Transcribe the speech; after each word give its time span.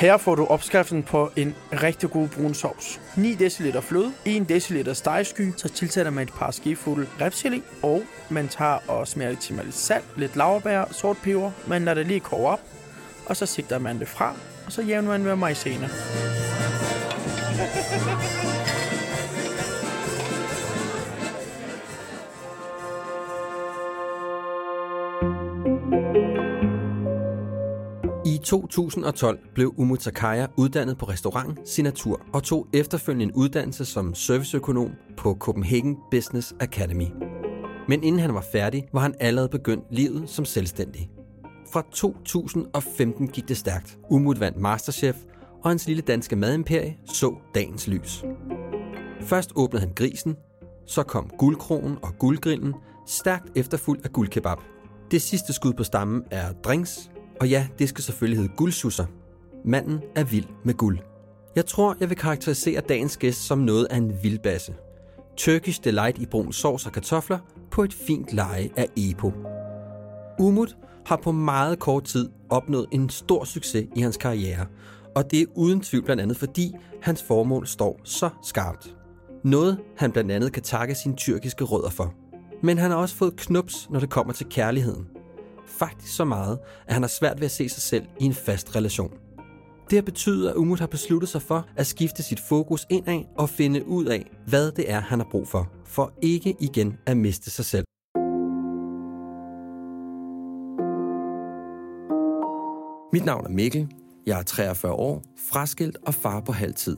Her 0.00 0.16
får 0.16 0.34
du 0.34 0.46
opskriften 0.46 1.02
på 1.02 1.30
en 1.36 1.54
rigtig 1.72 2.10
god 2.10 2.28
brun 2.28 2.54
sovs. 2.54 3.00
9 3.16 3.34
dl 3.34 3.80
fløde, 3.80 4.12
1 4.24 4.48
dl 4.48 4.92
stegesky, 4.94 5.52
så 5.56 5.68
tilsætter 5.68 6.12
man 6.12 6.22
et 6.22 6.32
par 6.32 6.50
skefulde 6.50 7.06
repchili, 7.20 7.62
og 7.82 8.02
man 8.28 8.48
tager 8.48 8.78
og 8.88 9.08
smager 9.08 9.30
lidt 9.30 9.50
med 9.50 9.64
lidt 9.64 9.76
salt, 9.76 10.04
lidt 10.16 10.36
laurbær, 10.36 10.84
sort 10.90 11.16
peber, 11.22 11.50
man 11.66 11.84
lader 11.84 11.94
det 11.94 12.06
lige 12.06 12.20
koge 12.20 12.48
op, 12.48 12.60
og 13.26 13.36
så 13.36 13.46
sigter 13.46 13.78
man 13.78 13.98
det 13.98 14.08
fra, 14.08 14.34
og 14.66 14.72
så 14.72 14.82
jævner 14.82 15.08
man 15.08 15.22
med 15.22 15.36
majsena. 15.36 15.88
2012 28.40 29.38
blev 29.54 29.74
Umut 29.76 29.98
Takaya 29.98 30.46
uddannet 30.56 30.98
på 30.98 31.06
restaurant 31.06 31.68
Signatur 31.68 32.20
og 32.32 32.42
tog 32.42 32.66
efterfølgende 32.72 33.24
en 33.24 33.32
uddannelse 33.32 33.84
som 33.84 34.14
serviceøkonom 34.14 34.90
på 35.16 35.36
Copenhagen 35.40 35.96
Business 36.10 36.54
Academy. 36.60 37.06
Men 37.88 38.04
inden 38.04 38.20
han 38.20 38.34
var 38.34 38.44
færdig, 38.52 38.88
var 38.92 39.00
han 39.00 39.14
allerede 39.20 39.48
begyndt 39.48 39.84
livet 39.90 40.30
som 40.30 40.44
selvstændig. 40.44 41.10
Fra 41.72 41.82
2015 41.92 43.28
gik 43.28 43.48
det 43.48 43.56
stærkt. 43.56 43.98
Umut 44.10 44.40
vandt 44.40 44.58
Masterchef, 44.58 45.16
og 45.62 45.70
hans 45.70 45.86
lille 45.86 46.02
danske 46.02 46.36
madimperie 46.36 46.96
så 47.06 47.34
dagens 47.54 47.88
lys. 47.88 48.24
Først 49.20 49.52
åbnede 49.56 49.80
han 49.80 49.92
grisen, 49.94 50.36
så 50.86 51.02
kom 51.02 51.30
guldkronen 51.38 51.96
og 52.02 52.18
guldgrillen, 52.18 52.74
stærkt 53.06 53.48
efterfulgt 53.56 54.04
af 54.04 54.12
guldkebab. 54.12 54.58
Det 55.10 55.22
sidste 55.22 55.52
skud 55.52 55.72
på 55.72 55.84
stammen 55.84 56.22
er 56.30 56.52
drinks, 56.52 57.10
og 57.40 57.48
ja, 57.48 57.66
det 57.78 57.88
skal 57.88 58.04
selvfølgelig 58.04 58.38
hedde 58.38 58.52
guldsusser. 58.56 59.06
Manden 59.64 60.00
er 60.16 60.24
vild 60.24 60.46
med 60.64 60.74
guld. 60.74 60.98
Jeg 61.56 61.66
tror, 61.66 61.96
jeg 62.00 62.08
vil 62.08 62.16
karakterisere 62.16 62.80
dagens 62.80 63.16
gæst 63.16 63.46
som 63.46 63.58
noget 63.58 63.86
af 63.90 63.96
en 63.96 64.22
vildbasse. 64.22 64.74
Turkish 65.36 65.84
Delight 65.84 66.18
i 66.18 66.26
brun 66.26 66.52
sovs 66.52 66.86
og 66.86 66.92
kartofler 66.92 67.38
på 67.70 67.82
et 67.82 67.94
fint 67.94 68.32
leje 68.32 68.70
af 68.76 68.86
Epo. 68.96 69.32
Umut 70.38 70.76
har 71.06 71.16
på 71.16 71.32
meget 71.32 71.78
kort 71.78 72.04
tid 72.04 72.28
opnået 72.50 72.86
en 72.92 73.10
stor 73.10 73.44
succes 73.44 73.86
i 73.96 74.00
hans 74.00 74.16
karriere, 74.16 74.66
og 75.16 75.30
det 75.30 75.40
er 75.40 75.46
uden 75.56 75.80
tvivl 75.80 76.04
blandt 76.04 76.22
andet 76.22 76.36
fordi 76.36 76.72
hans 77.02 77.22
formål 77.22 77.66
står 77.66 78.00
så 78.04 78.30
skarpt. 78.42 78.94
Noget 79.44 79.78
han 79.96 80.12
blandt 80.12 80.32
andet 80.32 80.52
kan 80.52 80.62
takke 80.62 80.94
sine 80.94 81.16
tyrkiske 81.16 81.64
rødder 81.64 81.90
for. 81.90 82.14
Men 82.62 82.78
han 82.78 82.90
har 82.90 82.98
også 82.98 83.14
fået 83.14 83.36
knups, 83.36 83.90
når 83.90 84.00
det 84.00 84.10
kommer 84.10 84.32
til 84.32 84.46
kærligheden. 84.46 85.06
Faktisk 85.78 86.16
så 86.16 86.24
meget, 86.24 86.58
at 86.86 86.94
han 86.94 87.02
har 87.02 87.08
svært 87.08 87.40
ved 87.40 87.44
at 87.44 87.50
se 87.50 87.68
sig 87.68 87.82
selv 87.82 88.04
i 88.20 88.24
en 88.24 88.34
fast 88.34 88.76
relation. 88.76 89.12
Det 89.90 89.96
har 89.96 90.02
betydet, 90.02 90.48
at 90.48 90.56
Umut 90.56 90.80
har 90.80 90.86
besluttet 90.86 91.28
sig 91.28 91.42
for 91.42 91.66
at 91.76 91.86
skifte 91.86 92.22
sit 92.22 92.40
fokus 92.48 92.86
indad 92.90 93.24
og 93.36 93.48
finde 93.48 93.86
ud 93.86 94.04
af, 94.04 94.30
hvad 94.46 94.72
det 94.72 94.90
er, 94.90 95.00
han 95.00 95.18
har 95.18 95.26
brug 95.30 95.48
for, 95.48 95.72
for 95.86 96.12
ikke 96.22 96.56
igen 96.60 96.98
at 97.06 97.16
miste 97.16 97.50
sig 97.50 97.64
selv. 97.64 97.84
Mit 103.12 103.24
navn 103.24 103.46
er 103.46 103.50
Mikkel. 103.50 103.88
Jeg 104.26 104.38
er 104.38 104.42
43 104.42 104.92
år, 104.92 105.22
fraskilt 105.50 105.96
og 106.06 106.14
far 106.14 106.40
på 106.40 106.52
halv 106.52 106.74
tid. 106.74 106.96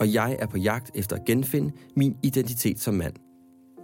Og 0.00 0.12
jeg 0.12 0.36
er 0.38 0.46
på 0.46 0.58
jagt 0.58 0.90
efter 0.94 1.16
at 1.16 1.24
genfinde 1.24 1.72
min 1.96 2.16
identitet 2.22 2.80
som 2.80 2.94
mand. 2.94 3.14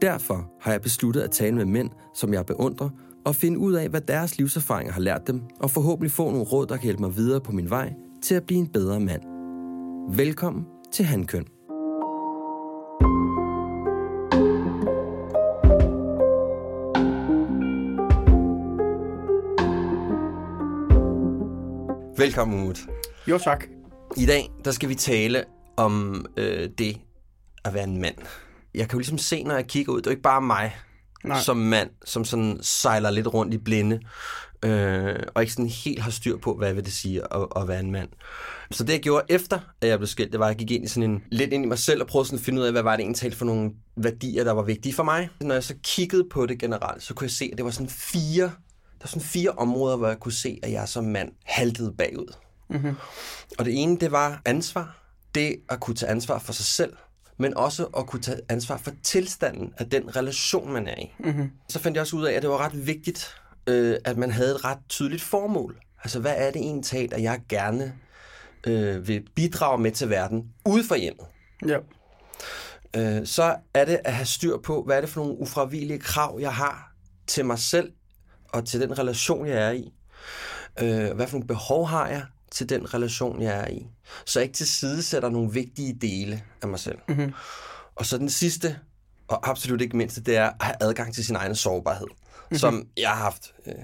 Derfor 0.03 0.53
har 0.61 0.71
jeg 0.71 0.83
besluttet 0.83 1.21
at 1.21 1.31
tale 1.31 1.57
med 1.57 1.65
mænd, 1.65 1.91
som 2.15 2.33
jeg 2.33 2.47
beundrer, 2.47 2.89
og 3.29 3.35
finde 3.35 3.59
ud 3.59 3.73
af, 3.73 3.89
hvad 3.89 4.01
deres 4.01 4.39
livserfaringer 4.39 4.93
har 4.93 5.01
lært 5.01 5.27
dem, 5.27 5.43
og 5.61 5.71
forhåbentlig 5.71 6.13
få 6.13 6.31
nogle 6.31 6.45
råd, 6.45 6.67
der 6.67 6.77
kan 6.77 6.85
hjælpe 6.85 7.03
mig 7.03 7.17
videre 7.17 7.41
på 7.41 7.53
min 7.53 7.71
vej 7.71 7.93
til 8.23 8.35
at 8.35 8.45
blive 8.47 8.59
en 8.59 8.69
bedre 8.69 9.01
mand. 9.01 9.23
Velkommen 10.17 10.67
til 10.93 11.05
Handkøn. 11.05 11.45
Velkommen, 22.19 22.61
Umut. 22.61 22.79
Jo 23.27 23.39
tak. 23.39 23.65
I 24.17 24.27
dag, 24.27 24.51
der 24.65 24.71
skal 24.71 24.89
vi 24.89 24.95
tale 24.95 25.45
om 25.77 26.25
øh, 26.37 26.69
det 26.79 27.01
at 27.65 27.75
være 27.75 27.85
en 27.85 28.01
mand. 28.01 28.17
Jeg 28.75 28.89
kan 28.89 28.97
jo 28.97 28.99
ligesom 28.99 29.19
se, 29.19 29.43
når 29.43 29.55
jeg 29.55 29.67
kigger 29.67 29.93
ud, 29.93 29.99
det 29.99 30.07
er 30.07 30.11
jo 30.11 30.13
ikke 30.13 30.23
bare 30.23 30.43
mig 30.43 30.77
Nej. 31.25 31.41
som 31.41 31.57
mand, 31.57 31.91
som 32.05 32.25
sådan 32.25 32.59
sejler 32.63 33.11
lidt 33.11 33.35
rundt 33.35 33.55
i 33.55 33.59
blinde, 33.59 34.01
øh, 34.65 35.17
og 35.35 35.43
ikke 35.43 35.53
sådan 35.53 35.69
helt 35.69 36.03
har 36.03 36.11
styr 36.11 36.37
på, 36.37 36.55
hvad 36.55 36.75
vil 36.75 36.85
det 36.85 36.93
sige 36.93 37.23
at, 37.35 37.47
at 37.57 37.69
være 37.69 37.81
en 37.81 37.91
mand. 37.91 38.09
Så 38.71 38.85
det, 38.85 38.93
jeg 38.93 39.01
gjorde 39.01 39.25
efter, 39.29 39.59
at 39.81 39.89
jeg 39.89 39.99
blev 39.99 40.07
skilt, 40.07 40.33
det 40.33 40.41
var, 40.41 40.47
at 40.47 40.51
jeg 40.51 40.59
gik 40.59 40.71
ind 40.71 40.85
i 40.85 40.89
sådan 40.89 41.11
en, 41.11 41.23
lidt 41.31 41.53
ind 41.53 41.65
i 41.65 41.69
mig 41.69 41.79
selv 41.79 42.03
og 42.03 42.07
prøvede 42.07 42.27
sådan 42.29 42.39
at 42.39 42.45
finde 42.45 42.61
ud 42.61 42.67
af, 42.67 42.73
hvad 42.73 42.83
var 42.83 42.97
det 42.97 43.03
egentlig 43.03 43.35
for 43.35 43.45
nogle 43.45 43.71
værdier, 43.97 44.45
der 44.45 44.53
var 44.53 44.63
vigtige 44.63 44.95
for 44.95 45.03
mig. 45.03 45.29
Når 45.41 45.55
jeg 45.55 45.65
så 45.65 45.75
kiggede 45.83 46.25
på 46.31 46.47
det 46.47 46.59
generelt, 46.59 47.03
så 47.03 47.15
kunne 47.15 47.25
jeg 47.25 47.31
se, 47.31 47.49
at 47.53 47.57
det 47.57 47.65
var 47.65 47.71
sådan 47.71 47.89
fire, 47.89 48.43
der 48.43 49.05
var 49.05 49.09
sådan 49.09 49.23
fire 49.23 49.51
områder, 49.51 49.97
hvor 49.97 50.09
jeg 50.09 50.21
kunne 50.21 50.33
se, 50.33 50.61
at 50.63 50.73
jeg 50.73 50.89
som 50.89 51.05
mand 51.05 51.33
haltede 51.45 51.93
bagud. 51.99 52.35
Mm-hmm. 52.71 52.95
Og 53.59 53.65
det 53.65 53.83
ene, 53.83 53.99
det 53.99 54.13
var 54.13 54.43
ansvar. 54.45 54.95
Det 55.35 55.57
at 55.69 55.81
kunne 55.81 55.95
tage 55.95 56.11
ansvar 56.11 56.39
for 56.39 56.53
sig 56.53 56.65
selv, 56.65 56.93
men 57.39 57.57
også 57.57 57.85
at 57.85 58.07
kunne 58.07 58.23
tage 58.23 58.41
ansvar 58.49 58.77
for 58.77 58.93
tilstanden 59.03 59.73
af 59.79 59.91
den 59.91 60.17
relation, 60.17 60.73
man 60.73 60.89
er 60.89 60.99
i. 60.99 61.13
Mm-hmm. 61.19 61.51
Så 61.69 61.79
fandt 61.79 61.95
jeg 61.95 62.01
også 62.01 62.17
ud 62.17 62.25
af, 62.25 62.33
at 62.33 62.43
det 62.43 62.51
var 62.51 62.59
ret 62.59 62.87
vigtigt, 62.87 63.35
øh, 63.67 63.97
at 64.05 64.17
man 64.17 64.31
havde 64.31 64.51
et 64.51 64.65
ret 64.65 64.79
tydeligt 64.89 65.23
formål. 65.23 65.79
Altså, 66.05 66.21
hvad 66.21 66.35
er 66.37 66.51
det 66.51 66.63
egentlig, 66.63 67.15
at 67.15 67.23
jeg 67.23 67.41
gerne 67.49 67.95
øh, 68.67 69.09
vil 69.09 69.25
bidrage 69.35 69.79
med 69.79 69.93
til 69.93 70.11
verden 70.11 70.45
ude 70.67 70.85
for 70.85 70.95
hjemmet? 70.95 71.27
Ja. 71.67 71.79
Øh, 72.97 73.27
så 73.27 73.57
er 73.75 73.85
det 73.85 74.01
at 74.05 74.15
have 74.15 74.27
styr 74.27 74.57
på, 74.57 74.83
hvad 74.83 74.97
er 74.97 75.01
det 75.01 75.11
for 75.11 75.21
nogle 75.21 75.39
ufravigelige 75.39 75.99
krav, 75.99 76.39
jeg 76.41 76.55
har 76.55 76.93
til 77.27 77.45
mig 77.45 77.59
selv 77.59 77.93
og 78.49 78.67
til 78.67 78.81
den 78.81 78.99
relation, 78.99 79.47
jeg 79.47 79.67
er 79.67 79.71
i. 79.71 79.93
Øh, 80.81 81.13
hvad 81.17 81.27
for 81.27 81.37
nogle 81.37 81.47
behov 81.47 81.87
har 81.87 82.09
jeg 82.09 82.23
til 82.51 82.69
den 82.69 82.95
relation, 82.95 83.43
jeg 83.43 83.61
er 83.61 83.69
i. 83.69 83.87
Så 84.25 84.41
jeg 84.41 84.45
ikke 84.45 84.57
til 84.57 84.67
side 84.67 85.03
sætter 85.03 85.29
nogle 85.29 85.53
vigtige 85.53 85.99
dele 86.01 86.43
af 86.63 86.69
mig 86.69 86.79
selv. 86.79 86.99
Mm-hmm. 87.09 87.35
Og 87.97 88.07
så 88.07 88.19
den 88.19 88.31
sidste, 88.31 88.79
og 89.29 89.51
absolut 89.51 89.81
ikke 89.81 89.97
mindste, 89.97 90.21
det 90.21 90.37
er 90.37 90.47
at 90.47 90.55
have 90.61 90.77
adgang 90.81 91.15
til 91.15 91.25
sin 91.25 91.37
egen 91.37 91.55
sårbarhed, 91.55 92.07
mm-hmm. 92.07 92.59
som 92.59 92.89
jeg 92.97 93.09
har 93.09 93.17
haft, 93.17 93.55
øh, 93.67 93.75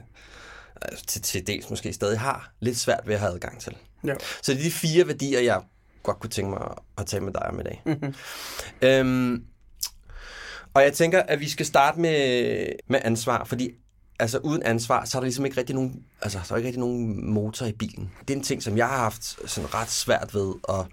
til, 1.07 1.23
til 1.23 1.47
dels 1.47 1.71
måske 1.71 1.93
stadig 1.93 2.21
har, 2.21 2.53
lidt 2.61 2.79
svært 2.79 3.03
ved 3.07 3.15
at 3.15 3.21
have 3.21 3.33
adgang 3.33 3.61
til. 3.61 3.77
Ja. 4.05 4.15
Så 4.43 4.53
det 4.53 4.59
er 4.59 4.63
de 4.63 4.71
fire 4.71 5.07
værdier, 5.07 5.41
jeg 5.41 5.63
godt 6.03 6.21
kunne 6.21 6.31
tænke 6.31 6.51
mig 6.51 6.75
at 6.99 7.07
tale 7.07 7.25
med 7.25 7.33
dig 7.33 7.43
om 7.43 7.61
i 7.61 7.63
dag. 7.63 7.83
Mm-hmm. 7.87 8.15
Øhm, 8.83 9.45
og 10.75 10.83
jeg 10.83 10.93
tænker, 10.93 11.23
at 11.23 11.41
vi 11.41 11.49
skal 11.49 11.67
starte 11.67 12.01
med, 12.01 12.67
med 12.89 13.01
ansvar, 13.05 13.45
fordi 13.45 13.71
altså 14.19 14.39
uden 14.39 14.63
ansvar, 14.63 15.05
så 15.05 15.19
er 15.19 15.21
der 15.21 15.25
ligesom 15.25 15.45
ikke 15.45 15.57
rigtig 15.57 15.75
nogen, 15.75 16.03
altså, 16.23 16.41
så 16.45 16.55
er 16.55 16.59
ikke 16.59 16.67
rigtig 16.67 16.81
nogen 16.81 17.31
motor 17.31 17.67
i 17.67 17.73
bilen. 17.73 18.13
Det 18.21 18.35
er 18.35 18.39
en 18.39 18.45
ting, 18.45 18.63
som 18.63 18.77
jeg 18.77 18.89
har 18.89 18.97
haft 18.97 19.51
sådan 19.51 19.75
ret 19.75 19.91
svært 19.91 20.35
ved 20.35 20.55
at, 20.69 20.87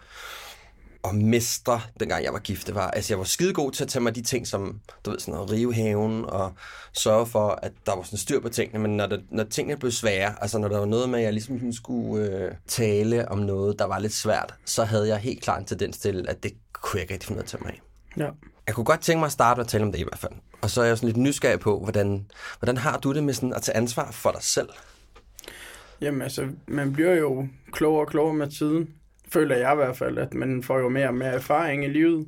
at 1.09 1.15
mestre, 1.15 1.81
dengang 1.99 2.23
jeg 2.23 2.33
var 2.33 2.39
gift. 2.39 2.67
Det 2.67 2.75
var, 2.75 2.91
altså 2.91 3.13
jeg 3.13 3.17
var 3.17 3.23
skide 3.23 3.53
god 3.53 3.71
til 3.71 3.83
at 3.83 3.89
tage 3.89 4.03
mig 4.03 4.15
de 4.15 4.21
ting, 4.21 4.47
som, 4.47 4.79
du 5.05 5.11
ved, 5.11 5.19
sådan 5.19 5.39
at 5.39 5.51
rive 5.51 5.73
haven 5.73 6.25
og 6.25 6.53
sørge 6.93 7.25
for, 7.25 7.59
at 7.61 7.71
der 7.85 7.95
var 7.95 8.03
sådan 8.03 8.19
styr 8.19 8.39
på 8.39 8.49
tingene, 8.49 8.79
men 8.79 8.97
når, 8.97 9.05
det, 9.05 9.23
når 9.31 9.43
tingene 9.43 9.79
blev 9.79 9.91
svære, 9.91 10.35
altså 10.41 10.57
når 10.57 10.67
der 10.67 10.77
var 10.77 10.85
noget 10.85 11.09
med, 11.09 11.19
at 11.19 11.25
jeg 11.25 11.33
ligesom 11.33 11.73
skulle 11.73 12.25
øh, 12.25 12.51
tale 12.67 13.29
om 13.29 13.37
noget, 13.37 13.79
der 13.79 13.85
var 13.85 13.99
lidt 13.99 14.13
svært, 14.13 14.53
så 14.65 14.83
havde 14.83 15.07
jeg 15.07 15.17
helt 15.17 15.43
klart 15.43 15.59
en 15.59 15.65
tendens 15.65 15.97
til, 15.97 16.25
at 16.29 16.43
det 16.43 16.53
kunne 16.73 16.97
jeg 16.97 17.01
ikke 17.01 17.13
rigtig 17.13 17.27
finde 17.27 17.37
ud 17.39 17.41
af 17.41 17.45
at 17.45 17.49
tage 17.49 17.63
mig 17.63 17.71
af. 17.71 17.90
Ja. 18.17 18.29
Jeg 18.67 18.75
kunne 18.75 18.85
godt 18.85 19.01
tænke 19.01 19.19
mig 19.19 19.25
at 19.25 19.31
starte 19.31 19.57
med 19.57 19.65
at 19.65 19.69
tale 19.69 19.83
om 19.83 19.91
det 19.91 19.99
i 19.99 20.03
hvert 20.03 20.19
fald. 20.19 20.33
Og 20.61 20.69
så 20.69 20.81
er 20.81 20.85
jeg 20.85 20.97
sådan 20.97 21.07
lidt 21.07 21.17
nysgerrig 21.17 21.59
på, 21.59 21.79
hvordan, 21.79 22.25
hvordan 22.59 22.77
har 22.77 22.97
du 22.97 23.13
det 23.13 23.23
med 23.23 23.33
sådan 23.33 23.53
at 23.53 23.61
tage 23.61 23.77
ansvar 23.77 24.11
for 24.11 24.31
dig 24.31 24.43
selv? 24.43 24.69
Jamen 26.01 26.21
altså, 26.21 26.47
man 26.67 26.93
bliver 26.93 27.13
jo 27.13 27.47
klogere 27.71 28.01
og 28.01 28.07
klogere 28.07 28.33
med 28.33 28.47
tiden. 28.47 28.89
Føler 29.29 29.55
jeg 29.55 29.73
i 29.73 29.75
hvert 29.75 29.97
fald, 29.97 30.17
at 30.17 30.33
man 30.33 30.63
får 30.63 30.79
jo 30.79 30.89
mere 30.89 31.07
og 31.07 31.13
mere 31.13 31.33
erfaring 31.33 31.85
i 31.85 31.87
livet. 31.87 32.27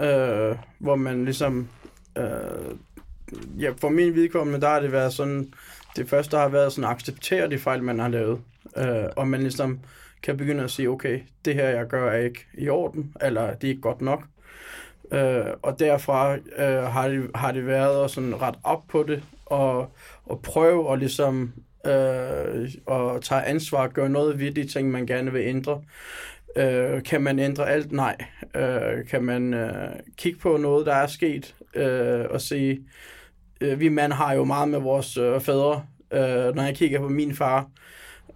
Øh, 0.00 0.56
hvor 0.78 0.96
man 0.96 1.24
ligesom... 1.24 1.68
Øh, 2.18 2.76
ja, 3.58 3.72
for 3.80 3.88
min 3.88 4.14
vedkommende, 4.14 4.60
der 4.60 4.68
har 4.68 4.80
det 4.80 4.92
været 4.92 5.12
sådan... 5.12 5.52
Det 5.96 6.08
første 6.08 6.36
har 6.36 6.48
været 6.48 6.72
sådan 6.72 6.90
at 6.90 6.96
acceptere 6.96 7.50
de 7.50 7.58
fejl, 7.58 7.82
man 7.82 7.98
har 7.98 8.08
lavet. 8.08 8.40
Øh, 8.76 9.04
og 9.16 9.28
man 9.28 9.40
ligesom 9.40 9.80
kan 10.22 10.36
begynde 10.36 10.64
at 10.64 10.70
sige, 10.70 10.90
okay, 10.90 11.20
det 11.44 11.54
her, 11.54 11.68
jeg 11.68 11.86
gør, 11.86 12.10
er 12.10 12.18
ikke 12.18 12.46
i 12.58 12.68
orden, 12.68 13.14
eller 13.20 13.54
det 13.54 13.64
er 13.64 13.68
ikke 13.68 13.80
godt 13.80 14.00
nok. 14.00 14.24
Øh, 15.12 15.44
og 15.62 15.78
derfra 15.78 16.34
øh, 16.34 16.82
har, 16.82 17.08
det, 17.08 17.30
har 17.34 17.52
det 17.52 17.66
været 17.66 18.04
at 18.04 18.10
sådan 18.10 18.42
ret 18.42 18.54
op 18.64 18.82
på 18.88 19.02
det, 19.08 19.22
og, 19.46 19.92
og 20.26 20.40
prøve 20.42 20.92
at 20.92 20.98
ligesom 20.98 21.52
øh, 21.86 22.70
og 22.86 23.22
tage 23.22 23.42
ansvar 23.42 23.82
og 23.82 23.92
gøre 23.92 24.08
noget 24.08 24.40
ved 24.40 24.50
de 24.50 24.66
ting, 24.66 24.90
man 24.90 25.06
gerne 25.06 25.32
vil 25.32 25.42
ændre. 25.42 25.82
Øh, 26.56 27.02
kan 27.02 27.22
man 27.22 27.38
ændre 27.38 27.70
alt? 27.70 27.92
Nej. 27.92 28.16
Øh, 28.54 29.06
kan 29.06 29.22
man 29.22 29.54
øh, 29.54 29.90
kigge 30.16 30.38
på 30.38 30.56
noget, 30.56 30.86
der 30.86 30.94
er 30.94 31.06
sket, 31.06 31.54
øh, 31.74 32.24
og 32.30 32.40
sige, 32.40 32.80
øh, 33.60 33.80
vi 33.80 33.88
mænd 33.88 34.12
har 34.12 34.34
jo 34.34 34.44
meget 34.44 34.68
med 34.68 34.78
vores 34.80 35.16
øh, 35.16 35.40
fædre. 35.40 35.84
Øh, 36.12 36.54
når 36.54 36.62
jeg 36.62 36.76
kigger 36.76 37.00
på 37.00 37.08
min 37.08 37.34
far, 37.34 37.68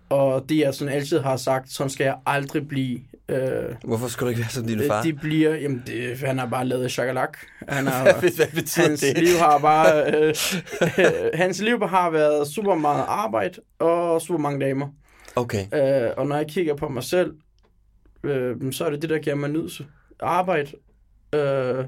og 0.08 0.48
det 0.48 0.58
jeg 0.58 0.74
sådan 0.74 0.94
altid 0.94 1.18
har 1.18 1.36
sagt, 1.36 1.72
sådan 1.72 1.90
skal 1.90 2.04
jeg 2.04 2.18
aldrig 2.26 2.68
blive. 2.68 3.00
Øh, 3.28 3.74
Hvorfor 3.84 4.08
skulle 4.08 4.26
du 4.26 4.28
ikke 4.30 4.40
være 4.40 4.50
som 4.50 4.66
din 4.66 4.82
far? 4.86 5.02
De 5.02 5.12
bliver, 5.12 5.54
jamen 5.54 5.82
det, 5.86 6.18
han 6.18 6.38
har 6.38 6.46
bare 6.46 6.64
lavet 6.64 6.90
chakalak. 6.92 7.38
Han 7.68 7.86
har, 7.92 8.04
hvad 8.36 8.54
betyder 8.54 8.88
hans 8.88 9.00
det? 9.00 9.18
liv 9.18 9.36
har 9.38 9.58
bare, 9.58 10.14
øh, 10.14 10.34
hans 11.34 11.60
liv 11.60 11.88
har 11.88 12.10
været 12.10 12.48
super 12.48 12.74
meget 12.74 13.04
arbejde 13.08 13.60
og 13.78 14.22
super 14.22 14.38
mange 14.40 14.66
damer. 14.66 14.88
Okay. 15.36 15.66
Øh, 15.74 16.10
og 16.16 16.26
når 16.26 16.36
jeg 16.36 16.46
kigger 16.46 16.74
på 16.74 16.88
mig 16.88 17.02
selv, 17.04 17.34
øh, 18.24 18.56
så 18.72 18.84
er 18.84 18.90
det 18.90 19.02
det, 19.02 19.10
der 19.10 19.18
giver 19.18 19.36
mig 19.36 19.50
nydelse. 19.50 19.86
Arbejde, 20.20 20.70
øh, 21.34 21.84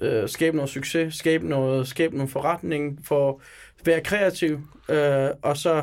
øh, 0.00 0.28
skabe 0.28 0.56
noget 0.56 0.70
succes, 0.70 1.14
skabe 1.14 1.48
noget, 1.48 1.88
skabe 1.88 2.16
noget 2.16 2.30
forretning, 2.30 2.98
for 3.04 3.28
at 3.80 3.86
være 3.86 4.00
kreativ, 4.00 4.60
øh, 4.88 5.28
og 5.42 5.56
så 5.56 5.82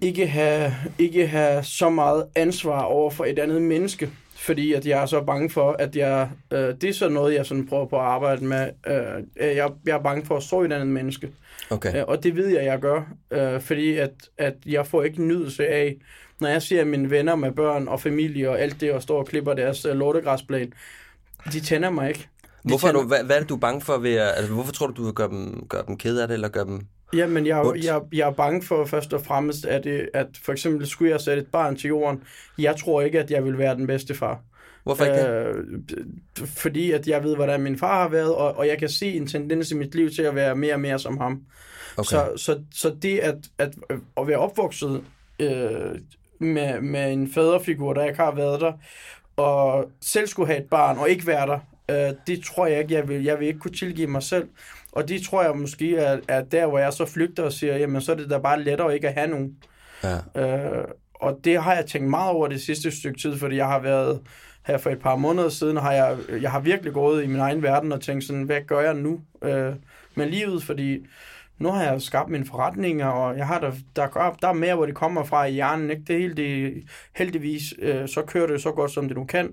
ikke 0.00 0.26
have, 0.26 0.74
ikke 0.98 1.26
have 1.26 1.62
så 1.62 1.90
meget 1.90 2.26
ansvar 2.34 2.82
over 2.82 3.10
for 3.10 3.24
et 3.24 3.38
andet 3.38 3.62
menneske, 3.62 4.10
fordi 4.36 4.72
at 4.72 4.86
jeg 4.86 5.02
er 5.02 5.06
så 5.06 5.20
bange 5.20 5.50
for, 5.50 5.72
at 5.78 5.96
jeg, 5.96 6.28
øh, 6.52 6.58
det 6.58 6.84
er 6.84 6.92
så 6.92 7.08
noget, 7.08 7.34
jeg 7.34 7.46
sådan 7.46 7.66
prøver 7.66 7.86
på 7.86 7.96
at 7.96 8.04
arbejde 8.04 8.44
med. 8.44 8.70
Øh, 8.86 9.56
jeg, 9.56 9.70
jeg 9.86 9.96
er 9.96 10.02
bange 10.02 10.26
for 10.26 10.36
at 10.36 10.42
så 10.42 10.60
et 10.60 10.72
andet 10.72 10.88
menneske. 10.88 11.28
Okay. 11.70 11.96
Øh, 11.96 12.04
og 12.08 12.22
det 12.22 12.36
ved 12.36 12.48
jeg, 12.48 12.64
jeg 12.64 12.78
gør, 12.78 13.02
øh, 13.30 13.60
fordi 13.60 13.96
at, 13.96 14.12
at 14.38 14.54
jeg 14.66 14.86
får 14.86 15.02
ikke 15.02 15.22
nydelse 15.22 15.66
af, 15.68 15.96
når 16.40 16.48
jeg 16.48 16.62
ser 16.62 16.84
mine 16.84 17.10
venner 17.10 17.34
med 17.34 17.52
børn 17.52 17.88
og 17.88 18.00
familie 18.00 18.50
og 18.50 18.60
alt 18.60 18.80
det, 18.80 18.92
og 18.92 19.02
står 19.02 19.18
og 19.18 19.26
klipper 19.26 19.54
deres 19.54 19.84
øh, 19.84 19.94
lortegræsplan, 19.94 20.72
de 21.52 21.60
tænder 21.60 21.90
mig 21.90 22.08
ikke. 22.08 22.28
Hvorfor 22.64 22.88
er 22.88 22.92
du, 22.92 23.02
hvad, 23.02 23.24
hvad 23.24 23.36
er 23.36 23.40
det, 23.40 23.48
du 23.48 23.54
er 23.54 23.58
bange 23.58 23.80
for 23.80 23.98
ved 23.98 24.14
at, 24.14 24.32
altså, 24.36 24.52
hvorfor 24.52 24.72
tror 24.72 24.86
du, 24.86 24.92
du 24.92 25.04
vil 25.04 25.12
gøre 25.12 25.28
dem, 25.28 25.66
gøre 25.68 25.82
dem 25.86 25.96
ked 25.96 26.18
af 26.18 26.28
det, 26.28 26.34
eller 26.34 26.48
gøre 26.48 26.64
dem... 26.64 26.80
Jamen, 27.14 27.46
jeg, 27.46 27.72
jeg, 27.84 28.00
jeg 28.12 28.28
er 28.28 28.32
bange 28.32 28.62
for 28.62 28.84
først 28.84 29.12
og 29.12 29.24
fremmest, 29.24 29.66
at, 29.66 29.84
det, 29.84 30.08
at 30.14 30.26
for 30.44 30.52
eksempel 30.52 30.86
skulle 30.86 31.10
jeg 31.10 31.20
sætte 31.20 31.42
et 31.42 31.48
barn 31.48 31.76
til 31.76 31.88
jorden. 31.88 32.22
Jeg 32.58 32.76
tror 32.76 33.02
ikke, 33.02 33.20
at 33.20 33.30
jeg 33.30 33.44
vil 33.44 33.58
være 33.58 33.76
den 33.76 33.86
bedste 33.86 34.14
far. 34.14 34.40
Hvorfor 34.84 35.04
ikke 35.04 35.16
det? 35.16 35.54
Øh, 36.40 36.46
fordi 36.46 36.90
at 36.90 37.08
jeg 37.08 37.24
ved, 37.24 37.34
hvordan 37.34 37.60
min 37.60 37.78
far 37.78 38.02
har 38.02 38.08
været, 38.08 38.34
og, 38.34 38.56
og 38.56 38.66
jeg 38.66 38.78
kan 38.78 38.88
se 38.88 39.12
en 39.12 39.26
tendens 39.26 39.70
i 39.70 39.74
mit 39.74 39.94
liv 39.94 40.10
til 40.10 40.22
at 40.22 40.34
være 40.34 40.56
mere 40.56 40.74
og 40.74 40.80
mere 40.80 40.98
som 40.98 41.18
ham. 41.18 41.42
Okay. 41.96 42.04
Så, 42.04 42.32
så, 42.36 42.60
så 42.74 42.94
det 43.02 43.18
at, 43.18 43.36
at, 43.58 43.74
at 44.16 44.28
være 44.28 44.38
opvokset 44.38 45.04
øh, 45.38 45.98
med, 46.38 46.80
med 46.80 47.12
en 47.12 47.32
faderfigur, 47.32 47.92
der 47.92 48.04
ikke 48.04 48.18
har 48.18 48.34
været 48.34 48.60
der, 48.60 48.72
og 49.36 49.90
selv 50.00 50.26
skulle 50.26 50.46
have 50.46 50.60
et 50.62 50.68
barn 50.70 50.98
og 50.98 51.10
ikke 51.10 51.26
være 51.26 51.46
der, 51.46 51.58
øh, 51.92 52.14
det 52.26 52.44
tror 52.44 52.66
jeg 52.66 52.78
ikke, 52.78 52.94
jeg 52.94 53.08
vil. 53.08 53.22
Jeg 53.24 53.38
vil 53.38 53.46
ikke 53.48 53.60
kunne 53.60 53.74
tilgive 53.74 54.06
mig 54.06 54.22
selv. 54.22 54.48
Og 54.92 55.08
det 55.08 55.22
tror 55.22 55.42
jeg 55.42 55.56
måske 55.56 55.96
er, 55.96 56.18
er 56.28 56.42
der, 56.42 56.66
hvor 56.66 56.78
jeg 56.78 56.92
så 56.92 57.06
flygter 57.06 57.42
og 57.42 57.52
siger, 57.52 57.76
jamen 57.76 58.00
så 58.00 58.12
er 58.12 58.16
det 58.16 58.30
da 58.30 58.38
bare 58.38 58.62
lettere 58.62 58.94
ikke 58.94 59.08
at 59.08 59.14
have 59.14 59.26
nogen. 59.30 59.56
Ja. 60.04 60.76
Øh, 60.78 60.84
og 61.14 61.38
det 61.44 61.62
har 61.62 61.74
jeg 61.74 61.86
tænkt 61.86 62.10
meget 62.10 62.30
over 62.30 62.48
det 62.48 62.60
sidste 62.60 62.90
stykke 62.90 63.20
tid, 63.20 63.38
fordi 63.38 63.56
jeg 63.56 63.66
har 63.66 63.80
været 63.80 64.20
her 64.66 64.78
for 64.78 64.90
et 64.90 65.00
par 65.00 65.16
måneder 65.16 65.48
siden, 65.48 65.76
har 65.76 65.92
jeg, 65.92 66.16
jeg 66.42 66.50
har 66.50 66.60
virkelig 66.60 66.92
gået 66.92 67.24
i 67.24 67.26
min 67.26 67.40
egen 67.40 67.62
verden 67.62 67.92
og 67.92 68.00
tænkt 68.00 68.24
sådan, 68.24 68.42
hvad 68.42 68.60
gør 68.66 68.80
jeg 68.80 68.94
nu 68.94 69.20
øh, 69.42 69.72
med 70.14 70.26
livet, 70.26 70.62
fordi 70.62 71.06
nu 71.58 71.68
har 71.68 71.82
jeg 71.82 72.02
skabt 72.02 72.30
mine 72.30 72.46
forretninger, 72.46 73.06
og 73.06 73.36
jeg 73.38 73.46
har 73.46 73.60
der, 73.60 73.72
der, 73.96 74.06
gør- 74.06 74.36
der 74.42 74.48
er 74.48 74.52
mere, 74.52 74.74
hvor 74.74 74.86
det 74.86 74.94
kommer 74.94 75.24
fra 75.24 75.44
i 75.44 75.52
hjernen, 75.52 75.90
ikke? 75.90 76.02
Det 76.06 76.16
er 76.16 76.20
helt 76.20 76.36
det, 76.36 76.72
heldigvis, 77.16 77.62
øh, 77.78 78.08
så 78.08 78.22
kører 78.22 78.46
det 78.46 78.62
så 78.62 78.70
godt, 78.72 78.90
som 78.90 79.08
det 79.08 79.16
nu 79.16 79.24
kan, 79.24 79.50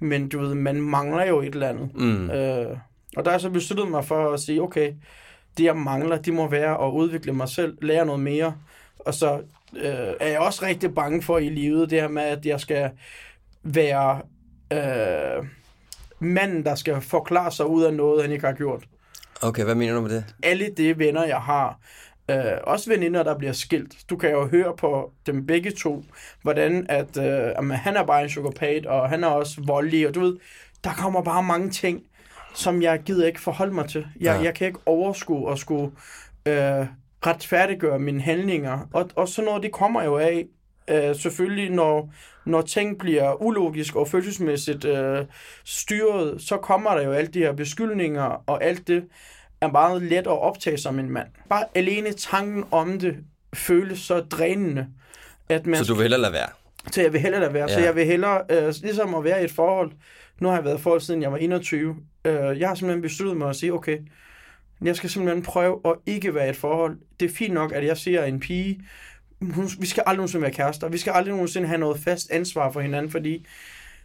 men 0.00 0.28
du 0.28 0.38
ved, 0.38 0.54
man 0.54 0.82
mangler 0.82 1.26
jo 1.26 1.40
et 1.40 1.54
eller 1.54 1.68
andet. 1.68 1.94
Mm. 1.94 2.30
Øh, 2.30 2.76
og 3.16 3.24
der 3.24 3.30
er 3.30 3.38
så 3.38 3.50
besluttet 3.50 3.90
mig 3.90 4.04
for 4.04 4.32
at 4.32 4.40
sige, 4.40 4.62
okay, 4.62 4.92
det 5.58 5.64
jeg 5.64 5.76
mangler, 5.76 6.16
det 6.16 6.34
må 6.34 6.48
være 6.48 6.86
at 6.86 6.90
udvikle 6.90 7.32
mig 7.32 7.48
selv, 7.48 7.78
lære 7.82 8.06
noget 8.06 8.20
mere. 8.20 8.54
Og 8.98 9.14
så 9.14 9.42
øh, 9.76 10.14
er 10.20 10.28
jeg 10.28 10.38
også 10.38 10.64
rigtig 10.66 10.94
bange 10.94 11.22
for 11.22 11.38
i 11.38 11.48
livet, 11.48 11.90
det 11.90 12.00
her 12.00 12.08
med, 12.08 12.22
at 12.22 12.46
jeg 12.46 12.60
skal 12.60 12.90
være 13.62 14.22
øh, 14.72 15.46
manden, 16.18 16.64
der 16.64 16.74
skal 16.74 17.00
forklare 17.00 17.52
sig 17.52 17.66
ud 17.66 17.82
af 17.82 17.94
noget, 17.94 18.22
han 18.22 18.32
ikke 18.32 18.46
har 18.46 18.54
gjort. 18.54 18.84
Okay, 19.42 19.64
hvad 19.64 19.74
mener 19.74 19.94
du 19.94 20.00
med 20.00 20.10
det? 20.10 20.24
Alle 20.42 20.68
de 20.76 20.98
venner, 20.98 21.24
jeg 21.24 21.40
har, 21.40 21.78
øh, 22.30 22.36
også 22.64 22.90
veninder, 22.90 23.22
der 23.22 23.38
bliver 23.38 23.52
skilt. 23.52 23.96
Du 24.10 24.16
kan 24.16 24.30
jo 24.30 24.46
høre 24.46 24.76
på 24.76 25.12
dem 25.26 25.46
begge 25.46 25.70
to, 25.70 26.04
hvordan 26.42 26.86
at, 26.88 27.16
øh, 27.18 27.24
jamen, 27.56 27.76
han 27.76 27.96
er 27.96 28.04
bare 28.04 28.22
en 28.22 28.28
psykopat, 28.28 28.86
og 28.86 29.08
han 29.08 29.24
er 29.24 29.28
også 29.28 29.60
voldelig, 29.66 30.08
og 30.08 30.14
du 30.14 30.20
ved, 30.20 30.36
der 30.84 30.90
kommer 30.92 31.22
bare 31.22 31.42
mange 31.42 31.70
ting, 31.70 32.02
som 32.54 32.82
jeg 32.82 33.00
gider 33.02 33.26
ikke 33.26 33.40
forholde 33.40 33.74
mig 33.74 33.88
til. 33.88 34.06
Jeg, 34.20 34.36
Ja. 34.38 34.42
jeg 34.44 34.54
kan 34.54 34.66
ikke 34.66 34.78
overskue 34.86 35.48
og 35.48 35.58
skulle 35.58 35.92
øh, 36.46 36.86
retfærdiggøre 37.26 37.98
mine 37.98 38.20
handlinger. 38.20 38.88
Og, 38.92 39.10
og 39.16 39.28
sådan 39.28 39.46
noget, 39.46 39.62
det 39.62 39.72
kommer 39.72 40.02
jo 40.02 40.16
af, 40.18 40.46
øh, 40.90 41.16
selvfølgelig, 41.16 41.70
når, 41.70 42.12
når 42.44 42.62
ting 42.62 42.98
bliver 42.98 43.42
ulogisk 43.42 43.96
og 43.96 44.08
følelsesmæssigt 44.08 44.84
øh, 44.84 45.24
styret, 45.64 46.42
så 46.42 46.56
kommer 46.56 46.94
der 46.94 47.02
jo 47.02 47.12
alle 47.12 47.30
de 47.30 47.38
her 47.38 47.52
beskyldninger, 47.52 48.42
og 48.46 48.64
alt 48.64 48.88
det 48.88 49.04
er 49.60 49.70
meget 49.70 50.02
let 50.02 50.18
at 50.18 50.26
optage 50.26 50.78
som 50.78 50.98
en 50.98 51.10
mand. 51.10 51.28
Bare 51.48 51.64
alene 51.74 52.12
tanken 52.12 52.64
om 52.70 52.98
det 52.98 53.16
føles 53.54 53.98
så 53.98 54.20
drænende, 54.20 54.86
at 55.48 55.66
man 55.66 55.84
Så 55.84 55.92
du 55.92 55.94
vil 55.94 56.02
hellere 56.02 56.20
lade 56.20 56.32
være? 56.32 56.48
så 56.92 57.02
jeg 57.02 57.12
vil 57.12 57.20
hellere 57.20 57.40
lade 57.40 57.54
være. 57.54 57.66
Ja. 57.70 57.74
Så 57.74 57.80
jeg 57.80 57.94
vil 57.96 58.06
hellere, 58.06 58.42
øh, 58.50 58.74
ligesom 58.82 59.14
at 59.14 59.24
være 59.24 59.42
i 59.42 59.44
et 59.44 59.50
forhold. 59.52 59.92
Nu 60.40 60.48
har 60.48 60.54
jeg 60.54 60.64
været 60.64 60.78
i 60.78 60.82
forhold, 60.82 61.00
siden 61.00 61.22
jeg 61.22 61.32
var 61.32 61.38
21. 61.38 61.96
Øh, 62.24 62.60
jeg 62.60 62.68
har 62.68 62.74
simpelthen 62.74 63.02
besluttet 63.02 63.36
mig 63.36 63.48
at 63.50 63.56
sige, 63.56 63.74
okay, 63.74 63.98
jeg 64.82 64.96
skal 64.96 65.10
simpelthen 65.10 65.42
prøve 65.42 65.80
at 65.84 65.94
ikke 66.06 66.34
være 66.34 66.46
i 66.46 66.50
et 66.50 66.56
forhold. 66.56 66.98
Det 67.20 67.30
er 67.30 67.34
fint 67.34 67.54
nok, 67.54 67.72
at 67.72 67.84
jeg 67.86 67.96
siger 67.96 68.24
en 68.24 68.40
pige, 68.40 68.80
hun, 69.40 69.68
vi 69.80 69.86
skal 69.86 70.02
aldrig 70.06 70.16
nogensinde 70.16 70.42
være 70.42 70.52
kærester. 70.52 70.88
Vi 70.88 70.98
skal 70.98 71.10
aldrig 71.10 71.32
nogensinde 71.34 71.68
have 71.68 71.78
noget 71.80 72.00
fast 72.00 72.30
ansvar 72.30 72.72
for 72.72 72.80
hinanden, 72.80 73.10
fordi... 73.10 73.46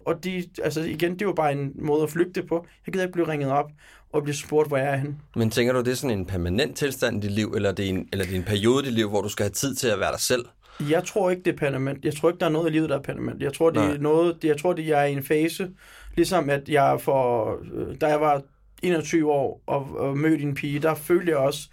Og 0.06 0.24
de, 0.24 0.44
altså 0.64 0.82
igen, 0.82 1.20
det 1.20 1.28
var 1.28 1.34
bare 1.34 1.52
en 1.52 1.72
måde 1.76 2.04
at 2.04 2.10
flygte 2.10 2.44
på. 2.44 2.66
Jeg 2.86 2.94
gider 2.94 3.06
ikke 3.06 3.14
blive 3.14 3.28
ringet 3.28 3.52
op 3.52 3.72
og 4.16 4.24
blive 4.24 4.36
spurgt, 4.36 4.68
hvor 4.68 4.78
jeg 4.78 4.88
er 4.88 4.96
henne. 4.98 5.16
Men 5.36 5.50
tænker 5.50 5.74
du, 5.74 5.80
det 5.80 5.88
er 5.92 5.96
sådan 5.96 6.18
en 6.18 6.26
permanent 6.26 6.78
tilstand 6.78 7.24
i 7.24 7.28
dit 7.28 7.36
liv, 7.36 7.54
eller 7.56 7.72
det 7.72 7.86
er 7.86 7.90
en, 7.90 8.10
eller 8.12 8.26
det 8.26 8.34
er 8.34 8.38
en 8.38 8.44
periode 8.44 8.84
i 8.84 8.86
dit 8.86 8.94
liv, 8.94 9.10
hvor 9.10 9.22
du 9.22 9.30
skal 9.30 9.44
have 9.44 9.52
tid 9.52 9.76
til 9.76 9.88
at 9.88 10.00
være 10.00 10.12
dig 10.12 10.20
selv? 10.20 10.46
Jeg 10.90 11.04
tror 11.04 11.30
ikke, 11.30 11.42
det 11.44 11.54
er 11.54 11.58
permanent. 11.58 12.06
Jeg 12.06 12.16
tror 12.16 12.30
ikke, 12.30 12.40
der 12.40 12.46
er 12.46 12.50
noget 12.50 12.70
i 12.70 12.72
livet, 12.74 12.90
der 12.90 12.98
er 12.98 13.02
permanent. 13.02 13.42
Jeg 13.42 13.54
tror, 13.54 13.70
det 13.70 13.82
Nej. 13.82 13.94
er 13.94 13.98
noget, 13.98 14.36
det, 14.42 14.48
jeg 14.48 14.58
tror, 14.58 14.74
det 14.74 14.88
jeg 14.88 15.02
er 15.02 15.06
i 15.06 15.12
en 15.12 15.24
fase, 15.24 15.70
ligesom 16.16 16.50
at 16.50 16.70
jeg 16.70 17.02
for, 17.02 17.52
øh, 17.74 17.96
da 18.02 18.08
jeg 18.08 18.22
var 18.22 18.42
21 18.84 19.32
år 19.32 19.62
og, 19.68 19.88
og 19.98 20.18
mødte 20.18 20.44
en 20.44 20.56
pige, 20.56 20.80
der 20.80 20.96
følte 20.96 21.32
jeg 21.32 21.38
også, 21.38 21.70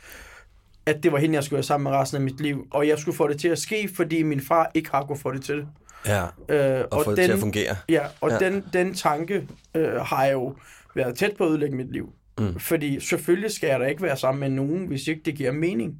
at 0.86 1.02
det 1.02 1.12
var 1.12 1.18
hende, 1.18 1.34
jeg 1.34 1.44
skulle 1.44 1.56
være 1.56 1.62
sammen 1.62 1.90
med 1.92 1.98
resten 2.00 2.16
af 2.16 2.22
mit 2.22 2.40
liv. 2.40 2.66
Og 2.70 2.88
jeg 2.88 2.98
skulle 2.98 3.16
få 3.16 3.28
det 3.28 3.40
til 3.40 3.48
at 3.48 3.58
ske, 3.58 3.88
fordi 3.96 4.22
min 4.22 4.40
far 4.40 4.70
ikke 4.74 4.90
har 4.90 5.04
kunnet 5.04 5.20
få 5.20 5.32
det 5.32 5.44
til. 5.44 5.66
Ja, 6.06 6.22
Øh, 6.48 6.84
og, 6.90 7.04
få 7.04 7.10
det 7.10 7.18
den, 7.18 7.24
til 7.26 7.32
at 7.32 7.38
fungere. 7.38 7.76
Ja, 7.88 8.02
og 8.20 8.30
Ja. 8.30 8.38
Den, 8.38 8.64
den 8.72 8.94
tanke 8.94 9.48
øh, 9.76 9.94
har 9.94 10.24
jeg 10.24 10.32
jo 10.32 10.54
været 10.94 11.16
tæt 11.18 11.32
på 11.38 11.44
at 11.44 11.50
ødelægge 11.50 11.76
mit 11.76 11.92
liv. 11.92 12.12
Mm. 12.38 12.58
Fordi 12.58 13.00
selvfølgelig 13.00 13.50
skal 13.50 13.66
jeg 13.66 13.80
da 13.80 13.84
ikke 13.84 14.02
være 14.02 14.16
sammen 14.16 14.40
med 14.40 14.64
nogen, 14.64 14.86
hvis 14.86 15.08
ikke 15.08 15.22
det 15.24 15.34
giver 15.34 15.52
mening. 15.52 15.98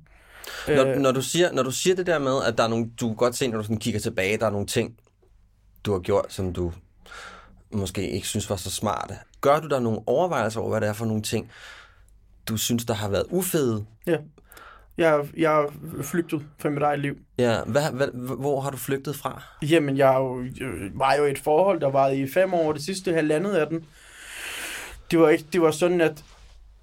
Når, 0.68 0.98
når, 0.98 1.12
du 1.12 1.22
siger, 1.22 1.52
når 1.52 1.62
du 1.62 1.70
siger 1.70 1.96
det 1.96 2.06
der 2.06 2.18
med, 2.18 2.42
at 2.46 2.58
der 2.58 2.64
er 2.64 2.68
nogle, 2.68 2.90
du 3.00 3.08
kan 3.08 3.16
godt 3.16 3.36
se, 3.36 3.48
når 3.48 3.58
du 3.58 3.64
sådan 3.64 3.78
kigger 3.78 4.00
tilbage, 4.00 4.38
der 4.38 4.46
er 4.46 4.50
nogle 4.50 4.66
ting, 4.66 4.96
du 5.84 5.92
har 5.92 5.98
gjort, 5.98 6.26
som 6.28 6.52
du 6.52 6.72
måske 7.72 8.10
ikke 8.10 8.26
synes 8.26 8.50
var 8.50 8.56
så 8.56 8.70
smarte. 8.70 9.14
Gør 9.40 9.60
du 9.60 9.68
der 9.68 9.80
nogle 9.80 10.00
overvejelser 10.06 10.60
over, 10.60 10.70
hvad 10.70 10.80
det 10.80 10.88
er 10.88 10.92
for 10.92 11.04
nogle 11.04 11.22
ting, 11.22 11.50
du 12.48 12.56
synes, 12.56 12.84
der 12.84 12.94
har 12.94 13.08
været 13.08 13.26
ufede? 13.30 13.84
Ja. 14.06 14.16
Jeg, 14.98 15.26
jeg 15.36 15.62
er 15.62 15.66
flygtet 16.02 16.42
fra 16.58 16.70
mit 16.70 16.82
eget 16.82 16.98
liv. 17.00 17.16
Ja, 17.38 17.62
hvad, 17.66 17.82
hvad, 17.92 18.06
hvor 18.36 18.60
har 18.60 18.70
du 18.70 18.76
flygtet 18.76 19.16
fra? 19.16 19.42
Jamen, 19.62 19.96
jeg 19.96 20.14
jo, 20.18 20.40
øh, 20.40 20.98
var 20.98 21.14
jo 21.14 21.24
i 21.24 21.30
et 21.30 21.38
forhold, 21.38 21.80
der 21.80 21.90
varede 21.90 22.18
i 22.18 22.28
fem 22.28 22.54
år. 22.54 22.72
Det 22.72 22.82
sidste 22.82 23.12
halvandet 23.12 23.52
af 23.52 23.66
den, 23.66 23.84
det 25.12 25.20
var, 25.20 25.28
ikke, 25.28 25.44
det 25.52 25.62
var 25.62 25.70
sådan, 25.70 26.00
at 26.00 26.24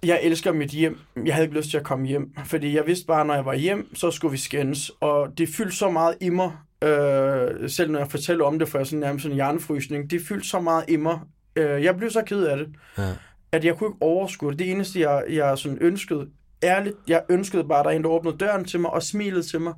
jeg 0.03 0.19
elsker 0.23 0.51
mit 0.51 0.69
hjem. 0.69 0.99
Jeg 1.25 1.33
havde 1.33 1.45
ikke 1.45 1.57
lyst 1.57 1.69
til 1.69 1.77
at 1.77 1.83
komme 1.83 2.07
hjem, 2.07 2.33
fordi 2.45 2.75
jeg 2.75 2.87
vidste 2.87 3.05
bare, 3.05 3.25
når 3.25 3.33
jeg 3.33 3.45
var 3.45 3.53
hjem, 3.53 3.95
så 3.95 4.11
skulle 4.11 4.31
vi 4.31 4.37
skændes. 4.37 4.91
Og 4.99 5.37
det 5.37 5.49
fyldte 5.57 5.75
så 5.75 5.89
meget 5.89 6.15
i 6.21 6.29
mig, 6.29 6.51
øh, 6.83 7.69
selv 7.69 7.91
når 7.91 7.99
jeg 7.99 8.11
fortæller 8.11 8.45
om 8.45 8.59
det, 8.59 8.69
for 8.69 8.77
jeg 8.77 8.87
sådan 8.87 8.99
nærmest 8.99 9.25
en 9.25 9.31
hjernefrysning. 9.33 10.11
Det 10.11 10.21
fyldte 10.27 10.47
så 10.47 10.59
meget 10.59 10.83
i 10.87 10.95
mig. 10.95 11.19
Øh, 11.55 11.83
jeg 11.83 11.97
blev 11.97 12.09
så 12.11 12.21
ked 12.21 12.43
af 12.43 12.57
det, 12.57 12.67
Ja. 12.97 13.09
at 13.51 13.65
jeg 13.65 13.75
kunne 13.77 13.87
ikke 13.89 14.01
overskue 14.01 14.51
det. 14.51 14.59
Det 14.59 14.71
eneste, 14.71 14.99
jeg, 14.99 15.23
jeg 15.29 15.57
sådan 15.57 15.77
ønskede, 15.81 16.27
ærligt, 16.63 16.95
jeg 17.07 17.21
ønskede 17.29 17.63
bare, 17.63 17.79
at 17.79 17.85
der 17.85 17.91
en, 17.91 18.03
der 18.03 18.09
åbnede 18.09 18.37
døren 18.37 18.65
til 18.65 18.79
mig 18.79 18.91
og 18.91 19.03
smilede 19.03 19.43
til 19.43 19.61
mig 19.61 19.73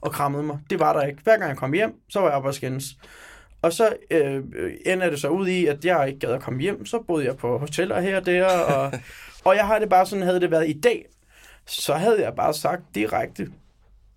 og 0.00 0.12
krammede 0.12 0.42
mig. 0.42 0.58
Det 0.70 0.78
var 0.80 0.92
der 0.92 1.02
ikke. 1.06 1.22
Hver 1.22 1.36
gang 1.38 1.48
jeg 1.48 1.56
kom 1.56 1.72
hjem, 1.72 1.92
så 2.08 2.20
var 2.20 2.30
jeg 2.30 2.44
og 2.44 2.54
skændes. 2.54 2.84
Og 3.62 3.72
så 3.72 3.96
øh, 4.10 4.42
ender 4.86 5.10
det 5.10 5.20
så 5.20 5.28
ud 5.28 5.48
i, 5.48 5.66
at 5.66 5.84
jeg 5.84 6.08
ikke 6.08 6.18
gad 6.18 6.30
at 6.30 6.42
komme 6.42 6.60
hjem. 6.60 6.86
Så 6.86 7.02
boede 7.06 7.24
jeg 7.24 7.36
på 7.36 7.58
hoteller 7.58 8.00
her 8.00 8.16
og 8.16 8.26
der. 8.26 8.46
Og, 8.46 8.92
og 9.44 9.56
jeg 9.56 9.66
har 9.66 9.78
det 9.78 9.88
bare 9.88 10.06
sådan, 10.06 10.22
havde 10.22 10.40
det 10.40 10.50
været 10.50 10.68
i 10.68 10.80
dag, 10.80 11.06
så 11.66 11.94
havde 11.94 12.22
jeg 12.22 12.34
bare 12.34 12.54
sagt 12.54 12.82
direkte, 12.94 13.48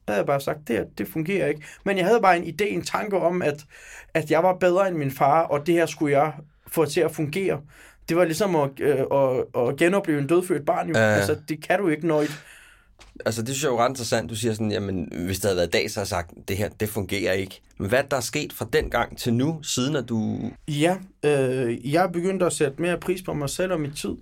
havde 0.07 0.17
jeg 0.17 0.25
bare 0.25 0.41
sagt, 0.41 0.59
det, 0.67 0.75
her, 0.75 0.85
det 0.97 1.07
fungerer 1.07 1.47
ikke. 1.47 1.61
Men 1.85 1.97
jeg 1.97 2.05
havde 2.05 2.21
bare 2.21 2.37
en 2.37 2.43
idé, 2.43 2.65
en 2.65 2.81
tanke 2.81 3.17
om, 3.17 3.41
at, 3.41 3.65
at 4.13 4.31
jeg 4.31 4.43
var 4.43 4.53
bedre 4.53 4.87
end 4.87 4.97
min 4.97 5.11
far, 5.11 5.41
og 5.41 5.67
det 5.67 5.75
her 5.75 5.85
skulle 5.85 6.17
jeg 6.17 6.33
få 6.67 6.85
til 6.85 7.01
at 7.01 7.11
fungere. 7.11 7.61
Det 8.09 8.17
var 8.17 8.25
ligesom 8.25 8.55
at, 8.55 8.69
øh, 8.79 8.99
at, 8.99 9.67
at 9.67 9.77
genopleve 9.77 10.21
en 10.21 10.27
dødfødt 10.27 10.65
barn. 10.65 10.87
Jo. 10.87 10.93
Ja. 10.97 11.05
Altså, 11.05 11.37
det 11.49 11.63
kan 11.63 11.79
du 11.79 11.87
ikke, 11.87 12.07
når 12.07 12.21
et, 12.21 12.43
Altså, 13.25 13.41
det 13.41 13.49
synes 13.49 13.63
jeg 13.63 13.69
er 13.69 13.73
jo 13.73 13.79
ret 13.79 13.89
interessant. 13.89 14.29
Du 14.29 14.35
siger 14.35 14.53
sådan, 14.53 14.71
jamen, 14.71 15.09
hvis 15.25 15.39
det 15.39 15.45
havde 15.45 15.57
været 15.57 15.73
dag, 15.73 15.91
så 15.91 15.99
har 15.99 16.01
jeg 16.01 16.07
sagt, 16.07 16.31
det 16.47 16.57
her, 16.57 16.69
det 16.79 16.89
fungerer 16.89 17.33
ikke. 17.33 17.61
Men 17.77 17.89
hvad 17.89 17.99
er 17.99 18.03
der 18.03 18.17
er 18.17 18.21
sket 18.21 18.53
fra 18.53 18.67
den 18.73 18.89
gang 18.89 19.17
til 19.17 19.33
nu, 19.33 19.59
siden 19.63 19.95
at 19.95 20.09
du... 20.09 20.39
Ja, 20.67 20.95
øh, 21.23 21.93
jeg 21.93 22.03
er 22.03 22.07
begyndt 22.07 22.43
at 22.43 22.53
sætte 22.53 22.81
mere 22.81 22.97
pris 22.97 23.21
på 23.21 23.33
mig 23.33 23.49
selv 23.49 23.71
og 23.71 23.79
min 23.79 23.93
tid. 23.93 24.15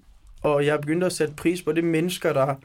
Og 0.44 0.66
jeg 0.66 0.74
er 0.74 0.82
begyndt 0.82 1.04
at 1.04 1.14
sætte 1.14 1.34
pris 1.34 1.62
på 1.62 1.72
de 1.72 1.82
mennesker, 1.82 2.34
der... 2.34 2.56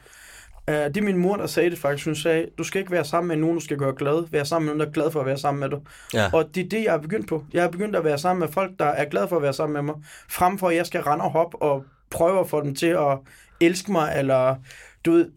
Øh, 0.69 0.75
det 0.75 0.97
er 0.97 1.03
min 1.03 1.17
mor, 1.17 1.37
der 1.37 1.47
sagde 1.47 1.71
det 1.71 1.79
faktisk. 1.79 2.07
Hun 2.07 2.17
sagde, 2.17 2.47
du 2.59 2.65
skal 2.65 2.79
ikke 2.79 2.93
være 2.93 3.05
sammen 3.05 3.29
med 3.29 3.37
nogen, 3.37 3.55
du 3.57 3.65
skal 3.65 3.77
gøre 3.77 3.95
glad. 3.97 4.27
Være 4.31 4.45
sammen 4.45 4.67
med 4.67 4.75
nogen, 4.75 4.81
der 4.81 4.87
er 4.87 4.93
glad 4.93 5.11
for 5.11 5.21
at 5.21 5.27
være 5.27 5.39
sammen 5.39 5.61
med 5.61 5.71
dig. 5.71 5.79
Ja. 6.15 6.31
Og 6.33 6.55
det 6.55 6.65
er 6.65 6.69
det, 6.69 6.85
jeg 6.85 6.95
er 6.95 6.99
begyndt 6.99 7.29
på. 7.29 7.45
Jeg 7.53 7.65
er 7.65 7.69
begyndt 7.69 7.97
at 7.97 8.05
være 8.05 8.19
sammen 8.19 8.41
med 8.41 8.49
folk, 8.49 8.71
der 8.79 8.85
er 8.85 9.05
glade 9.05 9.29
for 9.29 9.37
at 9.37 9.43
være 9.43 9.53
sammen 9.53 9.73
med 9.73 9.83
mig. 9.83 9.95
Frem 10.29 10.59
for, 10.59 10.69
at 10.69 10.77
jeg 10.77 10.87
skal 10.87 11.01
rende 11.03 11.25
og 11.25 11.31
hoppe 11.31 11.63
og 11.63 11.85
prøve 12.11 12.41
at 12.41 12.49
få 12.49 12.65
dem 12.65 12.75
til 12.75 12.87
at 12.87 13.19
elske 13.61 13.93
mig. 13.93 14.15
Eller, 14.19 14.57
du 15.05 15.13
ved, 15.13 15.31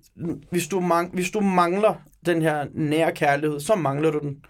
hvis 0.49 0.67
du, 0.67 0.79
mang- 0.79 1.13
hvis 1.13 1.31
du 1.31 1.39
mangler 1.39 1.93
den 2.25 2.41
her 2.41 2.65
nære 2.73 3.11
kærlighed, 3.11 3.59
så 3.59 3.75
mangler 3.75 4.11
du 4.11 4.19
den. 4.19 4.45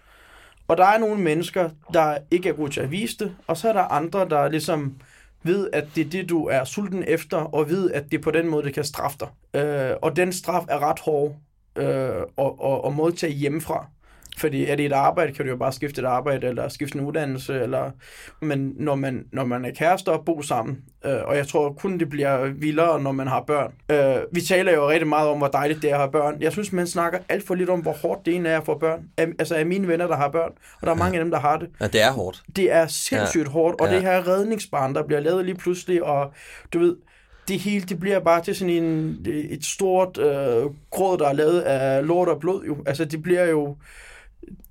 Og 0.68 0.76
der 0.76 0.84
er 0.84 0.98
nogle 0.98 1.20
mennesker, 1.22 1.70
der 1.92 2.18
ikke 2.30 2.48
er 2.48 2.52
gode 2.52 2.70
til 2.70 2.80
at 2.80 2.90
vise 2.90 3.16
det, 3.18 3.36
og 3.46 3.56
så 3.56 3.68
er 3.68 3.72
der 3.72 3.82
andre, 3.82 4.28
der 4.28 4.48
ligesom 4.48 4.94
ved, 5.42 5.70
at 5.72 5.88
det 5.94 6.06
er 6.06 6.10
det, 6.10 6.28
du 6.28 6.46
er 6.46 6.64
sulten 6.64 7.04
efter, 7.06 7.36
og 7.36 7.68
ved, 7.68 7.90
at 7.90 8.04
det 8.10 8.18
er 8.18 8.22
på 8.22 8.30
den 8.30 8.48
måde, 8.48 8.64
det 8.64 8.74
kan 8.74 8.84
straffe 8.84 9.18
dig. 9.20 9.60
Øh, 9.62 9.96
og 10.02 10.16
den 10.16 10.32
straf 10.32 10.64
er 10.68 10.78
ret 10.90 11.00
hård 11.00 11.36
øh, 11.76 12.22
og, 12.36 12.60
og, 12.60 12.84
og 12.84 12.92
modtage 12.92 13.32
hjemmefra. 13.32 13.86
Fordi 14.38 14.64
er 14.64 14.76
det 14.76 14.86
et 14.86 14.92
arbejde, 14.92 15.32
kan 15.32 15.44
du 15.44 15.50
jo 15.50 15.56
bare 15.56 15.72
skifte 15.72 16.00
et 16.00 16.06
arbejde, 16.06 16.46
eller 16.46 16.68
skifte 16.68 16.98
en 16.98 17.04
uddannelse, 17.04 17.60
eller... 17.60 17.90
men 18.40 18.72
når 18.76 18.94
man, 18.94 19.24
når 19.32 19.44
man 19.44 19.64
er 19.64 19.70
kærester 19.70 20.12
og 20.12 20.24
bor 20.24 20.40
sammen, 20.40 20.78
øh, 21.06 21.16
og 21.24 21.36
jeg 21.36 21.46
tror 21.46 21.72
kun 21.72 21.98
det 21.98 22.08
bliver 22.08 22.46
vildere, 22.46 23.02
når 23.02 23.12
man 23.12 23.26
har 23.26 23.40
børn. 23.46 23.72
Øh, 23.90 24.22
vi 24.32 24.40
taler 24.40 24.72
jo 24.74 24.88
rigtig 24.88 25.08
meget 25.08 25.28
om, 25.28 25.38
hvor 25.38 25.48
dejligt 25.48 25.82
det 25.82 25.90
er 25.90 25.94
at 25.94 26.00
have 26.00 26.12
børn. 26.12 26.36
Jeg 26.40 26.52
synes, 26.52 26.72
man 26.72 26.86
snakker 26.86 27.18
alt 27.28 27.46
for 27.46 27.54
lidt 27.54 27.70
om, 27.70 27.80
hvor 27.80 27.92
hårdt 27.92 28.26
det 28.26 28.32
egentlig 28.32 28.50
er 28.52 28.58
at 28.58 28.64
få 28.64 28.78
børn. 28.78 29.00
Altså 29.18 29.54
af 29.54 29.66
mine 29.66 29.88
venner, 29.88 30.06
der 30.06 30.16
har 30.16 30.28
børn, 30.28 30.52
og 30.80 30.86
der 30.86 30.90
er 30.90 30.96
mange 30.96 31.18
af 31.18 31.24
dem, 31.24 31.30
der 31.30 31.38
har 31.40 31.56
det. 31.56 31.68
Ja, 31.80 31.86
det 31.86 32.02
er 32.02 32.12
hårdt. 32.12 32.42
Det 32.56 32.72
er 32.72 32.86
sindssygt 32.86 33.44
ja. 33.46 33.50
hårdt, 33.50 33.80
og 33.80 33.86
Ja. 33.86 33.92
ja. 33.92 33.98
det 33.98 34.06
her 34.06 34.28
redningsbarn, 34.28 34.94
der 34.94 35.02
bliver 35.02 35.20
lavet 35.20 35.44
lige 35.44 35.56
pludselig, 35.56 36.04
og 36.04 36.32
du 36.72 36.78
ved, 36.78 36.96
det 37.48 37.58
hele, 37.60 37.84
det 37.84 38.00
bliver 38.00 38.20
bare 38.20 38.42
til 38.42 38.56
sådan 38.56 38.74
en, 38.74 39.18
et 39.26 39.64
stort 39.64 40.18
øh, 40.18 40.64
gråd, 40.90 41.18
der 41.18 41.28
er 41.28 41.32
lavet 41.32 41.60
af 41.60 42.06
lort 42.06 42.28
og 42.28 42.40
blod 42.40 42.64
jo. 42.64 42.76
Altså, 42.86 43.04
det 43.04 43.22
bliver 43.22 43.44
jo, 43.44 43.76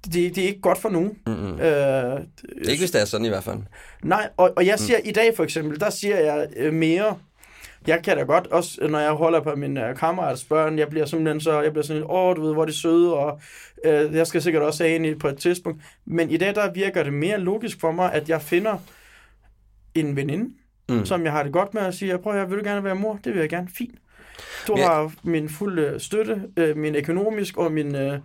det, 0.05 0.35
det 0.35 0.37
er 0.37 0.47
ikke 0.47 0.61
godt 0.61 0.77
for 0.77 0.89
nogen. 0.89 1.17
Mm-hmm. 1.27 1.59
Øh, 1.59 2.19
Ikke 2.69 2.81
hvis 2.81 2.91
det 2.91 3.01
er 3.01 3.05
sådan 3.05 3.25
i 3.25 3.29
hvert 3.29 3.43
fald. 3.43 3.57
Nej, 4.03 4.29
og, 4.37 4.53
og 4.55 4.65
jeg 4.65 4.79
siger, 4.79 4.97
mm. 5.03 5.09
i 5.09 5.11
dag 5.11 5.35
for 5.35 5.43
eksempel, 5.43 5.79
der 5.79 5.89
siger 5.89 6.19
jeg 6.19 6.47
øh, 6.57 6.73
mere, 6.73 7.17
jeg 7.87 8.03
kan 8.03 8.17
da 8.17 8.23
godt, 8.23 8.47
også 8.47 8.87
når 8.87 8.99
jeg 8.99 9.11
holder 9.11 9.39
på 9.41 9.55
min 9.55 9.77
øh, 9.77 9.95
kammerats 9.95 10.43
børn, 10.43 10.79
jeg 10.79 10.89
bliver 10.89 11.05
simpelthen 11.05 11.41
så, 11.41 11.61
jeg 11.61 11.71
bliver 11.71 11.83
sådan 11.83 12.01
lidt, 12.01 12.11
åh, 12.11 12.35
du 12.35 12.41
ved, 12.45 12.53
hvor 12.53 12.61
er 12.61 12.65
de 12.65 12.73
søde, 12.81 13.13
og 13.13 13.39
øh, 13.85 14.13
jeg 14.15 14.27
skal 14.27 14.41
sikkert 14.41 14.63
også 14.63 14.83
have 14.83 14.95
en 15.07 15.19
på 15.19 15.27
et 15.27 15.37
tidspunkt. 15.37 15.81
Men 16.05 16.29
i 16.29 16.37
dag, 16.37 16.55
der 16.55 16.71
virker 16.73 17.03
det 17.03 17.13
mere 17.13 17.37
logisk 17.39 17.79
for 17.79 17.91
mig, 17.91 18.13
at 18.13 18.29
jeg 18.29 18.41
finder 18.41 18.77
en 19.95 20.15
veninde, 20.15 20.49
Mm. 20.89 20.95
mm. 20.95 21.05
som 21.05 21.23
jeg 21.23 21.31
har 21.31 21.43
det 21.43 21.53
godt 21.53 21.73
med 21.73 21.81
at 21.81 21.93
sige, 21.95 22.17
prøv 22.17 22.35
at 22.41 22.49
vil 22.49 22.57
du 22.59 22.63
gerne 22.63 22.83
være 22.83 22.95
mor? 22.95 23.19
Det 23.23 23.33
vil 23.33 23.39
jeg 23.39 23.49
gerne, 23.49 23.67
fint. 23.77 23.95
Du 24.67 24.77
jeg- 24.77 24.87
har 24.87 25.11
min 25.23 25.49
fulde 25.49 25.99
støtte, 25.99 26.41
øh, 26.57 26.77
min 26.77 26.95
økonomisk 26.95 27.57
og 27.57 27.71
min, 27.71 27.95
øh, 27.95 28.19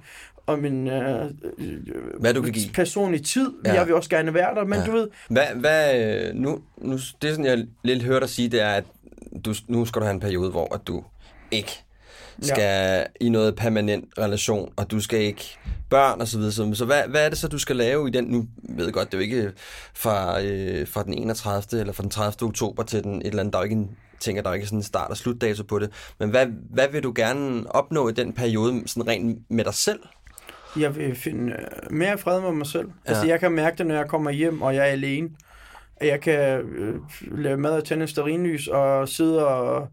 og 0.51 0.59
min 0.59 0.89
øh, 0.89 1.25
øh, 1.59 1.77
Hvad 2.21 2.35
du 2.35 2.43
kan 2.43 2.53
give. 2.53 2.71
personlige 2.75 3.23
tid. 3.23 3.53
Ja. 3.65 3.73
Jeg 3.73 3.87
vil 3.87 3.95
også 3.95 4.11
gerne 4.11 4.35
være 4.35 4.55
der, 4.55 4.65
men 4.65 4.79
Ja. 4.79 4.87
du 4.87 4.93
ved, 4.93 5.09
Hvad, 5.29 5.47
hvad, 5.55 6.05
øh, 6.05 6.35
nu, 6.35 6.59
nu, 6.79 6.93
det 6.93 7.31
sådan, 7.31 7.45
jeg 7.45 7.67
lidt 7.85 8.03
hører 8.03 8.21
dig 8.21 8.29
sige, 8.29 8.49
det 8.49 8.61
er, 8.61 8.69
at 8.71 8.85
du, 9.45 9.55
nu 9.69 9.85
skal 9.85 10.01
du 10.01 10.05
have 10.05 10.15
en 10.15 10.21
periode, 10.21 10.51
hvor 10.51 10.75
at 10.75 10.81
du 10.87 11.05
ikke 11.51 11.85
skal 12.43 12.97
ja. 13.21 13.27
i 13.27 13.29
noget 13.29 13.57
permanent 13.57 14.05
relation, 14.19 14.73
og 14.77 14.91
du 14.91 15.01
skal 15.01 15.21
ikke 15.21 15.59
børn 15.91 16.21
og 16.21 16.29
så 16.29 16.39
videre. 16.39 16.75
Så 16.77 16.85
hvad, 16.85 17.03
hvad 17.09 17.25
er 17.25 17.29
det 17.29 17.39
så, 17.39 17.49
du 17.49 17.59
skal 17.59 17.77
lave 17.77 18.09
i 18.09 18.11
den? 18.11 18.25
Nu 18.25 18.47
ved 18.69 18.85
jeg 18.85 18.95
godt, 18.95 19.13
det 19.13 19.15
er 19.15 19.19
jo 19.19 19.23
ikke 19.23 19.53
fra, 19.95 20.43
øh, 20.43 20.89
fra 20.89 21.03
den 21.03 21.15
31. 21.15 21.81
eller 21.81 21.93
fra 21.93 22.03
den 22.03 22.11
30. 22.11 22.49
oktober 22.49 22.83
til 22.83 23.05
den 23.05 23.19
et 23.23 23.27
eller 23.27 23.41
andet. 23.41 23.53
Der 23.53 23.59
er 23.59 23.63
jo 23.63 23.65
ikke 23.65 23.77
en, 23.77 23.91
tænker, 24.21 24.43
der 24.43 24.51
er 24.51 24.55
ikke 24.55 24.67
sådan 24.67 24.79
en 24.79 24.83
start- 24.83 25.11
og 25.11 25.17
slutdato 25.17 25.63
på 25.63 25.79
det. 25.79 25.91
Men 26.19 26.31
hvad, 26.31 26.47
hvad 26.75 26.89
vil 26.93 27.03
du 27.03 27.13
gerne 27.15 27.75
opnå 27.75 28.09
i 28.09 28.13
den 28.13 28.33
periode, 28.33 28.83
sådan 28.87 29.07
rent 29.07 29.51
med 29.51 29.65
dig 29.65 29.75
selv? 29.75 30.01
Jeg 30.79 30.97
vil 30.97 31.15
finde 31.15 31.53
øh, 31.53 31.93
mere 31.93 32.19
fred 32.19 32.41
med 32.41 32.53
mig 32.53 32.67
selv. 32.67 32.87
Ja. 32.87 33.11
Altså, 33.11 33.27
jeg 33.27 33.41
kan 33.41 33.53
mærke 33.53 33.79
det, 33.79 33.87
når 33.87 33.95
jeg 33.95 34.09
kommer 34.09 34.31
hjem, 34.31 34.63
og 34.63 34.75
jeg 34.75 34.81
er 34.89 34.93
alene. 34.93 35.31
At 35.97 36.07
Jeg 36.09 36.21
kan 36.21 36.61
øh, 36.61 36.95
lave 37.39 37.57
mad 37.57 37.71
og 37.77 37.85
tænde 37.85 38.03
en 38.03 38.09
stearinlys, 38.09 38.67
og 38.69 39.09
sidde 39.09 39.47
og 39.49 39.89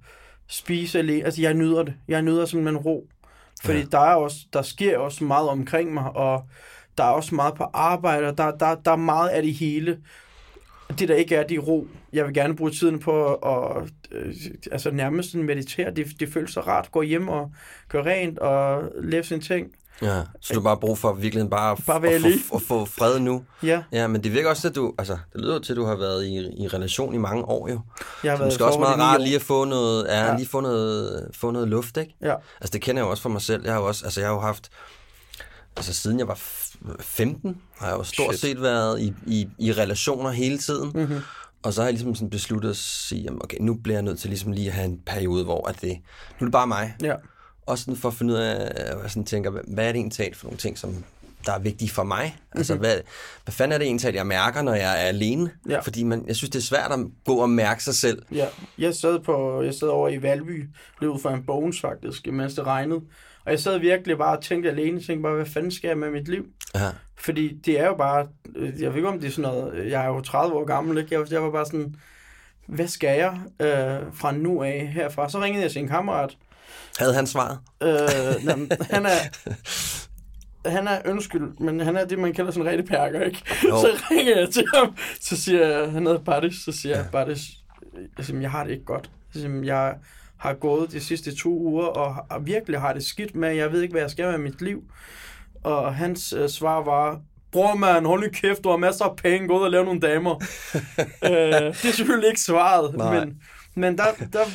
spise 0.47 0.99
alene. 0.99 1.25
Altså, 1.25 1.41
jeg 1.41 1.53
nyder 1.53 1.83
det. 1.83 1.93
Jeg 2.07 2.21
nyder 2.21 2.45
simpelthen 2.45 2.77
ro. 2.77 3.07
Fordi 3.63 3.79
Ja. 3.79 3.85
der, 3.91 3.99
er 3.99 4.15
også, 4.15 4.37
der 4.53 4.61
sker 4.61 4.97
også 4.97 5.23
meget 5.23 5.49
omkring 5.49 5.93
mig, 5.93 6.03
og 6.15 6.43
der 6.97 7.03
er 7.03 7.09
også 7.09 7.35
meget 7.35 7.53
på 7.55 7.63
arbejde, 7.73 8.27
og 8.27 8.37
der, 8.37 8.51
der, 8.51 8.75
der 8.75 8.91
er 8.91 8.95
meget 8.95 9.29
af 9.29 9.41
det 9.43 9.53
hele. 9.53 9.97
Det, 10.99 11.07
der 11.09 11.15
ikke 11.15 11.35
er, 11.35 11.43
det 11.47 11.57
er 11.57 11.61
ro. 11.61 11.87
Jeg 12.13 12.25
vil 12.25 12.33
gerne 12.33 12.55
bruge 12.55 12.71
tiden 12.71 12.99
på 12.99 13.33
at 13.35 13.83
øh, 14.11 14.33
altså 14.71 14.91
nærmest 14.91 15.35
meditere. 15.35 15.91
Det, 15.91 16.05
det 16.19 16.29
føles 16.33 16.51
så 16.51 16.59
rart. 16.59 16.91
Gå 16.91 17.01
hjem 17.01 17.27
og 17.27 17.51
gøre 17.89 18.05
rent 18.05 18.39
og 18.39 18.83
lave 19.01 19.23
sine 19.23 19.41
ting. 19.41 19.67
Ja, 20.01 20.21
så 20.41 20.53
du 20.53 20.59
har 20.59 20.63
bare 20.63 20.77
brug 20.77 20.97
for 20.97 21.13
virkelig 21.13 21.49
bare, 21.49 21.71
at- 21.71 21.83
Bare 21.85 22.07
at, 22.09 22.21
få, 22.49 22.55
at 22.55 22.61
få 22.61 22.85
fred 22.85 23.19
nu. 23.19 23.43
Ja, 23.63 23.83
Ja, 23.91 24.07
men 24.07 24.23
det 24.23 24.33
virker 24.33 24.49
også 24.49 24.67
at 24.67 24.75
du, 24.75 24.93
altså, 24.97 25.17
det 25.33 25.41
lyder 25.41 25.59
til, 25.59 25.73
at 25.73 25.77
du 25.77 25.85
har 25.85 25.95
været 25.95 26.25
i, 26.25 26.35
i 26.63 26.67
relation 26.67 27.13
i 27.13 27.17
mange 27.17 27.43
år 27.45 27.69
jo. 27.69 27.81
jeg 28.23 28.31
har 28.31 28.37
Så 28.37 28.39
været 28.43 28.53
måske 28.53 28.65
også 28.65 28.79
meget 28.79 28.99
rart 28.99 29.21
lige 29.21 29.35
at 29.35 29.41
få 29.41 29.65
noget, 29.65 30.05
ja, 30.07 30.25
ja. 30.25 30.35
Lige 30.37 30.47
få 30.47 30.59
noget, 30.61 31.27
få 31.33 31.51
noget 31.51 31.67
luft, 31.67 31.97
ikke? 31.97 32.15
Ja. 32.21 32.33
Altså 32.61 32.73
det 32.73 32.81
kender 32.81 33.01
jeg 33.01 33.05
jo 33.05 33.11
også 33.11 33.23
for 33.23 33.29
mig 33.29 33.41
selv. 33.41 33.63
Jeg 33.63 33.73
har 33.73 33.79
jo 33.79 33.87
også, 33.87 34.05
altså 34.05 34.19
jeg 34.21 34.29
har 34.29 34.33
jo 34.35 34.41
haft, 34.41 34.69
altså 35.77 35.93
siden 35.93 36.19
jeg 36.19 36.27
var 36.27 36.35
f- 36.35 36.95
15, 36.99 37.57
har 37.77 37.87
jeg 37.87 37.97
jo 37.97 38.03
stort 38.03 38.27
Shit. 38.35 38.39
set 38.41 38.61
været 38.61 38.99
i, 39.01 39.13
i, 39.27 39.47
i 39.59 39.71
relationer 39.73 40.29
hele 40.29 40.57
tiden. 40.57 40.91
Mm-hmm. 40.95 41.19
Og 41.63 41.73
så 41.73 41.81
har 41.81 41.87
jeg 41.87 41.93
ligesom 41.93 42.15
sådan 42.15 42.29
besluttet 42.29 42.69
at 42.69 42.75
sige, 42.77 43.21
jamen, 43.21 43.41
okay, 43.43 43.57
nu 43.61 43.73
bliver 43.83 43.95
jeg 43.95 44.03
nødt 44.03 44.19
til 44.19 44.29
ligesom 44.29 44.51
lige 44.51 44.67
at 44.67 44.73
have 44.73 44.85
en 44.85 44.99
periode, 45.05 45.43
hvor 45.43 45.67
at 45.69 45.81
det, 45.81 45.89
nu 45.91 45.97
er 46.39 46.45
det 46.45 46.51
bare 46.51 46.67
mig. 46.67 46.95
Ja. 47.03 47.13
Også 47.67 47.83
sådan 47.83 47.95
for 47.97 48.07
at 48.09 48.13
finde 48.15 48.33
ud 48.33 48.37
af, 48.39 48.93
og 48.95 49.01
jeg 49.03 49.11
sådan 49.11 49.25
tænker, 49.25 49.49
hvad, 49.49 49.87
er 49.87 49.91
det 49.91 49.99
egentlig 49.99 50.35
for 50.35 50.45
nogle 50.45 50.57
ting, 50.57 50.77
som 50.77 51.03
der 51.45 51.53
er 51.53 51.59
vigtige 51.59 51.89
for 51.89 52.03
mig? 52.03 52.37
Altså, 52.55 52.73
Mhm. 52.73 52.79
hvad, 52.79 52.95
hvad 53.45 53.51
fanden 53.51 53.73
er 53.73 53.77
det 53.77 53.85
egentlig, 53.85 54.01
talt, 54.01 54.15
jeg 54.15 54.27
mærker, 54.27 54.61
når 54.61 54.73
jeg 54.73 54.91
er 55.03 55.07
alene? 55.07 55.51
Ja. 55.69 55.79
Fordi 55.79 56.03
man, 56.03 56.23
jeg 56.27 56.35
synes, 56.35 56.49
det 56.49 56.59
er 56.59 56.63
svært 56.63 56.91
at 56.91 56.99
gå 57.25 57.35
og 57.35 57.49
mærke 57.49 57.83
sig 57.83 57.95
selv. 57.95 58.21
Ja, 58.31 58.45
jeg 58.77 58.95
sad, 58.95 59.19
på, 59.19 59.61
jeg 59.61 59.73
sad 59.73 59.87
over 59.87 60.09
i 60.09 60.21
Valby, 60.21 60.65
lige 61.01 61.09
ud 61.11 61.19
for 61.19 61.29
en 61.29 61.43
bogens 61.43 61.81
faktisk, 61.81 62.27
mens 62.27 62.53
det 62.53 62.65
regnede. 62.65 63.01
Og 63.45 63.51
jeg 63.51 63.59
sad 63.59 63.77
virkelig 63.79 64.17
bare 64.17 64.37
og 64.37 64.43
tænkte 64.43 64.69
alene, 64.69 64.99
tænkte 65.01 65.23
bare, 65.23 65.35
hvad 65.35 65.45
fanden 65.45 65.71
skal 65.71 65.87
jeg 65.87 65.97
med 65.97 66.11
mit 66.11 66.27
liv? 66.27 66.45
Ja. 66.75 66.89
Fordi 67.15 67.53
det 67.65 67.79
er 67.79 67.85
jo 67.87 67.95
bare, 67.95 68.27
øh, 68.55 68.81
jeg 68.81 68.89
ved 68.89 68.95
ikke 68.95 69.07
om 69.09 69.19
det 69.19 69.27
er 69.27 69.31
sådan 69.31 69.51
noget, 69.53 69.91
jeg 69.91 70.03
er 70.03 70.07
jo 70.07 70.21
30 70.21 70.55
år 70.55 70.65
gammel, 70.65 70.97
ikke? 70.97 71.25
Jeg 71.31 71.43
var 71.43 71.51
bare 71.51 71.65
sådan, 71.65 71.95
hvad 72.67 72.87
skal 72.87 73.17
jeg 73.17 73.39
øh, 73.61 74.13
fra 74.13 74.31
nu 74.31 74.63
af 74.63 74.87
herfra? 74.93 75.29
Så 75.29 75.41
ringede 75.41 75.63
jeg 75.63 75.71
til 75.71 75.81
en 75.81 75.87
kammerat. 75.87 76.37
Havde 76.99 77.13
han 77.13 77.27
svaret? 77.27 77.59
Øh, 77.83 78.45
jamen, 78.45 78.71
han 78.91 79.05
er, 79.05 79.17
han 80.69 80.87
er 80.87 81.01
undskyld, 81.05 81.59
men 81.59 81.79
han 81.79 81.95
er 81.97 82.05
det, 82.05 82.19
man 82.19 82.33
kalder 82.33 82.51
sådan 82.51 82.65
en 82.65 82.71
rigtig 82.71 82.87
perker, 82.87 83.21
ikke? 83.21 83.43
Jo. 83.63 83.81
Så 83.81 83.87
ringer 84.11 84.39
jeg 84.39 84.49
til 84.49 84.63
ham, 84.75 84.95
så 85.21 85.41
siger 85.41 85.67
jeg, 85.67 85.91
han 85.91 86.05
hedder 86.05 86.19
Bartis, 86.19 86.55
så 86.65 86.71
siger 86.71 86.95
jeg, 86.95 87.05
Bartis, 87.11 87.41
jeg, 88.17 88.25
siger, 88.25 88.39
jeg 88.39 88.51
har 88.51 88.63
det 88.63 88.71
ikke 88.71 88.85
godt. 88.85 89.09
Jeg, 89.33 89.41
siger, 89.41 89.63
jeg 89.63 89.95
har 90.37 90.53
gået 90.53 90.91
de 90.91 90.99
sidste 90.99 91.35
to 91.35 91.49
uger, 91.49 91.85
og 91.85 92.45
virkelig 92.45 92.79
har 92.79 92.93
det 92.93 93.05
skidt 93.05 93.35
med, 93.35 93.55
jeg 93.55 93.71
ved 93.71 93.81
ikke, 93.81 93.91
hvad 93.91 94.01
jeg 94.01 94.11
skal 94.11 94.31
med 94.31 94.37
mit 94.37 94.61
liv. 94.61 94.83
Og 95.63 95.95
hans 95.95 96.33
øh, 96.33 96.49
svar 96.49 96.83
var, 96.83 97.21
bror 97.51 97.75
man, 97.75 98.05
hold 98.05 98.23
nu 98.23 98.29
kæft, 98.33 98.63
du 98.63 98.69
har 98.69 98.77
masser 98.77 99.05
af 99.05 99.15
penge, 99.15 99.47
gå 99.47 99.59
ud 99.59 99.63
og 99.63 99.71
lave 99.71 99.85
nogle 99.85 99.99
damer. 99.99 100.35
øh, 101.23 101.31
det 101.31 101.85
er 101.85 101.91
selvfølgelig 101.91 102.29
ikke 102.29 102.41
svaret, 102.41 102.97
Nej. 102.97 103.19
men, 103.19 103.41
Men 103.77 103.97
der, 103.97 104.05
der 104.33 104.45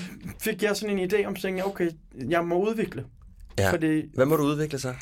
fik 0.40 0.62
jeg 0.62 0.76
sådan 0.76 0.98
en 0.98 1.10
idé 1.12 1.24
om, 1.24 1.36
at 1.44 1.66
okay, 1.66 1.90
jeg 2.28 2.44
må 2.44 2.68
udvikle. 2.68 3.04
Ja. 3.58 3.70
Fordi, 3.72 4.14
Hvad 4.14 4.26
må 4.26 4.36
du 4.36 4.42
udvikle 4.42 4.78
så? 4.78 4.94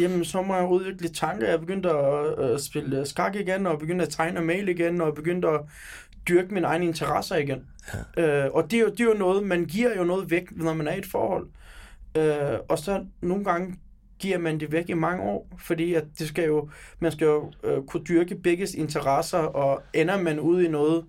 jamen, 0.00 0.24
så 0.24 0.42
må 0.42 0.56
jeg 0.56 0.64
udvikle 0.64 1.08
tanker. 1.08 1.48
Jeg 1.48 1.60
begyndte 1.60 1.90
at 1.90 2.50
øh, 2.50 2.58
spille 2.58 3.06
skak 3.06 3.34
igen, 3.34 3.66
og 3.66 3.78
begyndte 3.78 4.04
at 4.04 4.10
tegne 4.10 4.40
og 4.40 4.44
male 4.44 4.72
igen, 4.72 5.00
og 5.00 5.14
begyndte 5.14 5.48
at 5.48 5.60
dyrke 6.28 6.54
mine 6.54 6.66
egne 6.66 6.86
interesser 6.86 7.36
igen. 7.36 7.62
Ja. 8.16 8.44
Øh, 8.44 8.50
og 8.54 8.70
det 8.70 8.76
er, 8.76 8.80
jo, 8.80 8.88
det 8.88 9.00
er 9.00 9.04
jo 9.04 9.14
noget, 9.14 9.42
man 9.42 9.64
giver 9.64 9.96
jo 9.96 10.04
noget 10.04 10.30
væk, 10.30 10.56
når 10.56 10.74
man 10.74 10.88
er 10.88 10.94
i 10.94 10.98
et 10.98 11.06
forhold. 11.06 11.46
Øh, 12.16 12.58
og 12.68 12.78
så 12.78 13.04
nogle 13.20 13.44
gange 13.44 13.76
giver 14.18 14.38
man 14.38 14.60
det 14.60 14.72
væk 14.72 14.88
i 14.88 14.94
mange 14.94 15.22
år, 15.22 15.48
fordi 15.58 15.94
at 15.94 16.04
det 16.18 16.28
skal 16.28 16.44
jo, 16.44 16.68
man 16.98 17.12
skal 17.12 17.24
jo 17.24 17.52
øh, 17.64 17.82
kunne 17.82 18.04
dyrke 18.04 18.34
begges 18.34 18.74
interesser, 18.74 19.38
og 19.38 19.82
ender 19.94 20.20
man 20.22 20.40
ud 20.40 20.62
i 20.62 20.68
noget, 20.68 21.04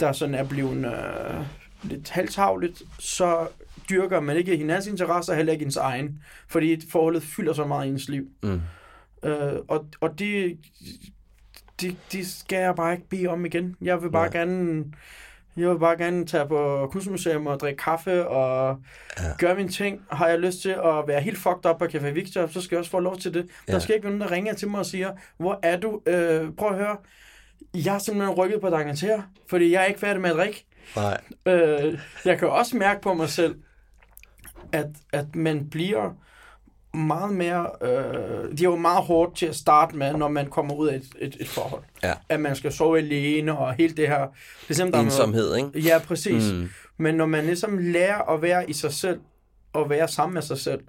der 0.00 0.12
sådan 0.12 0.34
er 0.34 0.44
blevet 0.44 0.86
øh, 0.86 1.46
lidt 1.84 2.10
halvtavligt, 2.10 2.82
så 2.98 3.46
dyrker 3.90 4.20
man 4.20 4.36
ikke 4.36 4.56
hinandens 4.56 4.86
interesser, 4.86 5.34
heller 5.34 5.52
ikke 5.52 5.64
ens 5.64 5.76
egen, 5.76 6.18
fordi 6.48 6.90
forholdet 6.90 7.22
fylder 7.22 7.52
så 7.52 7.64
meget 7.66 7.86
i 7.86 7.88
ens 7.88 8.08
liv. 8.08 8.26
Mm. 8.42 8.60
Øh, 9.24 9.52
og 9.68 9.86
og 10.00 10.18
det, 10.18 10.58
det, 11.80 11.96
det 12.12 12.26
skal 12.26 12.58
jeg 12.58 12.74
bare 12.74 12.92
ikke 12.92 13.08
bede 13.08 13.26
om 13.26 13.46
igen. 13.46 13.76
Jeg 13.82 14.02
vil 14.02 14.10
bare 14.10 14.30
Nej. 14.30 14.36
gerne... 14.44 14.84
Jeg 15.56 15.70
vil 15.70 15.78
bare 15.78 15.96
gerne 15.98 16.26
tage 16.26 16.48
på 16.48 16.88
kunstmuseum 16.92 17.46
og 17.46 17.60
drikke 17.60 17.82
kaffe 17.82 18.28
og 18.28 18.78
Ja. 19.18 19.24
ja. 19.26 19.30
gøre 19.38 19.54
mine 19.54 19.68
ting. 19.68 20.00
Har 20.10 20.28
jeg 20.28 20.38
lyst 20.38 20.62
til 20.62 20.68
at 20.70 21.04
være 21.06 21.20
helt 21.20 21.38
fucked 21.38 21.66
up 21.70 21.78
på 21.78 21.84
Café 21.84 22.08
Victor, 22.10 22.46
så 22.46 22.60
skal 22.60 22.76
jeg 22.76 22.78
også 22.78 22.90
få 22.90 22.98
lov 22.98 23.18
til 23.18 23.34
det. 23.34 23.40
Ja. 23.40 23.48
Ja. 23.68 23.72
Der 23.72 23.78
skal 23.78 23.94
ikke 23.94 24.06
nogen, 24.06 24.20
der 24.20 24.30
ringer 24.30 24.54
til 24.54 24.68
mig 24.68 24.80
og 24.80 24.86
siger, 24.86 25.12
hvor 25.36 25.60
er 25.62 25.76
du? 25.76 26.00
Øh, 26.06 26.52
prøv 26.52 26.68
at 26.68 26.76
høre. 26.76 26.96
Jeg 27.74 27.92
har 27.92 27.98
simpelthen 27.98 28.34
rykket 28.34 28.60
på 28.60 28.70
Danganter, 28.70 29.22
fordi 29.46 29.72
jeg 29.72 29.82
er 29.82 29.86
ikke 29.86 30.00
færdig 30.00 30.20
med 30.22 30.30
at 30.30 30.36
drikke. 30.36 30.66
Nej. 30.96 31.20
Øh, 31.46 31.98
jeg 32.24 32.38
kan 32.38 32.48
også 32.48 32.76
mærke 32.76 33.00
på 33.00 33.14
mig 33.14 33.28
selv, 33.28 33.54
at, 34.72 34.86
at 35.12 35.36
man 35.36 35.68
bliver 35.70 36.10
meget 36.96 37.32
mere... 37.34 37.66
Øh, 37.82 38.50
det 38.50 38.60
er 38.60 38.64
jo 38.64 38.76
meget 38.76 39.02
hårdt 39.04 39.36
til 39.36 39.46
at 39.46 39.56
starte 39.56 39.96
med, 39.96 40.12
når 40.12 40.28
man 40.28 40.46
kommer 40.50 40.74
ud 40.74 40.88
af 40.88 40.96
et, 40.96 41.04
et, 41.18 41.36
et 41.40 41.48
forhold. 41.48 41.82
Ja. 42.02 42.12
At 42.28 42.40
man 42.40 42.56
skal 42.56 42.72
sove 42.72 42.98
alene 42.98 43.58
og 43.58 43.74
helt 43.74 43.96
det 43.96 44.08
her... 44.08 44.16
Er 44.18 44.28
simpelthen, 44.68 44.92
der 44.92 44.98
er 44.98 45.02
noget- 45.02 45.06
Ensomhed, 45.06 45.56
ikke? 45.56 45.88
Ja, 45.88 45.98
præcis. 45.98 46.52
Mm. 46.52 46.68
Men 46.96 47.14
når 47.14 47.26
man 47.26 47.44
ligesom 47.44 47.78
lærer 47.78 48.30
at 48.30 48.42
være 48.42 48.70
i 48.70 48.72
sig 48.72 48.92
selv, 48.92 49.20
og 49.72 49.90
være 49.90 50.08
sammen 50.08 50.34
med 50.34 50.42
sig 50.42 50.58
selv, 50.58 50.80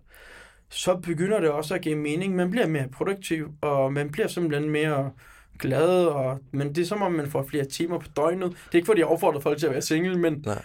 så 0.70 0.96
begynder 0.96 1.40
det 1.40 1.50
også 1.50 1.76
at 1.76 1.82
give 1.82 1.96
mening. 1.96 2.36
Man 2.36 2.52
bliver 2.52 2.68
mere 2.68 2.88
produktiv, 2.88 3.48
og 3.62 3.94
man 3.94 4.10
bliver 4.12 4.28
simpelthen 4.28 4.70
mere 4.70 5.12
glad, 5.60 6.06
og, 6.06 6.40
men 6.52 6.76
det 6.76 6.82
er 6.82 6.86
som 6.86 7.02
om, 7.02 7.12
man 7.12 7.28
får 7.32 7.44
flere 7.50 7.66
timer 7.66 8.00
på 8.00 8.08
døgnet. 8.18 8.50
Det 8.52 8.58
er 8.72 8.76
ikke, 8.76 8.86
fordi 8.86 9.00
jeg 9.00 9.08
opfordrer 9.08 9.40
folk 9.40 9.60
til 9.60 9.66
at 9.66 9.72
være 9.72 9.82
single, 9.82 10.18
men, 10.20 10.44
Nej. 10.46 10.62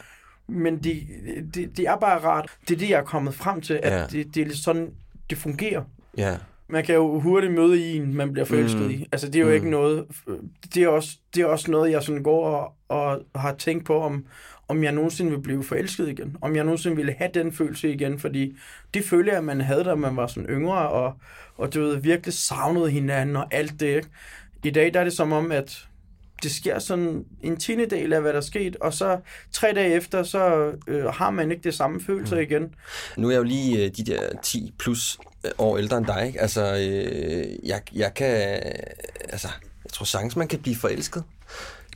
men 0.49 0.79
det 0.79 1.03
de, 1.55 1.67
de 1.67 1.87
er 1.87 1.97
bare 1.97 2.19
rart. 2.19 2.51
Det 2.69 2.75
er 2.75 2.79
det, 2.79 2.91
jeg 2.91 2.99
er 2.99 3.05
kommet 3.05 3.35
frem 3.35 3.61
til, 3.61 3.81
at 3.83 3.93
Ja. 3.93 4.07
det, 4.07 4.35
det 4.35 4.47
er 4.49 4.57
sådan, 4.57 4.91
det 5.31 5.39
fungerer. 5.39 5.83
Ja. 6.17 6.37
Man 6.69 6.85
kan 6.85 6.95
jo 6.95 7.21
hurtigt 7.21 7.53
møde 7.53 7.93
en, 7.93 8.15
man 8.15 8.33
bliver 8.33 8.45
forelsket 8.45 8.83
Mm. 8.83 8.91
i. 8.91 9.07
Altså, 9.13 9.27
det 9.27 9.37
er 9.37 9.41
jo 9.41 9.47
Mm. 9.49 9.53
ikke 9.55 9.71
noget... 9.71 10.05
Det 10.75 10.83
er, 10.83 10.89
også, 10.89 11.19
det 11.35 11.43
er 11.43 11.47
også 11.47 11.71
noget, 11.71 11.91
jeg 11.91 12.03
sådan 12.03 12.23
går 12.23 12.47
og, 12.47 12.75
og 12.89 13.23
har 13.35 13.55
tænkt 13.55 13.85
på, 13.87 14.01
om, 14.01 14.25
om 14.69 14.85
jeg 14.85 14.93
nogensinde 14.93 15.31
vil 15.31 15.41
blive 15.43 15.65
forelsket 15.65 16.09
igen. 16.09 16.37
Om 16.41 16.57
jeg 16.57 16.65
nogensinde 16.65 16.97
ville 16.97 17.13
have 17.19 17.31
den 17.35 17.53
følelse 17.53 17.93
igen, 17.93 18.19
fordi 18.19 18.57
det 18.95 19.05
føler 19.05 19.33
jeg, 19.33 19.39
at 19.39 19.45
man 19.45 19.61
havde, 19.61 19.85
da 19.85 19.95
man 19.95 20.17
var 20.17 20.27
sådan 20.27 20.49
yngre, 20.51 20.89
og, 20.89 21.15
og 21.57 21.75
du 21.75 21.81
ved, 21.81 21.97
virkelig 21.97 22.35
savnede 22.35 22.91
hinanden 22.91 23.37
og 23.37 23.47
alt 23.55 23.81
det. 23.81 23.87
ikke? 23.97 24.09
I 24.65 24.71
dag 24.71 24.95
der 24.95 25.01
er 25.01 25.05
det 25.05 25.13
som 25.13 25.33
om, 25.33 25.53
at 25.53 25.79
det 26.43 26.51
sker 26.51 26.79
sådan 26.79 27.25
en 27.43 27.57
tiendedel 27.57 28.13
af, 28.13 28.21
hvad 28.21 28.33
der 28.33 28.37
er 28.39 28.43
sket, 28.43 28.77
og 28.77 28.95
så 28.95 29.19
tre 29.53 29.73
dage 29.75 29.95
efter, 29.95 30.23
så 30.23 30.73
øh, 30.89 31.05
har 31.05 31.31
man 31.31 31.51
ikke 31.51 31.63
det 31.63 31.75
samme 31.75 32.01
følelse 32.07 32.35
Mm. 32.35 32.41
igen. 32.41 32.75
Nu 33.17 33.27
er 33.29 33.33
jeg 33.33 33.39
jo 33.39 33.43
lige 33.45 33.85
øh, 33.85 33.91
de 33.97 34.05
der 34.05 34.21
10 34.43 34.75
plus 34.79 35.19
øh, 35.45 35.51
år 35.59 35.79
ældre 35.79 35.97
end 35.99 36.07
dig, 36.07 36.27
ikke? 36.27 36.41
Altså, 36.41 36.75
øh, 36.77 37.69
jeg, 37.69 37.81
jeg 37.95 38.15
kan... 38.15 38.61
Altså, 39.29 39.49
jeg 39.85 39.93
tror 39.93 40.05
sagtens, 40.05 40.37
man 40.37 40.49
kan 40.49 40.59
blive 40.59 40.77
forelsket. 40.77 41.25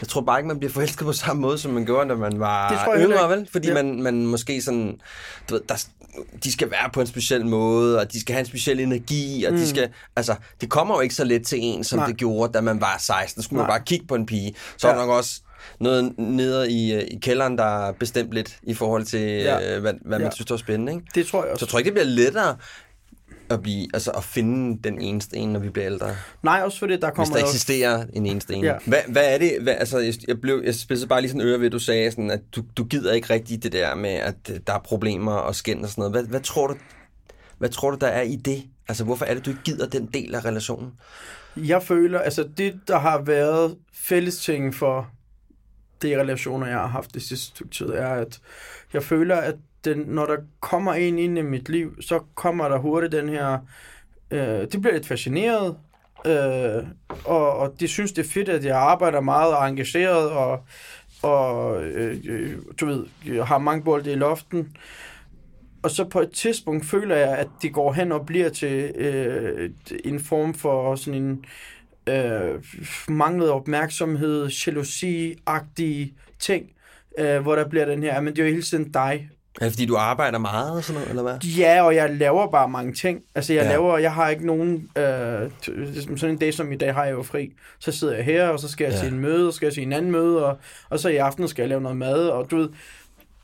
Jeg 0.01 0.09
tror 0.09 0.21
bare 0.21 0.39
ikke, 0.39 0.49
man 0.49 0.59
bliver 0.59 0.73
forelsket 0.73 1.05
på 1.05 1.13
samme 1.13 1.43
måde, 1.43 1.59
som 1.59 1.73
man 1.73 1.85
gjorde, 1.85 2.09
da 2.09 2.15
man 2.15 2.41
var 2.41 2.69
Det 2.71 2.79
tror 2.85 2.95
jeg 2.95 3.09
yngre, 3.09 3.31
vel? 3.31 3.49
Fordi 3.53 3.69
Ja. 3.69 3.75
man, 3.75 4.03
man 4.03 4.27
måske 4.27 4.63
sådan... 4.63 5.01
Du 5.49 5.55
ved, 5.55 5.63
der, 5.69 5.87
de 6.45 6.53
skal 6.53 6.71
være 6.71 6.91
på 6.93 7.01
en 7.01 7.07
speciel 7.07 7.47
måde, 7.47 8.01
og 8.01 8.13
de 8.13 8.21
skal 8.21 8.33
have 8.33 8.41
en 8.41 8.47
speciel 8.47 8.81
energi, 8.81 9.45
og 9.45 9.53
mm. 9.53 9.59
de 9.59 9.69
skal... 9.69 9.89
Altså, 10.17 10.35
det 10.61 10.71
kommer 10.71 10.95
jo 10.95 11.01
ikke 11.01 11.15
så 11.15 11.25
let 11.25 11.47
til 11.47 11.59
en, 11.63 11.85
som 11.85 11.99
Nej. 11.99 12.07
det 12.07 12.17
gjorde, 12.17 12.53
da 12.53 12.61
man 12.61 12.81
var 12.81 12.97
16. 13.01 13.43
Så 13.43 13.47
skulle 13.47 13.59
man 13.59 13.67
Nej. 13.67 13.79
bare 13.79 13.85
kigge 13.87 14.07
på 14.07 14.15
en 14.15 14.27
pige. 14.27 14.55
Så 14.77 14.89
er 14.89 14.93
Ja. 14.93 14.99
der 14.99 15.07
nok 15.07 15.17
også 15.17 15.41
noget 15.81 16.19
nede 16.19 16.71
i, 16.73 16.93
øh, 16.95 17.03
i 17.11 17.19
kælderen, 17.23 17.59
der 17.59 17.89
er 17.89 17.93
bestemt 17.93 18.33
lidt 18.33 18.57
i 18.63 18.75
forhold 18.75 19.05
til, 19.05 19.21
Ja. 19.21 19.75
øh, 19.77 19.81
hvad, 19.81 19.93
hvad 20.05 20.19
man 20.19 20.27
Ja. 20.27 20.31
synes, 20.35 20.47
der 20.47 20.55
er 20.55 20.59
spændende, 20.59 20.93
ikke? 20.93 21.05
Det 21.15 21.27
tror 21.27 21.39
jeg 21.39 21.49
Så 21.49 21.53
også. 21.53 21.65
jeg 21.65 21.69
tror 21.71 21.79
ikke, 21.79 21.87
det 21.89 21.95
bliver 21.95 22.07
lettere 22.07 22.57
at, 23.51 23.63
blive, 23.63 23.87
altså 23.95 24.11
at 24.11 24.25
finde 24.25 24.79
den 24.85 25.01
eneste 25.01 25.37
en, 25.37 25.49
når 25.53 25.61
vi 25.61 25.69
bliver 25.69 25.87
ældre. 25.87 26.17
Nej, 26.43 26.61
også 26.65 26.79
fordi 26.79 26.97
der 26.97 27.07
Hvis 27.11 27.17
kommer 27.17 27.35
der 27.35 27.41
jo- 27.41 27.47
eksisterer 27.47 28.05
en 28.13 28.27
eneste 28.27 28.55
en. 28.55 28.65
Ja. 28.65 28.75
Hvad, 28.87 28.99
hvad 29.09 29.35
er 29.35 29.39
det? 29.39 29.59
Hvad, 29.63 29.75
altså, 29.79 29.99
jeg, 30.29 30.41
blev, 30.41 30.63
jeg 30.65 30.75
spidsede 30.75 31.09
bare 31.09 31.21
lige 31.21 31.31
sådan 31.31 31.47
øre 31.47 31.59
ved, 31.59 31.67
at 31.67 31.73
du 31.73 31.79
sagde, 31.79 32.11
sådan, 32.11 32.31
at 32.31 32.41
du, 32.57 32.63
du 32.77 32.85
gider 32.85 33.13
ikke 33.13 33.31
rigtigt 33.35 33.63
det 33.63 33.73
der 33.73 33.95
med, 33.95 34.11
at 34.11 34.35
øh, 34.51 34.61
der 34.67 34.73
er 34.73 34.79
problemer 34.79 35.33
og 35.33 35.55
skænd 35.55 35.83
og 35.85 35.89
sådan 35.91 36.01
noget. 36.03 36.13
Hvad, 36.13 36.23
hvad, 36.25 36.41
tror 36.41 36.67
du, 36.67 36.75
hvad 37.59 37.69
tror 37.69 37.91
du, 37.91 37.97
der 38.01 38.07
er 38.07 38.23
i 38.23 38.37
det? 38.37 38.63
Altså, 38.89 39.05
hvorfor 39.05 39.25
er 39.25 39.35
det, 39.35 39.45
du 39.47 39.51
ikke 39.51 39.63
gider 39.65 39.87
den 39.87 40.07
del 40.07 40.35
af 40.35 40.45
relationen? 40.45 40.91
Jeg 41.57 41.83
føler, 41.83 42.19
altså 42.21 42.49
det, 42.57 42.75
der 42.89 42.99
har 42.99 43.23
været 43.23 43.77
fælles 43.93 44.39
ting 44.39 44.75
for 44.75 45.09
de 46.03 46.21
relationer, 46.21 46.67
jeg 46.67 46.77
har 46.77 46.87
haft 46.87 47.15
det 47.15 47.23
sidste 47.23 47.47
stykke 47.47 47.75
tid, 47.75 47.87
er, 47.87 48.09
at 48.09 48.41
jeg 48.93 49.03
føler, 49.03 49.37
at 49.37 49.55
den, 49.85 49.99
når 49.99 50.27
der 50.27 50.37
kommer 50.61 50.93
en 50.95 51.19
ind 51.19 51.39
i 51.39 51.43
mit 51.43 51.69
liv, 51.69 52.03
så 52.03 52.21
kommer 52.35 52.69
der 52.69 52.79
hurtigt 52.79 53.13
den 53.13 53.29
her, 53.29 53.59
øh, 54.31 54.41
det 54.41 54.81
bliver 54.81 54.93
lidt 54.93 55.07
fascineret, 55.07 55.77
øh, 56.27 56.85
og, 57.25 57.57
og 57.57 57.81
de 57.81 57.89
synes, 57.89 58.13
det 58.13 58.25
er 58.25 58.31
fedt, 58.31 58.49
at 58.49 58.65
jeg 58.65 58.77
arbejder 58.77 59.21
meget 59.21 59.57
og 59.57 59.69
engageret, 59.69 60.31
og, 60.31 60.65
og 61.23 61.83
øh, 61.85 62.17
øh, 62.29 62.59
du 62.81 62.87
ved, 62.87 63.07
jeg 63.27 63.47
har 63.47 63.59
mange 63.59 63.85
bolde 63.85 64.13
i 64.13 64.15
loften, 64.15 64.77
og 65.83 65.91
så 65.91 66.05
på 66.05 66.21
et 66.21 66.31
tidspunkt 66.31 66.87
føler 66.87 67.17
jeg, 67.17 67.39
at 67.39 67.49
det 67.63 67.73
går 67.73 67.93
hen 67.93 68.13
og 68.13 68.27
bliver 68.27 68.49
til 68.49 68.93
øh, 68.95 69.71
en 70.05 70.21
form 70.21 70.55
for 70.55 70.97
sådan 70.97 71.23
en 71.23 71.45
øh, 72.07 72.65
manglet 73.09 73.51
opmærksomhed, 73.51 74.47
jalousi-agtige 74.47 76.15
ting, 76.39 76.71
øh, 77.19 77.41
hvor 77.43 77.57
der 77.57 77.69
bliver 77.69 77.85
den 77.85 78.03
her, 78.03 78.21
men 78.21 78.37
det 78.37 78.43
er 78.43 78.47
jo 78.47 78.51
hele 78.51 78.63
tiden 78.63 78.93
dig. 78.93 79.31
Er 79.61 79.65
det, 79.65 79.73
fordi 79.73 79.87
du 79.87 79.97
arbejder 79.97 80.39
meget 80.39 80.71
og 80.77 80.85
sådan 80.85 80.95
noget, 80.95 81.09
eller 81.11 81.23
hvad? 81.23 81.39
Ja, 81.39 81.83
og 81.83 81.95
jeg 81.95 82.11
laver 82.11 82.51
bare 82.51 82.69
mange 82.69 82.93
ting. 82.93 83.21
Altså, 83.35 83.53
jeg 83.53 83.63
Ja. 83.65 83.69
laver, 83.71 83.99
jeg 83.99 84.13
har 84.15 84.29
ikke 84.29 84.47
nogen, 84.47 84.89
øh, 84.99 85.51
sådan 86.17 86.29
en 86.31 86.37
dag 86.39 86.55
som 86.55 86.73
i 86.73 86.77
dag 86.77 86.95
har 86.95 87.05
jeg 87.05 87.13
jo 87.13 87.23
fri. 87.23 87.53
Så 87.79 87.93
sidder 87.93 88.15
jeg 88.15 88.25
her, 88.25 88.49
og 88.49 88.59
så 88.61 88.69
skal 88.69 88.85
jeg 88.85 88.93
Ja. 88.93 88.99
til 88.99 89.13
en 89.13 89.19
møde, 89.21 89.49
og 89.49 89.55
skal 89.55 89.67
jeg 89.67 89.73
til 89.75 89.83
en 89.83 89.93
anden 89.93 90.11
møde, 90.11 90.47
og, 90.47 90.59
og 90.91 90.99
så 90.99 91.09
i 91.09 91.17
aften 91.17 91.49
skal 91.49 91.63
jeg 91.63 91.69
lave 91.69 91.81
noget 91.81 91.97
mad, 91.97 92.29
og 92.29 92.51
du 92.51 92.57
ved, 92.57 92.69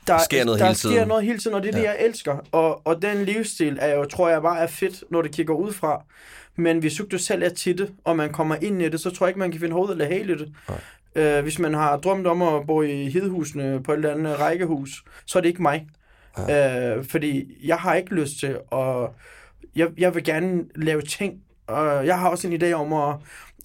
der, 0.07 0.17
sker 0.25 0.45
noget 0.45 0.59
der 0.59 0.65
hele 0.65 0.77
sker 0.77 0.89
tiden. 0.89 1.07
noget 1.07 1.23
hele 1.25 1.39
tiden, 1.39 1.55
og 1.55 1.63
det 1.63 1.69
er 1.69 1.73
det, 1.73 1.83
Ja. 1.83 1.89
jeg 1.89 1.97
elsker. 1.99 2.37
Og, 2.51 2.81
og 2.87 3.01
den 3.01 3.25
livsstil 3.25 3.77
er 3.81 3.95
jo, 3.95 4.05
tror 4.05 4.29
jeg 4.29 4.41
bare 4.41 4.59
er 4.59 4.67
fedt, 4.67 5.03
når 5.11 5.21
det 5.21 5.31
kigger 5.31 5.53
ud 5.53 5.73
fra. 5.73 6.03
Men 6.55 6.77
hvis 6.79 7.01
du 7.11 7.17
selv 7.17 7.43
er 7.43 7.49
til 7.49 7.77
det, 7.77 7.89
og 8.03 8.15
man 8.17 8.31
kommer 8.31 8.55
ind 8.61 8.81
i 8.81 8.89
det, 8.89 8.99
så 8.99 9.09
tror 9.09 9.25
jeg 9.25 9.29
ikke, 9.29 9.39
man 9.39 9.51
kan 9.51 9.59
finde 9.59 9.73
hovedet 9.73 9.91
eller 9.91 10.05
hale 10.05 10.33
i 10.33 10.37
det. 10.37 10.49
Øh, 11.15 11.43
hvis 11.43 11.59
man 11.59 11.73
har 11.73 11.97
drømt 11.97 12.27
om 12.27 12.41
at 12.41 12.67
bo 12.67 12.81
i 12.81 13.09
hedehusene 13.09 13.83
på 13.83 13.91
et 13.91 13.95
eller 13.95 14.11
andet 14.13 14.39
rækkehus, 14.39 15.03
så 15.25 15.37
er 15.39 15.41
det 15.41 15.49
ikke 15.49 15.61
mig. 15.61 15.87
Øh, 16.39 17.05
fordi 17.05 17.57
jeg 17.63 17.77
har 17.77 17.95
ikke 17.95 18.15
lyst 18.15 18.39
til 18.39 18.57
at... 18.71 19.09
Jeg, 19.75 19.87
jeg 19.97 20.15
vil 20.15 20.23
gerne 20.23 20.65
lave 20.75 21.01
ting, 21.01 21.41
og 21.67 22.05
jeg 22.05 22.19
har 22.19 22.29
også 22.29 22.47
en 22.47 22.61
idé 22.61 22.71
om 22.71 22.93
at 22.93 23.15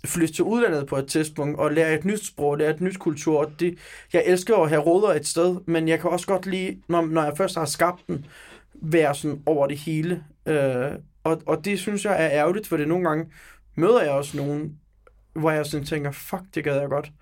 flytte 0.05 0.35
til 0.35 0.44
udlandet 0.44 0.87
på 0.87 0.96
et 0.96 1.07
tidspunkt, 1.07 1.59
og 1.59 1.72
lære 1.72 1.94
et 1.94 2.05
nyt 2.05 2.26
sprog, 2.26 2.59
lære 2.59 2.70
et 2.70 2.81
nyt 2.81 2.98
kultur. 2.98 3.38
Og 3.38 3.52
Det, 3.61 3.79
jeg 4.12 4.22
elsker 4.26 4.57
at 4.57 4.68
have 4.68 4.83
råder 4.83 5.14
et 5.14 5.26
sted, 5.26 5.57
men 5.66 5.88
jeg 5.88 6.00
kan 6.00 6.11
også 6.11 6.26
godt 6.26 6.46
lide, 6.46 6.83
når, 6.88 7.07
når 7.07 7.24
jeg 7.24 7.37
først 7.37 7.57
har 7.57 7.64
skabt 7.64 8.07
den, 8.07 8.26
være 8.74 9.14
sådan 9.14 9.42
over 9.46 9.66
det 9.66 9.79
hele. 9.79 10.24
Øh, 10.46 10.92
og, 11.24 11.42
og 11.46 11.64
det 11.64 11.79
synes 11.79 12.05
jeg 12.05 12.24
er 12.24 12.31
ærgerligt, 12.31 12.66
for 12.66 12.76
det 12.76 12.88
nogle 12.88 13.09
gange 13.09 13.26
møder 13.74 14.02
jeg 14.02 14.11
også 14.11 14.37
nogen, 14.37 14.79
hvor 15.35 15.50
jeg 15.50 15.66
sådan 15.66 15.87
tænker, 15.87 16.11
fuck, 16.11 16.42
det 16.55 16.64
gad 16.64 16.81
jeg 16.81 16.88
godt. 16.88 17.12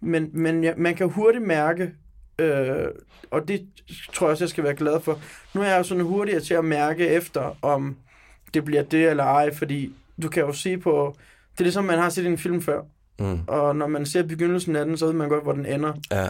Men, 0.00 0.30
men 0.32 0.64
ja, 0.64 0.72
man 0.76 0.94
kan 0.94 1.08
hurtigt 1.08 1.44
mærke, 1.44 1.92
øh, 2.38 2.86
og 3.30 3.48
det 3.48 3.66
tror 4.14 4.26
jeg 4.26 4.30
også, 4.32 4.44
jeg 4.44 4.50
skal 4.50 4.64
være 4.64 4.74
glad 4.74 5.00
for. 5.00 5.18
Nu 5.54 5.60
er 5.60 5.66
jeg 5.66 5.78
jo 5.78 5.82
sådan 5.82 6.04
hurtigere 6.04 6.40
til 6.40 6.54
at 6.54 6.64
mærke 6.64 7.06
efter, 7.08 7.58
om 7.62 7.96
det 8.54 8.64
bliver 8.64 8.82
det 8.82 9.08
eller 9.10 9.24
ej, 9.24 9.54
fordi 9.54 9.92
du 10.22 10.28
kan 10.28 10.42
jo 10.42 10.52
se 10.52 10.78
på, 10.78 11.16
det 11.52 11.60
er 11.60 11.64
ligesom, 11.64 11.84
man 11.84 11.98
har 11.98 12.08
set 12.08 12.26
en 12.26 12.38
film 12.38 12.62
før, 12.62 12.80
Mm. 13.18 13.38
og 13.46 13.76
når 13.76 13.86
man 13.86 14.06
ser 14.06 14.22
begyndelsen 14.22 14.76
af 14.76 14.84
den, 14.84 14.96
så 14.98 15.06
ved 15.06 15.12
man 15.12 15.28
godt, 15.28 15.42
hvor 15.42 15.52
den 15.52 15.66
ender. 15.66 15.92
Ja. 16.10 16.24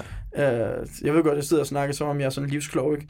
Øh, 0.78 0.86
jeg 1.02 1.14
ved 1.14 1.22
godt, 1.22 1.34
jeg 1.36 1.44
sidder 1.44 1.62
og 1.62 1.66
snakker 1.66 1.94
som 1.94 2.08
om 2.08 2.20
jeg 2.20 2.26
er 2.26 2.30
sådan 2.30 2.50
livsklog, 2.50 2.94
ikke? 2.94 3.06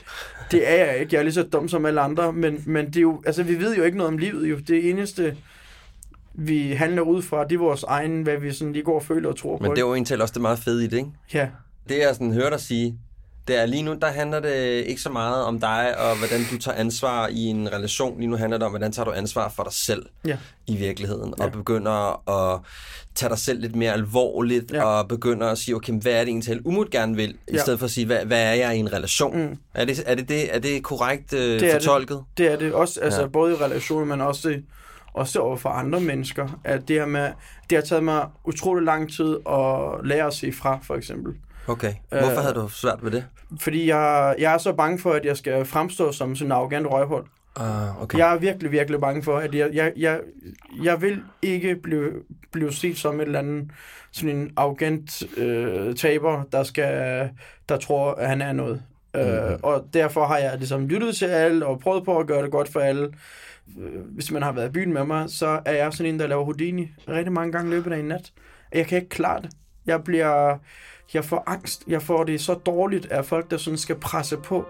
Det 0.50 0.70
er 0.70 0.84
jeg 0.84 0.98
ikke. 0.98 1.14
Jeg 1.14 1.18
er 1.18 1.22
lige 1.22 1.32
så 1.34 1.42
dum 1.42 1.68
som 1.68 1.86
alle 1.86 2.00
andre, 2.00 2.32
men, 2.32 2.62
men 2.66 2.86
det 2.86 2.96
er 2.96 3.00
jo, 3.00 3.22
altså, 3.26 3.42
vi 3.42 3.58
ved 3.60 3.76
jo 3.76 3.82
ikke 3.82 3.96
noget 3.98 4.12
om 4.12 4.18
livet. 4.18 4.50
Jo. 4.50 4.56
Det 4.58 4.90
eneste, 4.90 5.36
vi 6.34 6.70
handler 6.72 7.02
ud 7.02 7.22
fra, 7.22 7.44
det 7.44 7.52
er 7.52 7.58
vores 7.58 7.82
egen, 7.82 8.22
hvad 8.22 8.36
vi 8.36 8.52
sådan 8.52 8.72
lige 8.72 8.82
går 8.84 8.94
og 8.94 9.02
føler 9.02 9.28
og 9.28 9.36
tror 9.36 9.56
på. 9.56 9.62
Men 9.62 9.70
det 9.70 9.78
er 9.78 9.86
jo 9.86 9.94
egentlig 9.94 10.22
også 10.22 10.32
det 10.34 10.42
meget 10.42 10.58
fede 10.58 10.84
i 10.84 10.86
det, 10.86 10.96
ikke? 10.96 11.10
Ja, 11.34 11.48
Det 11.88 11.98
jeg 11.98 12.14
sådan 12.14 12.32
hører 12.32 12.50
dig 12.50 12.60
sige, 12.60 12.98
Det 13.48 13.56
er 13.62 13.66
lige 13.66 13.82
nu, 13.82 13.94
der 14.00 14.06
handler 14.06 14.40
det 14.40 14.84
ikke 14.86 15.00
så 15.00 15.10
meget 15.10 15.44
om 15.44 15.60
dig 15.60 15.98
og 15.98 16.18
hvordan 16.18 16.40
du 16.50 16.58
tager 16.58 16.76
ansvar 16.78 17.28
i 17.28 17.44
en 17.44 17.72
relation. 17.72 18.18
Lige 18.18 18.28
nu 18.30 18.36
handler 18.36 18.58
det 18.58 18.64
om, 18.66 18.72
hvordan 18.72 18.92
tager 18.92 19.04
du 19.04 19.12
ansvar 19.12 19.48
for 19.48 19.62
dig 19.62 19.72
selv 19.72 20.06
Ja. 20.26 20.36
i 20.66 20.76
virkeligheden. 20.76 21.34
Ja. 21.38 21.44
Og 21.44 21.52
begynder 21.52 22.28
at 22.54 22.60
tage 23.14 23.30
dig 23.30 23.38
selv 23.38 23.60
lidt 23.60 23.76
mere 23.76 23.92
alvorligt, 23.92 24.72
Ja. 24.72 24.84
og 24.84 25.08
begynder 25.08 25.46
at 25.48 25.58
sige, 25.58 25.74
okay, 25.76 25.92
hvad 25.92 26.12
er 26.12 26.18
det 26.18 26.28
egentlig 26.28 26.44
selv 26.44 26.60
umut 26.64 26.90
gerne 26.90 27.16
vil, 27.16 27.30
i 27.30 27.36
Ja. 27.52 27.58
stedet 27.58 27.78
for 27.78 27.84
at 27.86 27.90
sige, 27.90 28.06
hvad, 28.06 28.24
hvad 28.24 28.42
er 28.42 28.52
jeg 28.54 28.76
i 28.76 28.78
en 28.78 28.92
relation? 28.92 29.36
Mm. 29.38 29.56
Er, 29.74 29.84
det, 29.84 30.02
er, 30.06 30.14
det 30.14 30.28
det, 30.28 30.54
er 30.54 30.58
det 30.58 30.82
korrekt 30.82 31.32
øh, 31.32 31.40
Det 31.40 31.54
er 31.54 31.58
det. 31.58 31.72
fortolket? 31.72 32.22
Det 32.38 32.52
er 32.52 32.56
det 32.56 32.72
også, 32.72 33.00
altså 33.00 33.20
Ja. 33.20 33.26
både 33.26 33.52
i 33.52 33.56
relationer, 33.56 34.04
men 34.04 34.20
også, 34.20 34.60
også 35.14 35.38
over 35.40 35.56
for 35.56 35.68
andre 35.68 36.00
mennesker. 36.00 36.60
At 36.64 36.88
det 36.88 36.96
her 36.96 37.06
med, 37.06 37.30
det 37.70 37.78
har 37.78 37.82
taget 37.84 38.04
mig 38.04 38.26
utrolig 38.44 38.84
lang 38.84 39.12
tid 39.16 39.36
at 39.48 40.06
lære 40.06 40.26
at 40.26 40.34
sige 40.34 40.52
fra, 40.52 40.78
for 40.82 40.94
eksempel. 40.94 41.34
Okay. 41.68 41.94
Hvorfor 42.08 42.30
Øh, 42.30 42.36
havde 42.36 42.54
du 42.54 42.68
svært 42.68 42.98
ved 43.02 43.10
det? 43.10 43.24
Fordi 43.60 43.88
jeg, 43.88 44.34
jeg 44.38 44.54
er 44.54 44.58
så 44.58 44.72
bange 44.72 44.98
for, 44.98 45.12
at 45.12 45.24
jeg 45.24 45.36
skal 45.36 45.64
fremstå 45.64 46.12
som 46.12 46.36
sådan 46.36 46.48
en 46.48 46.52
arrogant 46.52 46.86
røghul. 46.86 47.22
Uh, 47.60 48.02
okay. 48.02 48.18
Jeg 48.18 48.34
er 48.34 48.38
virkelig, 48.38 48.72
virkelig 48.72 49.00
bange 49.00 49.22
for, 49.22 49.36
at 49.38 49.54
jeg, 49.54 49.70
jeg, 49.72 49.92
jeg, 49.96 50.20
jeg 50.82 51.02
vil 51.02 51.22
ikke 51.42 51.76
blive, 51.82 52.10
blive 52.52 52.72
set 52.72 52.98
som 52.98 53.20
et 53.20 53.26
eller 53.26 53.38
andet, 53.38 53.70
sådan 54.12 54.36
en 54.36 54.52
arrogant 54.56 55.22
øh, 55.36 55.94
taber, 55.94 56.42
der, 56.52 56.62
skal, 56.62 57.30
der 57.68 57.76
tror, 57.76 58.14
at 58.14 58.28
han 58.28 58.42
er 58.42 58.52
noget. 58.52 58.82
Mm-hmm. 59.14 59.30
Øh, 59.30 59.58
og 59.62 59.86
derfor 59.94 60.26
har 60.26 60.38
jeg 60.38 60.58
ligesom 60.58 60.86
lyttet 60.88 61.16
til 61.16 61.24
alle 61.26 61.66
og 61.66 61.80
prøvet 61.80 62.04
på 62.04 62.18
at 62.18 62.26
gøre 62.26 62.42
det 62.42 62.50
godt 62.50 62.68
for 62.68 62.80
alle. 62.80 63.12
Øh, 63.78 64.00
Hvis 64.14 64.30
man 64.30 64.42
har 64.42 64.52
været 64.52 64.68
i 64.68 64.72
byen 64.72 64.92
med 64.92 65.04
mig, 65.04 65.24
så 65.30 65.60
er 65.64 65.72
jeg 65.72 65.92
sådan 65.92 66.14
en, 66.14 66.20
der 66.20 66.26
laver 66.26 66.44
Houdini 66.44 66.92
rigtig 67.08 67.32
mange 67.32 67.52
gange 67.52 67.70
i 67.70 67.74
løbet 67.74 67.92
af 67.92 67.98
en 67.98 68.04
nat. 68.04 68.32
Jeg 68.74 68.86
kan 68.86 68.98
ikke 68.98 69.08
klare 69.08 69.42
det. 69.42 69.50
Jeg 69.86 70.04
bliver... 70.04 70.58
Jeg 71.14 71.24
får 71.24 71.42
angst. 71.46 71.84
Jeg 71.88 72.02
får 72.02 72.24
det 72.24 72.40
så 72.40 72.54
dårligt 72.54 73.06
af 73.06 73.24
folk, 73.24 73.50
der 73.50 73.56
sådan 73.56 73.78
skal 73.78 73.96
presse 73.96 74.36
på. 74.36 74.64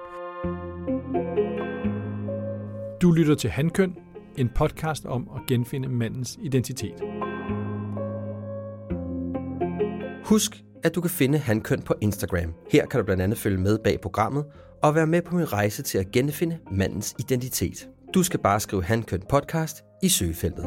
Du 3.02 3.12
lytter 3.12 3.34
til 3.34 3.50
Handkøn, 3.50 3.96
en 4.36 4.50
podcast 4.54 5.06
om 5.06 5.28
at 5.36 5.40
genfinde 5.48 5.88
mandens 5.88 6.38
identitet. 6.42 7.02
Husk, 10.24 10.62
at 10.84 10.94
du 10.94 11.00
kan 11.00 11.10
finde 11.10 11.38
Handkøn 11.38 11.82
på 11.82 11.94
Instagram. 12.00 12.54
Her 12.72 12.86
kan 12.86 13.00
du 13.00 13.04
blandt 13.04 13.22
andet 13.22 13.38
følge 13.38 13.58
med 13.58 13.78
bag 13.78 14.00
programmet 14.00 14.44
og 14.82 14.94
være 14.94 15.06
med 15.06 15.22
på 15.22 15.34
min 15.34 15.52
rejse 15.52 15.82
til 15.82 15.98
at 15.98 16.10
genfinde 16.12 16.58
mandens 16.70 17.14
identitet. 17.18 17.88
Du 18.14 18.22
skal 18.22 18.40
bare 18.40 18.60
skrive 18.60 18.84
Handkøn 18.84 19.22
podcast 19.28 19.84
i 20.02 20.08
søgefeltet. 20.08 20.66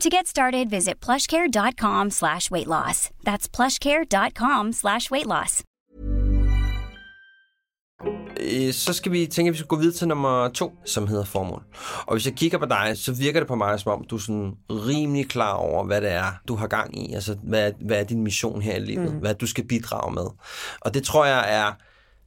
To 0.00 0.10
get 0.10 0.28
started, 0.28 0.70
visit 0.70 1.00
plushcare.com 1.00 2.10
slash 2.10 2.50
weight 2.50 2.66
loss. 2.66 3.10
That's 3.26 3.48
plushcare.com 3.48 4.72
slash 4.72 5.10
weight 5.10 5.26
loss. 5.26 5.62
Øh, 8.40 8.72
Så 8.72 8.92
skal 8.92 9.12
vi 9.12 9.26
tænke, 9.26 9.48
at 9.48 9.52
vi 9.52 9.58
skal 9.58 9.68
gå 9.68 9.76
videre 9.76 9.94
til 9.94 10.08
nummer 10.08 10.48
to, 10.48 10.72
som 10.84 11.06
hedder 11.06 11.24
formål. 11.24 11.62
Og 12.06 12.14
hvis 12.14 12.26
jeg 12.26 12.34
kigger 12.34 12.58
på 12.58 12.66
dig, 12.66 12.92
så 12.96 13.12
virker 13.12 13.40
det 13.40 13.46
på 13.48 13.54
mig, 13.54 13.80
som 13.80 13.92
om 13.92 14.04
du 14.04 14.16
er 14.16 14.20
sådan 14.20 14.52
rimelig 14.70 15.28
klar 15.28 15.52
over, 15.52 15.84
hvad 15.84 16.00
det 16.00 16.12
er, 16.12 16.32
du 16.48 16.54
har 16.56 16.66
gang 16.66 16.98
i. 16.98 17.14
Altså, 17.14 17.36
hvad 17.42 17.72
hvad 17.80 18.00
er 18.00 18.04
din 18.04 18.22
mission 18.22 18.62
her 18.62 18.76
i 18.76 18.80
livet? 18.80 19.12
Mm. 19.12 19.18
Hvad 19.18 19.34
du 19.34 19.46
skal 19.46 19.66
bidrage 19.66 20.14
med. 20.14 20.26
Og 20.80 20.94
det 20.94 21.04
tror 21.04 21.24
jeg 21.24 21.54
er 21.56 21.72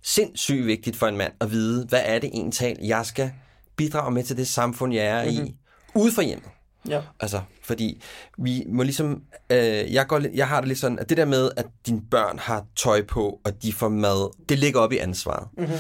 sindssygt 0.03 0.65
vigtigt 0.65 0.95
for 0.95 1.07
en 1.07 1.17
mand 1.17 1.33
at 1.41 1.51
vide, 1.51 1.85
hvad 1.89 2.01
er 2.05 2.19
det 2.19 2.29
egentlig, 2.33 2.77
jeg 2.81 3.05
skal 3.05 3.31
bidrage 3.75 4.11
med 4.11 4.23
til 4.23 4.37
det 4.37 4.47
samfund, 4.47 4.93
jeg 4.93 5.05
er 5.05 5.23
mm-hmm. 5.31 5.45
i, 5.45 5.55
ude 5.95 6.11
for 6.11 6.21
hjemmet. 6.21 6.49
Ja. 6.87 7.01
Altså, 7.19 7.41
fordi 7.63 8.01
vi 8.37 8.63
må 8.67 8.83
ligesom, 8.83 9.23
øh, 9.49 9.93
jeg, 9.93 10.07
går, 10.07 10.21
jeg 10.33 10.47
har 10.47 10.61
det 10.61 10.67
lidt 10.67 10.79
sådan, 10.79 10.99
at 10.99 11.09
det 11.09 11.17
der 11.17 11.25
med, 11.25 11.51
at 11.57 11.65
dine 11.85 12.01
børn 12.11 12.39
har 12.39 12.65
tøj 12.75 13.05
på, 13.05 13.39
og 13.43 13.63
de 13.63 13.73
får 13.73 13.89
mad, 13.89 14.47
det 14.49 14.59
ligger 14.59 14.79
op 14.79 14.91
i 14.91 14.97
ansvaret. 14.97 15.47
Mm-hmm. 15.57 15.77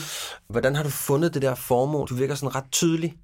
Hvordan 0.47 0.75
har 0.75 0.83
du 0.83 0.89
fundet 0.89 1.33
det 1.33 1.41
der 1.41 1.55
formål? 1.55 2.07
Du 2.07 2.15
virker 2.15 2.35
sådan 2.35 2.55
ret 2.55 2.71
tydelig. 2.71 3.17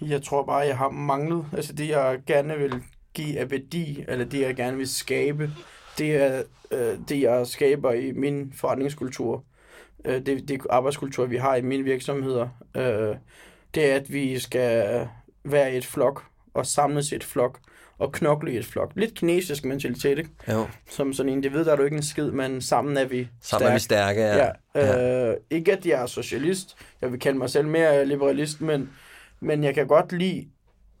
Jeg 0.00 0.22
tror 0.22 0.46
bare, 0.46 0.58
jeg 0.58 0.78
har 0.78 0.90
manglet. 0.90 1.46
Altså 1.52 1.72
det, 1.72 1.88
jeg 1.88 2.18
gerne 2.26 2.58
vil 2.58 2.82
give 3.14 3.38
af 3.38 3.50
værdi, 3.50 4.04
eller 4.08 4.24
det, 4.24 4.40
jeg 4.40 4.56
gerne 4.56 4.76
vil 4.76 4.88
skabe, 4.88 5.50
det 5.98 6.16
er 6.16 6.42
øh, 6.70 6.98
det, 7.08 7.20
jeg 7.20 7.46
skaber 7.46 7.92
i 7.92 8.12
min 8.12 8.52
forretningskultur. 8.56 9.44
Øh, 10.04 10.26
det, 10.26 10.48
det 10.48 10.60
arbejdskultur, 10.70 11.26
vi 11.26 11.36
har 11.36 11.54
i 11.54 11.62
mine 11.62 11.84
virksomheder. 11.84 12.48
Øh, 12.76 13.16
det 13.74 13.90
er, 13.90 13.96
at 13.96 14.12
vi 14.12 14.38
skal 14.38 15.08
være 15.44 15.72
et 15.72 15.86
flok, 15.86 16.24
og 16.54 16.66
samles 16.66 17.12
i 17.12 17.14
et 17.14 17.24
flok, 17.24 17.58
og 17.98 18.12
knokle 18.12 18.52
i 18.52 18.56
et 18.56 18.66
flok. 18.66 18.92
Lidt 18.96 19.14
kinesisk 19.14 19.64
mentalitet, 19.64 20.18
ikke? 20.18 20.30
Jo. 20.50 20.66
Som 20.90 21.12
sådan 21.12 21.32
en, 21.32 21.42
det 21.42 21.52
ved 21.52 21.64
der 21.64 21.72
er 21.72 21.76
du 21.76 21.82
ikke 21.82 21.96
en 21.96 22.02
skid, 22.02 22.30
men 22.30 22.60
sammen 22.60 22.96
er 22.96 23.04
vi 23.04 23.28
Sammen 23.40 23.68
er 23.68 23.72
vi 23.72 23.80
stærke. 23.80 24.20
Ja. 24.20 24.48
Ja, 24.74 25.30
øh, 25.30 25.36
ikke 25.50 25.72
at 25.72 25.86
jeg 25.86 26.02
er 26.02 26.06
socialist. 26.06 26.76
Jeg 27.00 27.12
vil 27.12 27.20
kalde 27.20 27.38
mig 27.38 27.50
selv 27.50 27.66
mere 27.66 28.06
liberalist, 28.06 28.60
men, 28.60 28.90
men 29.40 29.64
jeg 29.64 29.74
kan 29.74 29.86
godt 29.86 30.12
lide... 30.12 30.46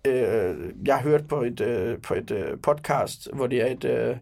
Øh, 0.06 0.56
jeg 0.86 0.94
har 0.94 1.02
hørt 1.02 1.28
på 1.28 1.42
et, 1.42 1.60
øh, 1.60 1.98
på 1.98 2.14
et 2.14 2.30
øh, 2.30 2.58
podcast, 2.62 3.28
hvor 3.32 3.46
det 3.46 3.62
er 3.62 3.66
et, 3.66 3.84
øh, 3.84 4.16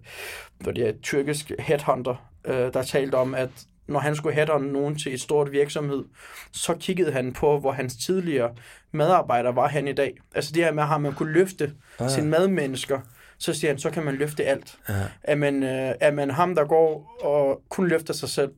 hvor 0.58 0.72
det 0.72 0.84
er 0.84 0.88
et 0.88 1.00
tyrkisk 1.02 1.52
headhunter, 1.58 2.30
øh, 2.44 2.72
der 2.72 2.82
talte 2.82 3.14
om, 3.14 3.34
at 3.34 3.50
når 3.90 4.00
han 4.00 4.16
skulle 4.16 4.34
headhunte 4.34 4.72
nogen 4.72 4.98
til 4.98 5.14
et 5.14 5.20
stort 5.20 5.52
virksomhed, 5.52 6.04
så 6.52 6.74
kiggede 6.74 7.12
han 7.12 7.32
på, 7.32 7.58
hvor 7.58 7.72
hans 7.72 7.96
tidligere 7.96 8.54
medarbejdere 8.92 9.56
var 9.56 9.68
han 9.68 9.88
i 9.88 9.92
dag. 9.92 10.16
Altså 10.34 10.52
det 10.54 10.64
her 10.64 10.72
med, 10.72 10.82
at 10.94 11.00
man 11.00 11.12
kunne 11.12 11.32
løfte 11.32 11.72
ah. 11.98 12.10
sine 12.10 12.28
medmennesker, 12.28 13.00
så 13.38 13.54
siger 13.54 13.70
han, 13.70 13.78
så 13.78 13.90
kan 13.90 14.04
man 14.04 14.14
løfte 14.14 14.44
alt. 14.44 14.78
Ja. 14.88 14.94
Er, 15.22 15.34
man, 15.34 15.62
øh, 15.62 15.94
er 16.00 16.10
man 16.10 16.30
ham, 16.30 16.54
der 16.54 16.64
går 16.64 17.16
og 17.24 17.62
kun 17.68 17.88
løfter 17.88 18.14
sig 18.14 18.28
selv, 18.28 18.52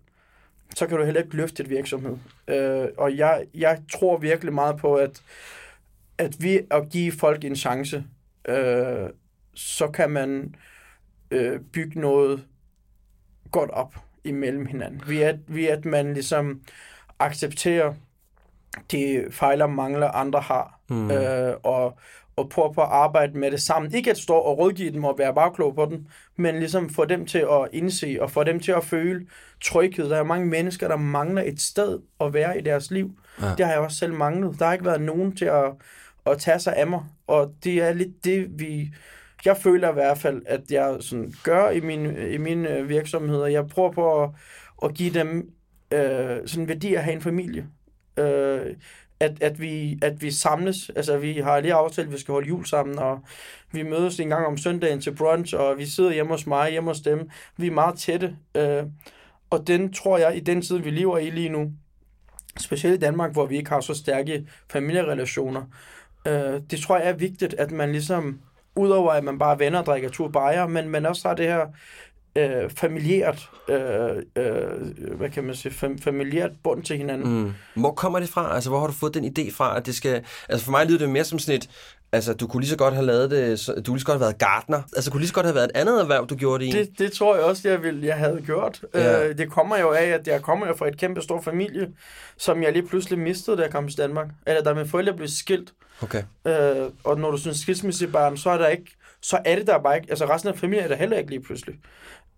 så 0.77 0.87
kan 0.87 0.99
du 0.99 1.05
heller 1.05 1.23
ikke 1.23 1.37
løfte 1.37 1.62
et 1.62 1.71
virksomhed. 1.71 2.16
Øh, 2.49 2.88
og 2.99 3.16
jeg, 3.16 3.45
jeg 3.55 3.79
tror 3.92 4.16
virkelig 4.16 4.53
meget 4.53 4.77
på, 4.77 4.95
at, 4.95 5.23
at 6.18 6.42
vi 6.42 6.61
at 6.71 6.88
give 6.90 7.12
folk 7.12 7.45
en 7.45 7.57
chance, 7.57 8.05
øh, 8.49 9.09
så 9.55 9.88
kan 9.88 10.11
man 10.11 10.55
øh, 11.31 11.61
bygge 11.61 12.01
noget 12.01 12.45
godt 13.51 13.71
op 13.71 13.95
imellem 14.24 14.66
hinanden. 14.66 15.02
Ved 15.06 15.20
at, 15.20 15.37
ved 15.46 15.64
at 15.64 15.85
man 15.85 16.14
ligesom 16.14 16.61
accepterer 17.18 17.94
de 18.92 19.24
fejler 19.30 19.64
og 19.64 19.72
mangler 19.72 20.08
andre 20.08 20.40
har, 20.40 20.80
mm. 20.88 21.11
øh, 21.11 21.54
og, 21.62 21.98
og 22.37 22.48
prøver 22.48 22.72
på 22.72 22.80
at 22.80 22.88
arbejde 22.90 23.38
med 23.38 23.50
det 23.50 23.62
sammen. 23.62 23.94
Ikke 23.94 24.11
at 24.11 24.18
stå 24.18 24.35
og 24.35 24.58
rådgive 24.58 24.92
dem 24.92 25.04
og 25.04 25.18
være 25.18 25.35
bagklog 25.35 25.74
på 25.74 25.87
dem, 25.90 26.06
men 26.37 26.58
ligesom 26.58 26.90
få 26.90 27.04
dem 27.04 27.26
til 27.26 27.38
at 27.38 27.68
indse 27.72 28.18
og 28.20 28.30
få 28.30 28.44
dem 28.44 28.61
til 28.61 28.72
at 28.72 28.85
føle 28.85 29.26
tryghed. 29.64 30.11
Der 30.11 30.16
er 30.16 30.24
mange 30.24 30.46
mennesker, 30.46 30.88
der 30.88 30.96
mangler 30.96 31.42
et 31.42 31.61
sted 31.61 31.98
at 32.20 32.35
være 32.35 32.58
i 32.58 32.62
deres 32.62 32.90
liv. 32.90 33.11
Ja. 33.42 33.54
Det 33.58 33.66
har 33.66 33.72
jeg 33.72 33.80
også 33.80 33.96
selv 33.96 34.14
manglet. 34.14 34.58
Der 34.58 34.64
har 34.64 34.72
ikke 34.72 34.85
været 34.85 35.00
nogen 35.00 35.37
til 35.37 35.44
at, 35.44 35.72
at 36.26 36.38
tage 36.38 36.58
sig 36.58 36.76
af 36.76 36.87
mig, 36.87 37.00
og 37.26 37.54
det 37.64 37.82
er 37.82 37.92
lidt 37.92 38.24
det, 38.24 38.61
vi 38.61 38.94
jeg 39.44 39.57
føler 39.57 39.90
i 39.90 39.92
hvert 39.92 40.18
fald, 40.18 40.42
at 40.46 40.61
jeg 40.70 40.96
sådan 41.00 41.35
gør 41.42 41.70
i 41.70 41.81
mine, 41.81 42.31
i 42.31 42.38
mine 42.38 42.76
øh, 42.76 42.88
virksomheder. 42.88 43.46
Jeg 43.46 43.66
prøver 43.66 43.92
på 43.92 44.22
at, 44.22 44.31
at 44.85 44.94
give 44.94 45.14
dem 45.14 45.50
øh, 45.92 46.38
sådan 46.46 46.68
værdi 46.68 46.94
at 46.94 47.05
have 47.05 47.14
en 47.14 47.22
familie. 47.22 47.66
Øh, 48.16 48.76
at, 49.20 49.42
at, 49.42 49.61
vi, 49.61 49.98
at 50.02 50.22
vi 50.22 50.31
samles. 50.31 50.90
Altså, 50.96 51.18
vi 51.18 51.33
har 51.33 51.61
lige 51.61 51.74
aftalt, 51.74 52.07
at 52.07 52.12
vi 52.12 52.18
skal 52.18 52.33
holde 52.33 52.48
jul 52.48 52.66
sammen, 52.66 52.98
og 52.98 53.20
vi 53.72 53.83
mødes 53.83 54.20
en 54.20 54.28
gang 54.28 54.46
om 54.46 54.57
søndagen 54.57 55.00
til 55.00 55.14
brunch, 55.14 55.55
og 55.57 55.78
vi 55.78 55.87
sidder 55.87 56.12
hjemme 56.12 56.33
hos 56.33 56.46
mig, 56.46 56.70
hjemme 56.70 56.90
hos 56.90 57.00
dem. 57.00 57.31
Vi 57.57 57.66
er 57.66 57.70
meget 57.70 57.98
tætte. 57.98 58.37
Øh, 58.55 58.83
og 59.50 59.66
den 59.66 59.92
tror 59.92 60.18
jeg, 60.18 60.37
i 60.37 60.40
den 60.40 60.62
tid, 60.62 60.78
vi 60.78 60.90
lever 60.90 61.18
i 61.18 61.31
lige 61.31 61.48
nu, 61.48 61.72
specielt 62.61 62.94
i 62.94 63.00
Danmark, 63.00 63.33
hvor 63.33 63.46
vi 63.46 63.57
ikke 63.57 63.70
har 63.70 63.81
så 63.81 63.94
stærke 63.94 64.46
familierelationer, 64.70 65.62
øh, 66.26 66.61
det 66.70 66.81
tror 66.81 66.98
jeg 66.98 67.09
er 67.09 67.12
vigtigt, 67.12 67.55
at 67.55 67.70
man 67.70 67.92
ligesom, 67.92 68.40
udover 68.76 69.12
at 69.12 69.24
man 69.24 69.38
bare 69.38 69.58
venner 69.58 69.78
og 69.78 69.87
drikker 69.87 70.08
tur 70.08 70.28
bajer, 70.28 70.66
men 70.66 70.88
man 70.88 71.06
også 71.06 71.28
har 71.28 71.35
det 71.35 71.46
her 71.46 71.66
øh, 72.37 72.70
familiært, 72.70 73.50
øh, 73.68 74.22
øh, 74.37 75.16
hvad 75.16 75.30
kan 75.30 75.44
man 75.44 75.54
sige, 75.54 75.72
fam, 75.72 75.98
familiært 75.98 76.50
bund 76.64 76.82
til 76.82 76.96
hinanden. 76.96 77.42
Mm. 77.42 77.52
Hvor 77.80 77.92
kommer 77.92 78.20
det 78.20 78.28
fra? 78.28 78.54
Altså, 78.54 78.70
hvor 78.70 78.80
har 78.80 78.87
du 78.87 78.92
fået 78.92 79.14
den 79.14 79.24
idé 79.24 79.54
fra, 79.54 79.76
at 79.76 79.87
det 79.87 79.94
skal... 79.94 80.24
Altså, 80.48 80.64
for 80.64 80.70
mig 80.70 80.87
lyder 80.87 80.98
det 80.98 81.08
mere 81.08 81.24
som 81.24 81.38
sådan 81.38 81.58
et... 81.58 81.70
Altså, 82.14 82.35
du 82.35 82.46
kunne 82.46 82.61
lige 82.61 82.70
så 82.70 82.77
godt 82.77 82.94
have 82.94 83.07
lavet 83.07 83.31
det... 83.31 83.61
så- 83.61 83.72
Du 83.75 83.83
kunne 83.83 83.94
lige 83.94 84.01
så 84.01 84.07
godt 84.07 84.14
have 84.18 84.20
været 84.20 84.38
gartner. 84.38 84.83
Altså, 84.96 85.11
kunne 85.11 85.20
lige 85.20 85.29
så 85.29 85.35
godt 85.35 85.46
have 85.46 85.55
været 85.55 85.64
et 85.64 85.70
andet 85.77 86.01
erhverv, 86.01 86.27
du 86.27 86.37
gjorde 86.37 86.64
det 86.64 86.75
i. 86.75 86.79
Det, 86.79 86.98
det 86.98 87.12
tror 87.12 87.35
jeg 87.37 87.44
også, 87.44 87.68
jeg, 87.68 87.83
ville, 87.83 88.07
jeg 88.07 88.16
havde 88.16 88.42
gjort. 88.46 88.81
Ja. 88.94 89.01
Ja. 89.01 89.29
Øh, 89.29 89.38
det 89.38 89.51
kommer 89.51 89.79
jo 89.79 89.92
af, 89.92 90.05
at 90.05 90.27
jeg 90.29 90.42
kommer 90.42 90.66
jo 90.66 90.75
fra 90.75 90.88
et 90.88 90.98
kæmpe 90.98 91.20
stor 91.22 91.40
familie, 91.40 91.88
som 92.37 92.62
jeg 92.62 92.72
lige 92.72 92.87
pludselig 92.87 93.18
mistede, 93.18 93.57
da 93.57 93.62
jeg 93.62 93.70
kom 93.70 93.88
til 93.88 93.98
Danmark. 93.98 94.27
Eller 94.46 94.62
da 94.62 94.75
mine 94.75 94.88
forældre 94.88 95.12
blev 95.14 95.29
skilt. 95.29 95.72
Okay. 96.03 96.22
Øh, 96.46 96.87
og 97.05 97.18
når 97.20 97.31
du 97.31 97.37
synes 97.37 97.57
skilsmissebarn, 97.59 98.37
så 98.37 98.51
er 98.51 98.59
der 98.59 98.68
ikke, 98.68 98.96
så 99.22 99.38
er 99.44 99.57
det 99.57 99.66
der 99.66 99.79
bare 99.79 99.96
ikke, 99.96 100.07
altså 100.11 100.25
resten 100.29 100.48
af 100.48 100.59
familien 100.59 100.85
er 100.85 100.88
der 100.88 100.96
heller 100.96 101.16
ikke 101.18 101.31
lige 101.31 101.42
pludselig. 101.42 101.75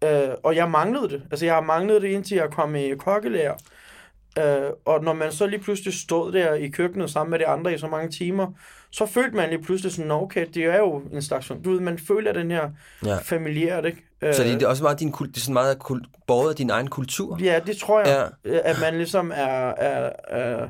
Øh, 0.04 0.28
og 0.42 0.56
jeg 0.56 0.70
manglede 0.70 1.08
det. 1.08 1.22
Altså 1.30 1.44
jeg 1.46 1.54
har 1.54 1.60
manglet 1.62 2.02
det 2.02 2.08
indtil 2.08 2.37
jeg 2.37 2.50
kom 2.50 2.74
i 2.76 2.90
kokkelærer. 2.98 3.54
Øh, 4.38 4.70
og 4.84 5.04
når 5.04 5.12
man 5.12 5.32
så 5.32 5.46
lige 5.46 5.60
pludselig 5.62 5.94
stod 5.94 6.32
der 6.32 6.54
i 6.54 6.68
køkkenet 6.68 7.10
sammen 7.10 7.30
med 7.30 7.38
de 7.38 7.46
andre 7.46 7.74
i 7.74 7.78
så 7.78 7.87
mange 7.87 8.10
timer, 8.10 8.46
så 8.94 9.07
følte 9.07 9.37
man 9.37 9.48
lige 9.50 9.62
pludselig 9.62 9.92
sådan, 9.92 10.09
"Nå, 10.09 10.22
okay, 10.22 10.46
det 10.54 10.64
er 10.64 10.78
jo 10.78 11.02
en 11.12 11.22
slags, 11.22 11.48
du 11.64 11.70
ved, 11.70 11.80
man 11.80 11.98
føler 11.98 12.33
den 12.33 12.50
her 12.50 12.70
Ja. 13.04 13.16
familiært, 13.16 13.85
ikke? 13.85 14.02
Øh, 14.22 14.35
Så 14.35 14.42
det, 14.42 14.54
det 14.54 14.62
er 14.62 14.66
også 14.68 14.83
meget 14.83 15.00
din 15.00 15.12
det 15.12 15.37
er 15.37 15.40
sådan 15.40 15.52
meget 15.54 15.78
kult, 15.78 16.07
borget 16.26 16.50
af 16.50 16.57
din 16.57 16.70
egen 16.70 16.88
kultur. 16.88 17.38
Ja, 17.42 17.61
det 17.66 17.76
tror 17.76 18.00
jeg, 18.00 18.30
ja. 18.44 18.59
at 18.64 18.76
man 18.80 18.96
ligesom 18.96 19.30
er, 19.35 19.68
er, 19.68 20.11
er, 20.28 20.68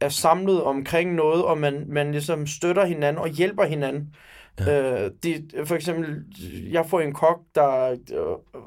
er 0.00 0.08
samlet 0.08 0.62
omkring 0.62 1.14
noget, 1.14 1.44
og 1.44 1.58
man, 1.58 1.84
man 1.88 2.12
ligesom 2.12 2.46
støtter 2.46 2.84
hinanden 2.84 3.22
og 3.22 3.28
hjælper 3.28 3.64
hinanden. 3.64 4.14
Ja. 4.60 5.04
Øh, 5.04 5.10
det, 5.22 5.52
for 5.64 5.74
eksempel, 5.74 6.24
jeg 6.70 6.86
får 6.86 7.00
en 7.00 7.12
kok, 7.12 7.40
der 7.54 7.90
øh, 7.90 8.60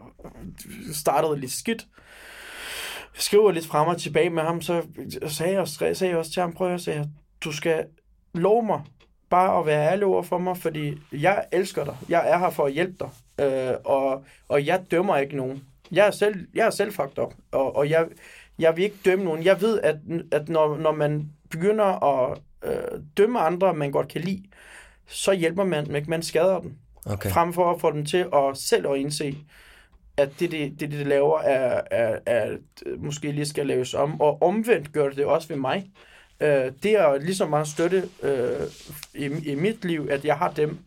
startede 0.94 1.40
lidt 1.40 1.52
skidt. 1.52 1.86
Skriver 3.14 3.52
lidt 3.52 3.66
frem 3.68 3.88
og 3.88 3.98
tilbage 4.02 4.30
med 4.30 4.44
ham, 4.44 4.62
så 4.62 4.82
sagde 5.28 5.52
jeg, 5.52 5.62
også- 5.62 5.76
sagde 5.94 6.10
jeg 6.12 6.18
også 6.18 6.32
til 6.32 6.42
ham, 6.42 6.54
prøv 6.54 6.74
at 6.74 6.88
jeg, 6.88 7.06
du 7.44 7.52
skal 7.52 7.86
love 8.36 8.64
mig 8.64 8.82
bare 9.30 9.60
at 9.60 9.66
være 9.66 9.92
ærlig 9.92 10.06
over 10.06 10.24
for 10.24 10.38
mig, 10.38 10.58
fordi 10.58 10.98
jeg 11.12 11.46
elsker 11.52 11.84
dig. 11.84 11.98
Jeg 12.10 12.30
er 12.30 12.38
her 12.38 12.50
for 12.50 12.66
at 12.66 12.74
hjælpe 12.74 12.96
dig. 13.00 13.10
Øh, 13.46 13.76
og, 13.86 14.26
og 14.48 14.66
jeg 14.66 14.82
dømmer 14.92 15.18
ikke 15.18 15.38
nogen. 15.38 15.64
Jeg 15.92 16.08
er 16.08 16.12
selv, 16.12 16.48
jeg 16.54 16.66
er 16.66 16.70
selv 16.70 16.94
fucked 16.94 17.20
up, 17.20 17.34
og, 17.52 17.76
og 17.76 17.90
jeg, 17.90 18.08
jeg 18.60 18.76
vil 18.76 18.84
ikke 18.84 18.98
dømme 19.06 19.26
nogen. 19.26 19.44
Jeg 19.44 19.62
ved, 19.62 19.82
at, 19.82 19.96
at 20.32 20.50
når, 20.50 20.78
når 20.78 20.92
man 20.92 21.30
begynder 21.50 22.04
at 22.04 22.40
øh, 22.64 23.00
dømme 23.18 23.40
andre, 23.40 23.74
man 23.74 23.92
godt 23.92 24.08
kan 24.08 24.22
lide, 24.22 24.44
så 25.08 25.34
hjælper 25.34 25.64
man 25.64 25.86
dem 25.86 25.96
ikke, 25.96 26.10
man 26.10 26.24
skader 26.24 26.60
dem. 26.60 26.74
Okay. 27.06 27.30
Frem 27.30 27.54
for 27.54 27.72
at 27.72 27.82
få 27.82 27.92
dem 27.92 28.06
til 28.06 28.28
at 28.34 28.58
selv 28.58 28.88
at 28.88 28.98
indse, 28.98 29.38
at 30.18 30.30
det, 30.40 30.52
det, 30.52 30.80
det, 30.80 30.92
det 30.92 31.08
laver, 31.08 31.40
er, 31.40 31.82
er, 31.92 32.20
er, 32.26 32.58
måske 32.98 33.32
lige 33.32 33.46
skal 33.46 33.68
laves 33.68 33.94
om. 33.94 34.22
Og 34.22 34.42
omvendt 34.42 34.94
gør 34.94 35.10
det 35.10 35.26
også 35.26 35.48
ved 35.48 35.58
mig. 35.58 35.92
Øh, 36.40 36.72
det 36.84 36.92
er 36.92 37.18
lige 37.18 37.36
så 37.36 37.46
meget 37.46 37.68
støtte 37.68 38.04
øh, 38.24 38.62
i, 39.14 39.26
i 39.26 39.56
mit 39.56 39.86
liv, 39.86 40.08
at 40.12 40.26
jeg 40.26 40.36
har 40.38 40.52
dem. 40.52 40.78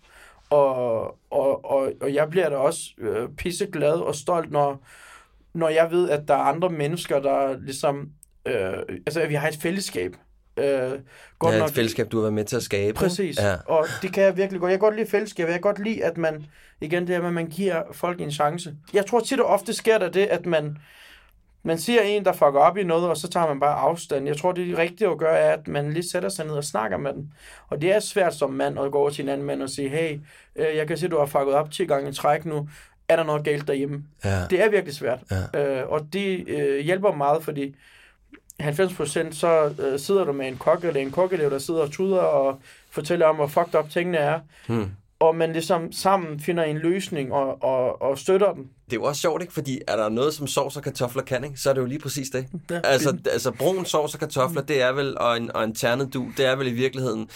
Og, 0.51 1.03
og, 1.31 1.65
og, 1.71 1.93
og 2.01 2.15
jeg 2.15 2.31
bliver 2.31 2.49
da 2.49 2.57
også 2.57 2.81
øh, 2.99 3.29
pisseglad 3.39 3.93
og 3.93 4.15
stolt, 4.15 4.51
når, 4.51 4.85
når 5.55 5.69
jeg 5.69 5.91
ved, 5.91 6.11
at 6.11 6.29
der 6.29 6.35
er 6.35 6.39
andre 6.39 6.69
mennesker, 6.71 7.21
der 7.21 7.57
ligesom... 7.59 8.09
Øh, 8.47 8.73
altså, 9.07 9.21
at 9.21 9.29
vi 9.29 9.35
har 9.35 9.49
et 9.49 9.59
fællesskab. 9.63 10.17
Øh, 10.57 10.91
godt 11.39 11.55
Ja, 11.55 11.59
nok- 11.59 11.69
et 11.69 11.75
fællesskab, 11.75 12.13
du 12.13 12.17
har 12.17 12.23
været 12.23 12.35
med 12.35 12.45
til 12.45 12.57
at 12.57 12.63
skabe. 12.63 12.95
Præcis. 12.95 13.37
Ja. 13.39 13.55
Og 13.67 13.87
det 14.03 14.13
kan 14.13 14.23
jeg 14.23 14.37
virkelig 14.37 14.61
godt. 14.61 14.71
Jeg 14.71 14.79
kan 14.79 14.87
godt 14.87 14.97
lide 14.97 15.11
fællesskab. 15.11 15.45
Jeg 15.47 15.53
kan 15.55 15.61
godt 15.61 15.85
lide, 15.85 16.05
at 16.05 16.19
man, 16.19 16.47
igen 16.81 17.03
det 17.07 17.09
her 17.15 17.19
med, 17.21 17.29
at 17.29 17.35
man 17.35 17.47
giver 17.47 17.83
folk 17.93 18.21
en 18.21 18.33
chance. 18.33 18.75
Jeg 18.93 19.07
tror 19.07 19.21
tit 19.21 19.41
og 19.41 19.47
ofte 19.47 19.73
sker 19.73 19.99
der 19.99 20.09
det, 20.09 20.27
at 20.27 20.47
man, 20.47 20.79
man 21.69 21.79
siger 21.79 22.03
en, 22.03 22.25
der 22.25 22.33
fucker 22.33 22.61
op 22.61 22.77
i 22.77 22.83
noget, 22.83 23.09
og 23.09 23.17
så 23.17 23.29
tager 23.29 23.47
man 23.47 23.61
bare 23.61 23.75
afstand. 23.75 24.27
Jeg 24.27 24.37
tror, 24.37 24.53
det 24.53 24.79
rigtige 24.79 25.11
at 25.11 25.19
gøre 25.19 25.39
er, 25.39 25.53
at 25.53 25.69
man 25.69 25.93
lige 25.93 26.11
sætter 26.11 26.29
sig 26.29 26.47
ned 26.47 26.55
og 26.55 26.65
snakker 26.65 26.97
med 26.97 27.13
dem. 27.13 27.29
Og 27.69 27.83
det 27.83 27.93
er 27.93 28.01
svært 28.01 28.35
som 28.35 28.51
mand 28.51 28.79
at 28.79 28.93
gå 28.93 28.99
over 28.99 29.11
til 29.11 29.23
en 29.23 29.29
anden 29.29 29.47
mand 29.47 29.63
og 29.63 29.71
sige, 29.71 29.89
hey, 29.89 30.21
øh, 30.57 30.77
jeg 30.77 30.87
kan 30.87 30.99
se, 30.99 31.09
du 31.09 31.19
har 31.19 31.27
fucket 31.27 31.55
op 31.55 31.71
10 31.71 31.85
gange 31.85 32.11
i 32.11 32.13
træk 32.13 32.45
nu. 32.45 32.69
Er 33.09 33.17
der 33.17 33.23
noget 33.25 33.45
galt 33.45 33.69
derhjemme? 33.69 34.05
Ja. 34.25 34.47
Det 34.51 34.63
er 34.65 34.71
virkelig 34.71 34.95
svært. 34.95 35.19
Ja. 35.55 35.81
Øh, 35.81 35.89
og 35.89 36.13
det 36.13 36.49
øh, 36.49 36.81
hjælper 36.81 37.13
meget, 37.13 37.45
fordi 37.45 37.75
90% 38.63 39.33
så 39.33 39.75
øh, 39.79 39.99
sidder 39.99 40.25
du 40.25 40.33
med 40.33 40.49
en 40.49 40.57
kok 40.57 40.85
eller 40.85 41.01
en 41.01 41.11
kokkeelev, 41.11 41.51
der 41.51 41.59
sidder 41.59 41.81
og 41.81 41.91
tuder 41.91 42.21
og 42.21 42.61
fortæller 42.91 43.27
om, 43.27 43.37
hvor 43.37 43.47
fucked 43.47 43.75
up 43.75 43.91
tingene 43.91 44.19
er. 44.19 44.41
Hmm. 44.67 44.91
Og 45.21 45.37
man 45.37 45.53
ligesom 45.53 45.93
sammen 45.93 46.41
finder 46.41 46.63
en 46.65 46.79
løsning 46.79 47.33
og, 47.33 47.63
og, 47.63 48.03
og 48.03 48.19
støtter 48.19 48.53
den. 48.53 48.63
Det 48.85 48.93
er 48.93 48.97
jo 49.01 49.05
også 49.05 49.21
sjovt, 49.21 49.43
ikke? 49.43 49.55
Fordi 49.55 49.81
er 49.89 49.97
der 49.97 50.09
noget, 50.09 50.35
som 50.35 50.47
sovs 50.47 50.77
og 50.77 50.83
kartofler 50.83 51.23
kan, 51.23 51.45
ikke? 51.45 51.57
så 51.61 51.71
er 51.71 51.75
det 51.75 51.81
jo 51.81 51.87
lige 51.87 51.99
præcis 51.99 52.29
det. 52.31 52.47
Ja. 52.71 52.81
Altså, 52.85 53.17
altså 53.33 53.51
brun 53.51 53.85
sovs 53.85 54.15
og 54.15 54.21
kartofler, 54.21 54.63
det 54.63 54.83
er 54.83 54.93
vel, 54.93 55.19
og 55.19 55.37
en, 55.37 55.53
og 55.57 55.65
en 55.65 55.75
ternet 55.75 56.15
du, 56.15 56.27
det 56.37 56.47
er 56.47 56.57
vel 56.57 56.67
i 56.67 56.71
virkeligheden, 56.73 57.29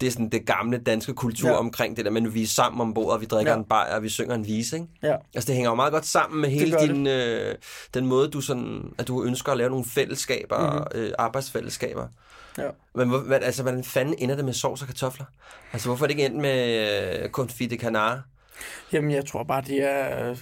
det 0.00 0.06
er 0.06 0.10
sådan 0.10 0.28
det 0.28 0.46
gamle 0.46 0.78
danske 0.78 1.14
kultur 1.14 1.48
Ja. 1.48 1.54
omkring 1.56 1.96
det 1.96 2.04
der, 2.04 2.10
men 2.10 2.34
vi 2.34 2.42
er 2.42 2.46
sammen 2.46 2.80
om 2.80 2.94
bordet, 2.94 3.12
og 3.12 3.20
vi 3.20 3.26
drikker 3.26 3.52
Ja. 3.52 3.58
en 3.58 3.64
bajer, 3.64 3.96
og 3.96 4.02
vi 4.02 4.08
synger 4.08 4.34
en 4.34 4.46
vise, 4.46 4.76
ikke? 4.76 4.88
Ja. 5.02 5.16
Altså, 5.34 5.46
det 5.46 5.54
hænger 5.54 5.70
jo 5.70 5.74
meget 5.74 5.92
godt 5.92 6.06
sammen 6.06 6.40
med 6.40 6.50
hele 6.50 6.78
din, 6.78 7.06
øh, 7.06 7.54
den 7.94 8.06
måde, 8.06 8.28
du 8.28 8.40
sådan, 8.40 8.92
at 8.98 9.08
du 9.08 9.24
ønsker 9.24 9.52
at 9.52 9.58
lave 9.58 9.70
nogle 9.70 9.84
fællesskaber, 9.84 10.70
mm-hmm. 10.70 11.00
øh, 11.00 11.12
arbejdsfællesskaber. 11.18 12.08
Ja. 12.58 12.70
Men 12.94 13.08
hvor, 13.08 13.18
hvad, 13.18 13.40
altså, 13.42 13.62
hvordan 13.62 13.84
fanden 13.84 14.14
ender 14.18 14.36
det 14.36 14.44
med 14.44 14.52
sovs 14.52 14.82
og 14.82 14.88
kartofler? 14.88 15.26
Altså, 15.72 15.88
hvorfor 15.88 16.04
er 16.04 16.06
det 16.06 16.14
ikke 16.14 16.26
endt 16.26 16.40
med 16.40 17.22
øh, 17.22 17.30
confit 17.30 17.70
de 17.70 17.76
canard? 17.76 18.20
Jamen, 18.92 19.10
jeg 19.10 19.26
tror 19.26 19.42
bare, 19.42 19.62
det 19.62 19.82
er 19.82 20.30
øh, 20.30 20.36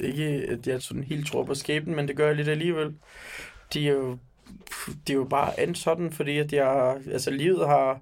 ikke, 0.00 0.24
at 0.24 0.66
jeg 0.66 0.82
sådan 0.82 1.02
helt 1.02 1.26
tror 1.26 1.44
på 1.44 1.54
skæbnen, 1.54 1.96
men 1.96 2.08
det 2.08 2.16
gør 2.16 2.26
jeg 2.26 2.36
lidt 2.36 2.48
alligevel. 2.48 2.94
De 3.72 3.88
er 3.88 3.92
jo, 3.92 4.18
de 5.06 5.12
er 5.12 5.16
jo 5.16 5.24
bare 5.24 5.60
endt 5.60 5.78
sådan, 5.78 6.12
fordi 6.12 6.38
at 6.38 6.52
jeg, 6.52 6.96
altså 7.12 7.30
livet 7.30 7.68
har 7.68 8.00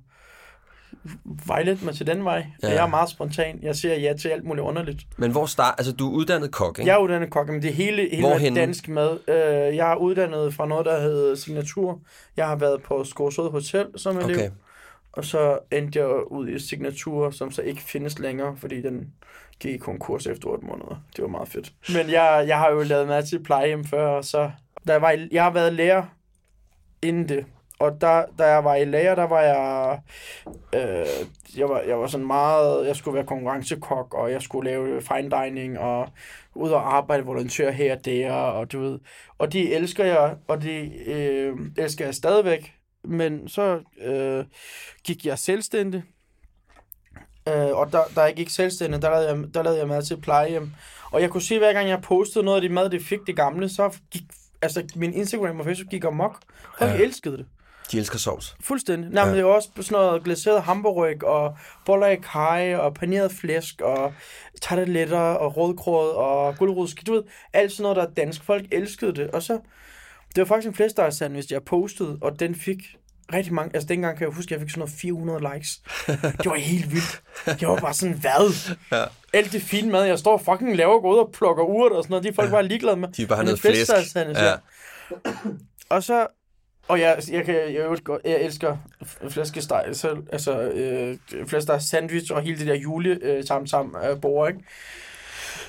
vejledt 1.47 1.83
mig 1.83 1.95
til 1.95 2.07
den 2.07 2.25
vej. 2.25 2.47
Ja. 2.63 2.69
Jeg 2.69 2.83
er 2.83 2.87
meget 2.87 3.11
spontan. 3.11 3.59
Jeg 3.63 3.77
siger 3.77 3.95
ja 3.95 4.13
til 4.13 4.29
alt 4.29 4.45
muligt 4.45 4.65
underligt. 4.65 5.07
Men 5.17 5.31
hvor 5.31 5.47
start, 5.47 5.75
altså 5.79 5.93
du 5.93 6.11
er 6.11 6.13
uddannet 6.15 6.51
kok, 6.51 6.79
ikke? 6.79 6.91
Jeg 6.91 6.95
er 6.95 6.99
uddannet 6.99 7.31
kok, 7.31 7.49
men 7.49 7.63
det 7.63 7.71
er 7.71 7.75
hele, 7.75 8.09
hele 8.11 8.27
Hvorhenne? 8.27 8.61
dansk 8.61 8.89
mad. 8.89 9.19
Øh, 9.29 9.77
jeg 9.77 9.93
er 9.93 9.97
uddannet 9.97 10.55
fra 10.55 10.67
noget, 10.67 10.87
der 10.87 11.01
hedder 11.01 11.35
Signatur. 11.35 12.01
Jeg 12.37 12.49
har 12.49 12.57
været 12.57 12.83
på 12.83 13.05
Skårsød 13.05 13.51
Hotel 13.51 13.87
som 13.97 14.19
elev. 14.19 14.37
Okay. 14.37 14.51
Og 15.13 15.25
så 15.25 15.59
endte 15.73 15.99
jeg 15.99 16.33
ud 16.33 16.49
i 16.49 16.59
Signatur, 16.59 17.31
som 17.31 17.51
så 17.51 17.63
ikke 17.63 17.83
findes 17.83 18.19
længere, 18.19 18.57
fordi 18.57 18.83
den 18.83 19.13
gik 19.61 19.75
i 19.75 19.79
konkurs 19.79 20.27
efter 20.27 20.49
8 20.49 20.67
måneder. 20.67 21.03
Det 21.17 21.23
var 21.23 21.29
meget 21.29 21.49
fedt. 21.49 21.73
Men 21.89 22.11
jeg, 22.11 22.45
jeg 22.49 22.59
har 22.59 22.71
jo 22.71 22.83
lavet 22.83 23.09
mad 23.09 23.23
til 23.23 23.43
plejehjem 23.43 23.85
før, 23.85 24.07
og 24.07 24.25
så... 24.25 24.51
Jeg, 24.87 25.03
var 25.03 25.19
jeg 25.33 25.43
har 25.43 25.51
været 25.51 25.73
lærer 25.73 26.03
inden 27.03 27.29
det. 27.29 27.47
Og 27.85 28.01
der, 28.01 28.25
da 28.39 28.45
jeg 28.45 28.65
var 28.65 28.75
i 28.75 28.85
lærer, 28.85 29.15
der 29.15 29.27
var 29.27 29.41
jeg... 29.41 30.01
Øh, 30.75 31.07
jeg, 31.59 31.69
var, 31.69 31.81
jeg 31.81 32.01
var 32.01 32.07
sådan 32.07 32.27
meget... 32.27 32.87
Jeg 32.87 32.97
skulle 32.97 33.15
være 33.15 33.27
konkurrencekok, 33.27 34.15
og 34.15 34.31
jeg 34.31 34.43
skulle 34.43 34.71
lave 34.71 35.03
fine 35.03 35.31
dining, 35.31 35.79
og 35.79 36.09
ud 36.55 36.71
og 36.71 36.97
arbejde 36.97 37.25
volontør 37.25 37.71
her 37.71 37.97
og 37.97 38.05
der, 38.05 38.33
og 38.33 38.73
du 38.73 38.81
ved... 38.81 38.99
Og 39.39 39.53
de 39.53 39.75
elsker 39.75 40.05
jeg, 40.05 40.37
og 40.49 40.63
de 40.63 40.93
øh, 41.07 41.57
elsker 41.77 42.05
jeg 42.05 42.15
stadigvæk. 42.15 42.75
Men 43.05 43.49
så 43.49 43.81
øh, 44.05 44.45
gik 45.05 45.27
jeg 45.27 45.39
selvstændig. 45.39 46.03
Øh, 47.49 47.77
og 47.79 47.93
der, 47.93 48.03
der 48.15 48.25
jeg 48.25 48.35
gik 48.35 48.49
selvstændig, 48.49 49.03
der 49.03 49.11
lavede, 49.11 49.29
jeg, 49.29 49.55
der 49.55 49.63
lavede 49.63 49.79
jeg 49.79 49.89
mad 49.89 50.03
til 50.03 50.21
plejehjem. 50.21 50.71
Og 51.11 51.21
jeg 51.23 51.31
kunne 51.31 51.43
se, 51.43 51.59
hver 51.59 51.73
gang 51.73 51.89
jeg 51.89 52.03
postede 52.03 52.45
noget 52.45 52.57
af 52.63 52.69
de 52.69 52.75
mad, 52.75 52.91
det 52.91 53.03
fik 53.03 53.19
det 53.27 53.37
gamle, 53.37 53.69
så 53.69 53.99
gik 54.11 54.23
altså, 54.63 54.85
min 54.97 55.15
Instagram 55.15 55.61
og 55.61 55.65
Facebook 55.67 55.91
gik 55.91 56.05
amok. 56.05 56.39
Folk 56.79 56.91
ja. 56.91 56.97
elskede 56.97 57.37
det. 57.37 57.47
De 57.93 57.99
elsker 57.99 58.19
sovs. 58.19 58.57
Fuldstændig. 58.61 59.11
Nej, 59.11 59.23
Ja. 59.23 59.27
men 59.27 59.35
det 59.35 59.41
er 59.41 59.45
også 59.47 59.69
sådan 59.77 59.93
noget 59.93 60.25
glaseret 60.25 60.63
hamburg 60.63 61.25
og 61.25 61.57
boller 61.87 62.07
i 62.07 62.17
kaj 62.33 62.77
og 62.77 62.95
paneret 62.95 63.33
flæsk 63.33 63.81
og 63.81 64.13
tarteletter 64.63 65.19
og 65.19 65.57
rødgrød 65.57 66.11
og 66.11 66.57
gulerodski. 66.59 67.05
Du 67.05 67.13
ved, 67.13 67.23
alt 67.53 67.73
sådan 67.73 67.83
noget, 67.83 67.97
der 67.97 68.03
er 68.03 68.11
dansk. 68.11 68.45
Folk 68.45 68.65
elskede 68.73 69.15
det. 69.15 69.31
Og 69.31 69.43
så, 69.43 69.53
det 70.35 70.39
var 70.39 70.45
faktisk 70.45 70.69
en 70.69 70.75
flæskestegsandwich, 70.75 71.53
jeg 71.53 71.63
postede, 71.63 72.19
og 72.23 72.41
den 72.41 72.55
fik 72.55 72.79
rigtig 73.35 73.55
mange, 73.55 73.71
altså 73.75 73.87
dengang 73.89 74.19
kan 74.19 74.27
jeg 74.29 74.35
huske, 74.35 74.49
at 74.49 74.51
jeg 74.51 74.61
fik 74.61 74.71
sådan 74.71 74.79
noget 74.81 74.95
400 75.01 75.41
likes. 75.55 75.81
Det 76.23 76.47
var 76.47 76.55
helt 76.57 76.91
vildt. 76.93 77.23
Jeg 77.61 77.69
var 77.69 77.77
bare 77.81 77.95
sådan, 77.95 78.15
hvad? 78.15 78.73
Ja. 78.93 79.05
Alt 79.33 79.53
det 79.53 79.63
fine 79.63 79.93
mad, 79.93 80.05
jeg 80.05 80.19
står 80.19 80.39
fucking 80.39 80.77
laver, 80.77 81.07
ud 81.13 81.19
og 81.19 81.31
plukker 81.33 81.65
urt 81.65 81.93
og 81.93 82.03
sådan 82.03 82.11
noget, 82.13 82.25
de 82.25 82.33
folk 82.35 82.51
bare 82.51 82.67
ligeglade 82.67 82.97
med. 82.97 83.09
De 83.09 83.23
vil 83.23 83.27
bare 83.29 83.45
noget 83.45 83.63
det 83.63 83.73
flæsk. 83.73 84.15
Ja. 84.17 84.49
ja. 84.49 84.55
Og 85.89 86.03
så, 86.03 86.27
og 86.89 87.01
jeg, 87.01 87.23
jeg, 87.31 87.45
kan, 87.45 87.55
jeg, 87.55 87.75
jeg, 88.09 88.19
jeg 88.25 88.41
elsker 88.41 88.77
flæskesteg 89.29 89.85
selv, 89.93 90.19
altså 90.33 90.61
øh, 90.61 91.19
flæskesteg 91.47 91.83
sandwich 91.83 92.33
og 92.33 92.43
hele 92.43 92.59
det 92.59 92.67
der 92.67 92.75
jule 92.75 93.19
øh, 93.23 93.45
tam 93.45 93.67
tam 93.67 93.97
øh, 94.11 94.21
bord, 94.21 94.49
ikke? 94.49 94.61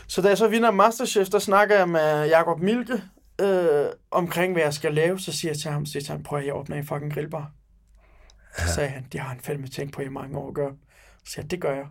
Så 0.07 0.21
da 0.21 0.27
jeg 0.27 0.37
så 0.37 0.47
vinder 0.47 0.71
Masterchef, 0.71 1.27
der 1.27 1.39
snakker 1.39 1.77
jeg 1.77 1.89
med 1.89 2.27
Jakob 2.27 2.59
Milke 2.59 3.01
øh, 3.41 3.85
omkring, 4.11 4.53
hvad 4.53 4.63
jeg 4.63 4.73
skal 4.73 4.93
lave. 4.93 5.19
Så 5.19 5.31
siger 5.31 5.51
jeg 5.51 5.57
til 5.59 5.71
ham, 5.71 5.85
så 5.85 5.91
siger 5.91 6.03
til 6.03 6.11
ham, 6.11 6.23
prøv 6.23 6.39
at 6.39 6.45
jeg 6.45 6.55
åbner 6.55 6.77
en 6.77 6.85
fucking 6.85 7.13
grillbar. 7.13 7.51
Så 8.57 8.73
sagde 8.73 8.89
han, 8.89 9.05
det 9.11 9.19
har 9.19 9.29
han 9.29 9.39
fandme 9.39 9.67
tænkt 9.67 9.93
på 9.93 10.01
i 10.01 10.09
mange 10.09 10.37
år 10.37 10.47
at 10.47 10.53
gøre. 10.53 10.73
Så 11.25 11.31
siger 11.31 11.43
jeg, 11.43 11.51
det 11.51 11.61
gør 11.61 11.75
jeg. 11.75 11.85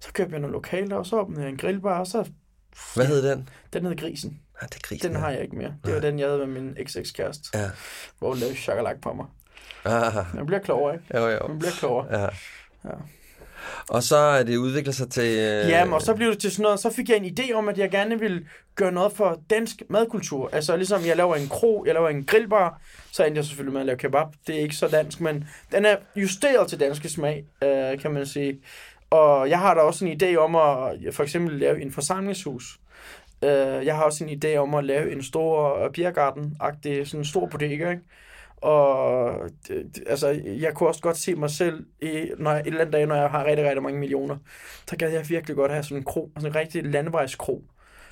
Så 0.00 0.12
købte 0.12 0.32
jeg 0.32 0.40
nogle 0.40 0.52
lokaler, 0.52 0.96
og 0.96 1.06
så 1.06 1.20
åbnede 1.20 1.42
jeg 1.42 1.50
en 1.50 1.56
grillbar, 1.56 1.98
og 1.98 2.06
så 2.06 2.30
Hvad 2.94 3.06
hed 3.06 3.30
den? 3.30 3.48
den 3.72 3.86
hed 3.86 3.96
Grisen. 3.96 4.40
Ja, 4.62 4.66
det 4.66 4.74
er 4.74 4.80
grisen. 4.82 5.10
Den 5.12 5.20
har 5.20 5.30
jeg 5.30 5.42
ikke 5.42 5.56
mere. 5.56 5.74
Det 5.84 5.94
var 5.94 6.00
den, 6.00 6.18
jeg 6.18 6.28
havde 6.28 6.46
med 6.46 6.60
min 6.62 6.74
eks-eks-kæreste, 6.78 7.58
Ja. 7.58 7.70
hvor 8.18 8.28
hun 8.28 8.38
lavede 8.38 8.56
chokolade 8.56 8.98
på 9.02 9.12
mig. 9.12 9.26
Ah, 9.84 10.14
Man 10.34 10.46
bliver 10.46 10.60
klogere, 10.60 10.94
ikke? 10.94 11.18
jo, 11.18 11.28
jo. 11.28 11.46
Man 11.48 11.58
bliver 11.58 11.72
klogere. 11.72 12.20
Ja. 12.20 12.28
Ja. 12.84 12.94
Og 13.88 14.02
så 14.02 14.16
er 14.16 14.42
det 14.42 14.56
udviklet 14.56 14.94
sig 14.94 15.10
til... 15.10 15.22
Øh... 15.38 15.68
Ja, 15.68 15.84
men 15.84 15.94
og 15.94 16.02
så 16.02 16.14
blev 16.14 16.30
det 16.30 16.38
til 16.38 16.50
sådan 16.50 16.62
noget, 16.62 16.80
så 16.80 16.90
fik 16.90 17.08
jeg 17.08 17.16
en 17.16 17.24
idé 17.38 17.52
om, 17.52 17.68
at 17.68 17.78
jeg 17.78 17.90
gerne 17.90 18.18
ville 18.20 18.46
gøre 18.74 18.92
noget 18.92 19.12
for 19.12 19.40
dansk 19.50 19.82
madkultur. 19.88 20.50
Altså 20.52 20.76
ligesom 20.76 21.06
jeg 21.06 21.16
laver 21.16 21.36
en 21.36 21.48
kro, 21.48 21.84
jeg 21.86 21.94
laver 21.94 22.08
en 22.08 22.24
grillbar, 22.24 22.80
så 23.12 23.24
endte 23.24 23.38
jeg 23.38 23.44
selvfølgelig 23.44 23.72
med 23.72 23.80
at 23.80 23.86
lave 23.86 23.98
kebab. 23.98 24.26
Det 24.46 24.54
er 24.56 24.60
ikke 24.60 24.74
så 24.76 24.88
dansk, 24.88 25.20
men 25.20 25.48
den 25.72 25.84
er 25.84 25.96
justeret 26.16 26.68
til 26.68 26.80
danske 26.80 27.08
smag, 27.08 27.44
øh, 27.64 27.98
kan 28.00 28.10
man 28.10 28.26
sige. 28.26 28.60
Og 29.10 29.50
jeg 29.50 29.58
har 29.58 29.74
da 29.74 29.80
også 29.80 30.04
en 30.04 30.20
idé 30.22 30.36
om 30.36 30.54
at 30.56 31.14
for 31.14 31.22
eksempel 31.22 31.58
lave 31.58 31.82
en 31.82 31.92
forsamlingshus. 31.92 32.78
Øh, 33.44 33.86
jeg 33.86 33.96
har 33.96 34.04
også 34.04 34.24
en 34.24 34.44
idé 34.44 34.56
om 34.56 34.74
at 34.74 34.84
lave 34.84 35.12
en 35.12 35.22
stor 35.22 35.88
biergarten-agtig, 35.88 37.06
sådan 37.06 37.20
en 37.20 37.24
stor 37.24 37.46
bodega, 37.46 37.90
ikke? 37.90 38.02
Og 38.56 39.34
det, 39.68 40.02
altså, 40.06 40.28
jeg 40.44 40.74
kunne 40.74 40.88
også 40.88 41.00
godt 41.00 41.16
se 41.16 41.34
mig 41.34 41.50
selv, 41.50 41.86
i, 42.02 42.30
når 42.38 42.50
jeg, 42.50 42.60
et 42.60 42.66
eller 42.66 42.80
andet 42.80 42.92
dag, 42.92 43.06
når 43.06 43.14
jeg 43.14 43.30
har 43.30 43.44
rigtig, 43.44 43.66
rigtig 43.66 43.82
mange 43.82 43.98
millioner, 43.98 44.36
så 44.88 44.96
kan 44.96 45.12
jeg 45.12 45.28
virkelig 45.28 45.56
godt 45.56 45.72
have 45.72 45.82
sådan 45.82 45.96
en 45.96 46.04
kro, 46.04 46.30
sådan 46.36 46.50
en 46.50 46.56
rigtig 46.56 46.84
landevejskro. 46.84 47.64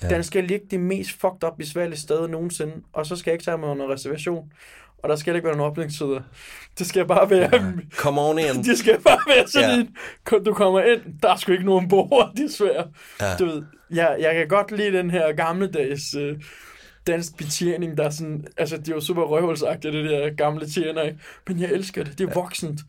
Ja. 0.03 0.09
Den 0.09 0.23
skal 0.23 0.43
ligge 0.43 0.65
det 0.71 0.79
mest 0.79 1.11
fucked 1.11 1.43
up 1.43 1.57
besværlige 1.57 1.99
sted 1.99 2.27
nogensinde, 2.27 2.73
og 2.93 3.05
så 3.05 3.15
skal 3.15 3.31
jeg 3.31 3.33
ikke 3.35 3.45
tage 3.45 3.57
mig 3.57 3.69
under 3.69 3.93
reservation. 3.93 4.51
Og 5.03 5.09
der 5.09 5.15
skal 5.15 5.35
ikke 5.35 5.47
være 5.47 5.57
nogen 5.57 5.71
åbningstider. 5.71 6.21
Det 6.79 6.87
skal 6.87 7.05
bare 7.05 7.29
være... 7.29 7.49
Ja. 7.53 7.63
Come 7.95 8.21
on 8.21 8.39
in. 8.39 8.63
Det 8.63 8.77
skal 8.77 9.01
bare 9.01 9.19
være 9.35 9.47
sådan 9.47 9.69
Ja. 10.31 10.37
en, 10.37 10.43
du 10.45 10.53
kommer 10.53 10.81
ind, 10.81 11.01
der 11.23 11.29
er 11.31 11.35
sgu 11.35 11.51
ikke 11.51 11.65
nogen 11.65 11.89
bord, 11.89 12.31
desværre. 12.37 12.87
Ja. 13.21 13.35
Du 13.39 13.45
ved, 13.45 13.63
jeg, 13.91 14.17
jeg 14.19 14.33
kan 14.35 14.47
godt 14.47 14.71
lide 14.71 14.97
den 14.97 15.11
her 15.11 15.33
gammeldags 15.33 16.15
øh, 16.15 16.41
dansk 17.07 17.37
betjening, 17.37 17.97
der 17.97 18.03
er 18.03 18.09
sådan, 18.09 18.45
altså 18.57 18.77
det 18.77 18.89
er 18.89 18.93
jo 18.95 19.01
super 19.01 19.23
røvhulsagtigt, 19.23 19.93
det 19.93 20.09
der 20.09 20.29
gamle 20.29 20.69
tjener, 20.69 21.01
ikke? 21.01 21.19
men 21.47 21.59
jeg 21.59 21.69
elsker 21.71 22.03
det, 22.03 22.17
det 22.17 22.29
er 22.29 22.33
voksent. 22.33 22.79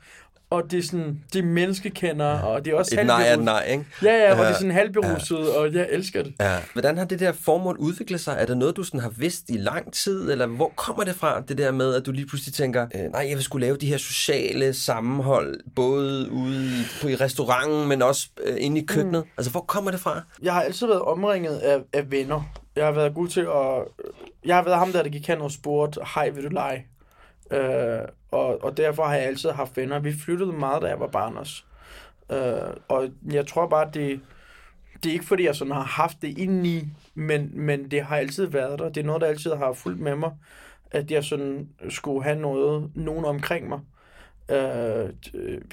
Og 0.50 0.70
det 0.70 0.78
er 0.78 0.82
sådan, 0.82 1.20
det 1.32 1.38
er 1.38 1.42
menneskekender, 1.42 2.38
og 2.40 2.64
det 2.64 2.72
er 2.72 2.76
også 2.76 3.00
Et 3.00 3.06
nej 3.06 3.28
er 3.28 3.36
nej, 3.36 3.64
ikke? 3.64 3.84
Ja, 4.02 4.12
ja, 4.14 4.30
og 4.30 4.36
det 4.36 4.42
Ja. 4.44 4.48
er 4.48 4.52
sådan 4.54 4.70
halvberuset, 4.70 5.56
og 5.56 5.74
jeg 5.74 5.86
elsker 5.90 6.22
det. 6.22 6.34
Ja. 6.40 6.56
Hvordan 6.72 6.98
har 6.98 7.04
det 7.04 7.20
der 7.20 7.32
formål 7.32 7.76
udviklet 7.78 8.20
sig? 8.20 8.36
Er 8.38 8.46
det 8.46 8.56
noget, 8.56 8.76
du 8.76 8.82
sådan 8.82 9.00
har 9.00 9.08
vidst 9.16 9.44
i 9.50 9.56
lang 9.56 9.92
tid? 9.92 10.30
Eller 10.32 10.46
hvor 10.46 10.72
kommer 10.76 11.04
det 11.04 11.14
fra, 11.14 11.40
det 11.40 11.58
der 11.58 11.70
med, 11.72 11.94
at 11.94 12.06
du 12.06 12.12
lige 12.12 12.26
pludselig 12.26 12.54
tænker, 12.54 12.86
øh, 12.94 13.00
nej, 13.12 13.26
jeg 13.28 13.36
vil 13.36 13.42
skulle 13.44 13.66
lave 13.66 13.76
de 13.76 13.86
her 13.86 13.96
sociale 13.96 14.72
sammenhold, 14.74 15.60
både 15.76 16.30
ude 16.30 16.64
i, 16.66 16.82
på, 17.02 17.08
i 17.08 17.16
restauranten, 17.16 17.88
men 17.88 18.02
også 18.02 18.28
øh, 18.44 18.56
inde 18.58 18.80
i 18.80 18.84
køkkenet? 18.86 19.24
Mm. 19.24 19.30
Altså, 19.38 19.50
hvor 19.50 19.60
kommer 19.60 19.90
det 19.90 20.00
fra? 20.00 20.22
Jeg 20.42 20.52
har 20.54 20.62
altid 20.62 20.86
været 20.86 21.02
omringet 21.02 21.56
af, 21.58 21.78
af 21.92 22.10
venner. 22.10 22.42
Jeg 22.76 22.84
har 22.84 22.92
været 22.92 23.14
god 23.14 23.28
til 23.28 23.40
at... 23.40 24.04
Jeg 24.44 24.56
har 24.56 24.64
været 24.64 24.78
ham 24.78 24.92
der, 24.92 25.02
der 25.02 25.10
gik 25.10 25.26
hen 25.28 25.40
og 25.40 25.50
spurgte, 25.50 26.00
hej, 26.14 26.28
vil 26.30 26.44
du 26.44 26.48
lege? 26.48 26.86
Øh, 27.50 28.00
og, 28.30 28.64
og 28.64 28.76
derfor 28.76 29.04
har 29.04 29.14
jeg 29.14 29.26
altid 29.26 29.50
haft 29.50 29.76
venner. 29.76 29.98
Vi 29.98 30.12
flyttede 30.12 30.52
meget, 30.52 30.82
da 30.82 30.86
jeg 30.86 31.00
var 31.00 31.06
barn 31.06 31.36
også. 31.36 31.62
Øh, 32.32 32.74
og 32.88 33.08
jeg 33.32 33.46
tror 33.46 33.66
bare, 33.66 33.90
det, 33.94 34.20
det 35.02 35.10
er 35.10 35.12
ikke 35.12 35.26
fordi, 35.26 35.44
jeg 35.44 35.56
sådan 35.56 35.72
har 35.72 35.82
haft 35.82 36.22
det 36.22 36.38
indeni, 36.38 36.88
men, 37.14 37.50
men 37.54 37.90
det 37.90 38.02
har 38.02 38.16
altid 38.16 38.46
været 38.46 38.78
der. 38.78 38.88
Det 38.88 39.00
er 39.00 39.04
noget, 39.04 39.22
der 39.22 39.28
altid 39.28 39.54
har 39.54 39.72
fulgt 39.72 40.00
med 40.00 40.16
mig, 40.16 40.32
at 40.90 41.10
jeg 41.10 41.24
sådan 41.24 41.68
skulle 41.88 42.24
have 42.24 42.38
noget, 42.38 42.90
nogen 42.94 43.24
omkring 43.24 43.68
mig. 43.68 43.80
Øh, 44.50 45.08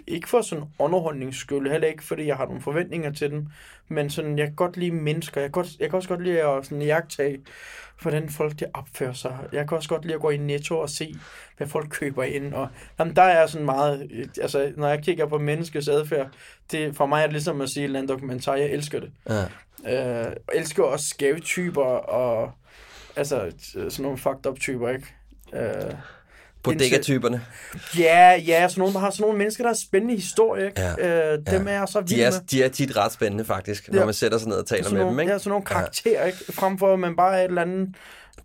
ikke 0.07 0.29
for 0.29 0.41
sådan 0.41 0.65
underholdnings 0.79 1.37
skyld, 1.37 1.71
heller 1.71 1.87
ikke 1.87 2.03
fordi 2.03 2.25
jeg 2.25 2.37
har 2.37 2.45
nogle 2.45 2.61
forventninger 2.61 3.11
til 3.11 3.31
dem, 3.31 3.47
men 3.87 4.09
sådan, 4.09 4.37
jeg 4.37 4.47
kan 4.47 4.55
godt 4.55 4.77
lide 4.77 4.91
mennesker. 4.91 5.41
Jeg 5.41 5.47
kan, 5.47 5.51
godt, 5.51 5.79
jeg 5.79 5.89
kan 5.89 5.97
også 5.97 6.09
godt 6.09 6.23
lide 6.23 6.41
at 6.41 6.65
sådan 6.65 6.81
jagtage, 6.81 7.39
hvordan 8.01 8.29
folk 8.29 8.59
de 8.59 8.65
opfører 8.73 9.13
sig. 9.13 9.37
Jeg 9.51 9.67
kan 9.67 9.77
også 9.77 9.89
godt 9.89 10.05
lide 10.05 10.15
at 10.15 10.21
gå 10.21 10.29
i 10.29 10.37
Netto 10.37 10.79
og 10.79 10.89
se, 10.89 11.15
hvad 11.57 11.67
folk 11.67 11.87
køber 11.89 12.23
ind. 12.23 12.53
Og, 12.53 12.67
jamen, 12.99 13.15
der 13.15 13.21
er 13.21 13.47
sådan 13.47 13.65
meget, 13.65 14.07
øh, 14.11 14.27
altså 14.41 14.73
når 14.77 14.87
jeg 14.87 15.03
kigger 15.03 15.25
på 15.25 15.37
menneskets 15.37 15.87
adfærd, 15.87 16.29
det, 16.71 16.95
for 16.95 17.05
mig 17.05 17.19
er 17.19 17.25
det 17.25 17.33
ligesom 17.33 17.61
at 17.61 17.69
sige 17.69 17.83
en 17.85 17.95
eller 17.95 18.07
dokumentar, 18.07 18.55
jeg 18.55 18.69
elsker 18.69 18.99
det. 18.99 19.11
Ja. 19.29 19.43
Øh, 19.85 20.25
jeg 20.25 20.35
elsker 20.53 20.83
også 20.83 21.07
skæve 21.07 21.39
typer, 21.39 21.83
og 21.83 22.51
altså 23.15 23.51
sådan 23.73 23.91
nogle 23.99 24.17
fucked 24.17 24.45
up 24.45 24.59
typer, 24.59 24.89
ikke? 24.89 25.07
Øh, 25.53 25.93
Bodega-typerne. 26.73 27.41
Ja, 27.97 28.35
ja, 28.47 28.67
sådan 28.67 28.79
nogle, 28.79 28.93
der 28.93 28.99
har 28.99 29.09
sådan 29.09 29.21
nogle 29.21 29.37
mennesker, 29.37 29.63
der 29.63 29.69
har 29.69 29.75
spændende 29.75 30.15
historie, 30.15 30.65
ikke? 30.65 30.81
Ja, 30.81 31.31
Øh, 31.33 31.39
dem 31.51 31.67
er 31.67 31.71
jeg 31.71 31.87
så 31.87 31.99
vild 32.01 32.09
De 32.09 32.23
er, 32.23 32.31
med. 32.31 32.39
de 32.51 32.63
er 32.63 32.67
tit 32.69 32.97
ret 32.97 33.11
spændende, 33.11 33.45
faktisk, 33.45 33.89
når 33.91 33.99
Ja. 33.99 34.05
man 34.05 34.13
sætter 34.13 34.37
sig 34.37 34.47
ned 34.49 34.57
og 34.57 34.65
taler 34.65 34.89
med 34.89 34.97
nogle, 34.99 35.11
dem, 35.11 35.19
ikke? 35.19 35.31
Ja, 35.31 35.37
sådan 35.39 35.49
nogle 35.49 35.65
karakterer, 35.65 36.25
ikke? 36.25 36.37
Frem 36.53 36.77
for, 36.79 36.93
at 36.93 36.99
man 36.99 37.15
bare 37.15 37.35
er 37.39 37.43
et 37.43 37.47
eller 37.49 37.61
andet... 37.61 37.87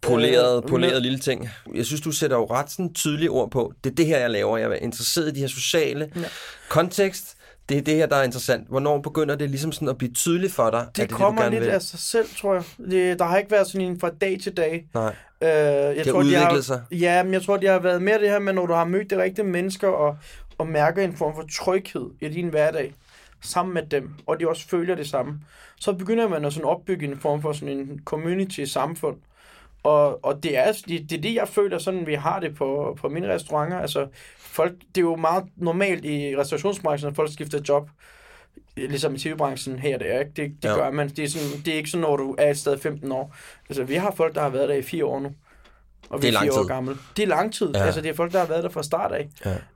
Poleret, 0.02 0.62
øh, 0.64 0.68
poleret 0.68 1.02
lille 1.02 1.18
ting. 1.18 1.48
Jeg 1.74 1.86
synes, 1.86 2.00
du 2.00 2.10
sætter 2.12 2.36
jo 2.36 2.44
ret 2.44 2.70
sådan 2.70 2.94
tydelige 2.94 3.30
ord 3.30 3.50
på, 3.50 3.72
det 3.84 3.90
er 3.90 3.94
det 3.94 4.06
her, 4.06 4.18
jeg 4.18 4.30
laver. 4.30 4.56
Jeg 4.58 4.70
er 4.70 4.74
interesseret 4.74 5.28
i 5.28 5.30
de 5.30 5.40
her 5.40 5.46
sociale 5.48 6.10
ja. 6.16 6.20
kontekst. 6.68 7.36
Det 7.72 7.80
er 7.80 7.82
det 7.82 7.94
her, 7.94 8.06
der 8.06 8.16
er 8.16 8.22
interessant. 8.22 8.68
Hvornår 8.68 8.98
begynder 8.98 9.36
det 9.36 9.50
ligesom 9.50 9.72
sådan 9.72 9.88
at 9.88 9.98
blive 9.98 10.12
tydeligt 10.12 10.52
for 10.52 10.70
dig? 10.70 10.86
Det, 10.86 10.96
det, 10.96 11.12
er 11.12 11.16
kommer 11.16 11.42
det, 11.42 11.52
lidt 11.52 11.64
vil? 11.64 11.68
af 11.68 11.82
sig 11.82 11.98
selv, 11.98 12.26
tror 12.36 12.54
jeg. 12.54 12.62
Det, 12.90 13.18
der 13.18 13.24
har 13.24 13.38
ikke 13.38 13.50
været 13.50 13.66
sådan 13.66 13.86
en 13.86 14.00
fra 14.00 14.10
dag 14.20 14.38
til 14.42 14.56
dag. 14.56 14.86
Nej. 14.94 15.14
Øh, 15.42 15.48
jeg 15.48 15.96
har 15.96 16.04
de 16.04 16.14
udviklet 16.14 16.42
har, 16.42 16.60
sig. 16.60 16.82
Ja, 16.90 17.22
men 17.22 17.34
jeg 17.34 17.42
tror, 17.42 17.56
det 17.56 17.68
har 17.68 17.78
været 17.78 18.02
mere 18.02 18.18
det 18.18 18.30
her 18.30 18.38
med, 18.38 18.52
når 18.52 18.66
du 18.66 18.72
har 18.72 18.84
mødt 18.84 19.10
de 19.10 19.22
rigtige 19.22 19.44
mennesker 19.44 19.88
og, 19.88 20.16
og 20.58 20.66
mærker 20.66 21.02
en 21.02 21.16
form 21.16 21.34
for 21.34 21.44
tryghed 21.52 22.10
i 22.20 22.28
din 22.28 22.48
hverdag 22.48 22.94
sammen 23.40 23.74
med 23.74 23.82
dem, 23.82 24.10
og 24.26 24.40
de 24.40 24.48
også 24.48 24.68
føler 24.68 24.94
det 24.94 25.08
samme, 25.08 25.40
så 25.80 25.92
begynder 25.92 26.28
man 26.28 26.44
at 26.44 26.52
sådan 26.52 26.68
opbygge 26.68 27.06
en 27.06 27.18
form 27.20 27.42
for 27.42 27.52
sådan 27.52 27.78
en 27.78 28.00
community-samfund. 28.04 29.16
Og, 29.82 30.24
og 30.24 30.42
det, 30.42 30.58
er, 30.58 30.72
det, 30.72 31.10
det 31.10 31.18
er 31.18 31.22
det, 31.22 31.34
jeg 31.34 31.48
føler, 31.48 31.78
sådan 31.78 32.06
vi 32.06 32.14
har 32.14 32.40
det 32.40 32.54
på, 32.54 32.98
på 33.00 33.08
mine 33.08 33.34
restauranter. 33.34 33.78
Altså, 33.78 34.06
folk, 34.52 34.72
det 34.94 34.96
er 34.98 35.00
jo 35.02 35.16
meget 35.16 35.44
normalt 35.56 36.04
i 36.04 36.36
restaurationsbranchen, 36.36 37.10
at 37.10 37.16
folk 37.16 37.32
skifter 37.32 37.60
job 37.68 37.90
ligesom 38.76 39.14
i 39.14 39.18
tv-branchen 39.18 39.78
her 39.78 39.98
der, 39.98 40.18
ikke? 40.20 40.30
Det, 40.36 40.62
det 40.62 40.68
Ja. 40.68 40.74
gør 40.74 40.90
man. 40.90 41.08
Det 41.08 41.18
er, 41.24 41.28
sådan, 41.28 41.60
det 41.64 41.72
er 41.72 41.76
ikke 41.76 41.90
sådan, 41.90 42.02
når 42.02 42.16
du 42.16 42.34
er 42.38 42.50
et 42.50 42.58
sted 42.58 42.78
15 42.78 43.12
år. 43.12 43.34
Altså, 43.68 43.84
vi 43.84 43.94
har 43.94 44.10
folk, 44.16 44.34
der 44.34 44.40
har 44.40 44.48
været 44.48 44.68
der 44.68 44.74
i 44.74 44.82
fire 44.82 45.04
år 45.04 45.20
nu. 45.20 45.32
Og 46.10 46.22
vi 46.22 46.26
Det 46.26 46.34
er 46.34 46.38
er, 46.38 46.42
lang 46.44 46.52
fire 46.52 46.58
år 46.58 46.62
tid. 46.62 46.68
gamle. 46.68 46.96
Det 47.16 47.22
er 47.22 47.26
lang 47.26 47.54
tid. 47.54 47.70
Ja. 47.74 47.84
Altså, 47.84 48.00
det 48.00 48.08
er 48.10 48.14
folk, 48.14 48.32
der 48.32 48.38
har 48.38 48.46
været 48.46 48.64
der 48.64 48.70
fra 48.70 48.82
start 48.82 49.12
af. 49.12 49.28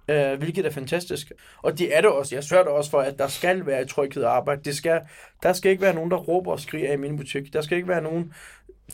Ja. 0.09 0.33
Øh, 0.33 0.39
hvilket 0.39 0.67
er 0.67 0.71
fantastisk. 0.71 1.33
Og 1.63 1.79
det 1.79 1.97
er 1.97 2.01
det 2.01 2.11
også. 2.11 2.35
Jeg 2.35 2.45
sørger 2.45 2.65
det 2.65 2.73
også 2.73 2.91
for, 2.91 3.01
at 3.01 3.19
der 3.19 3.29
skal 3.29 3.67
være 3.67 3.83
et 3.83 3.89
tryghed 3.89 4.23
og 4.25 4.37
arbejde. 4.37 4.61
Det 4.65 4.77
skal, 4.77 5.01
der 5.43 5.53
skal 5.53 5.71
ikke 5.71 5.83
være 5.83 5.95
nogen, 5.95 6.11
der 6.11 6.17
råber 6.17 6.53
og 6.53 6.61
skriger 6.61 6.93
i 6.93 6.97
min 6.97 7.17
butik. 7.17 7.53
Der 7.53 7.61
skal 7.61 7.77
ikke 7.77 7.89
være 7.89 8.03
nogen... 8.03 8.33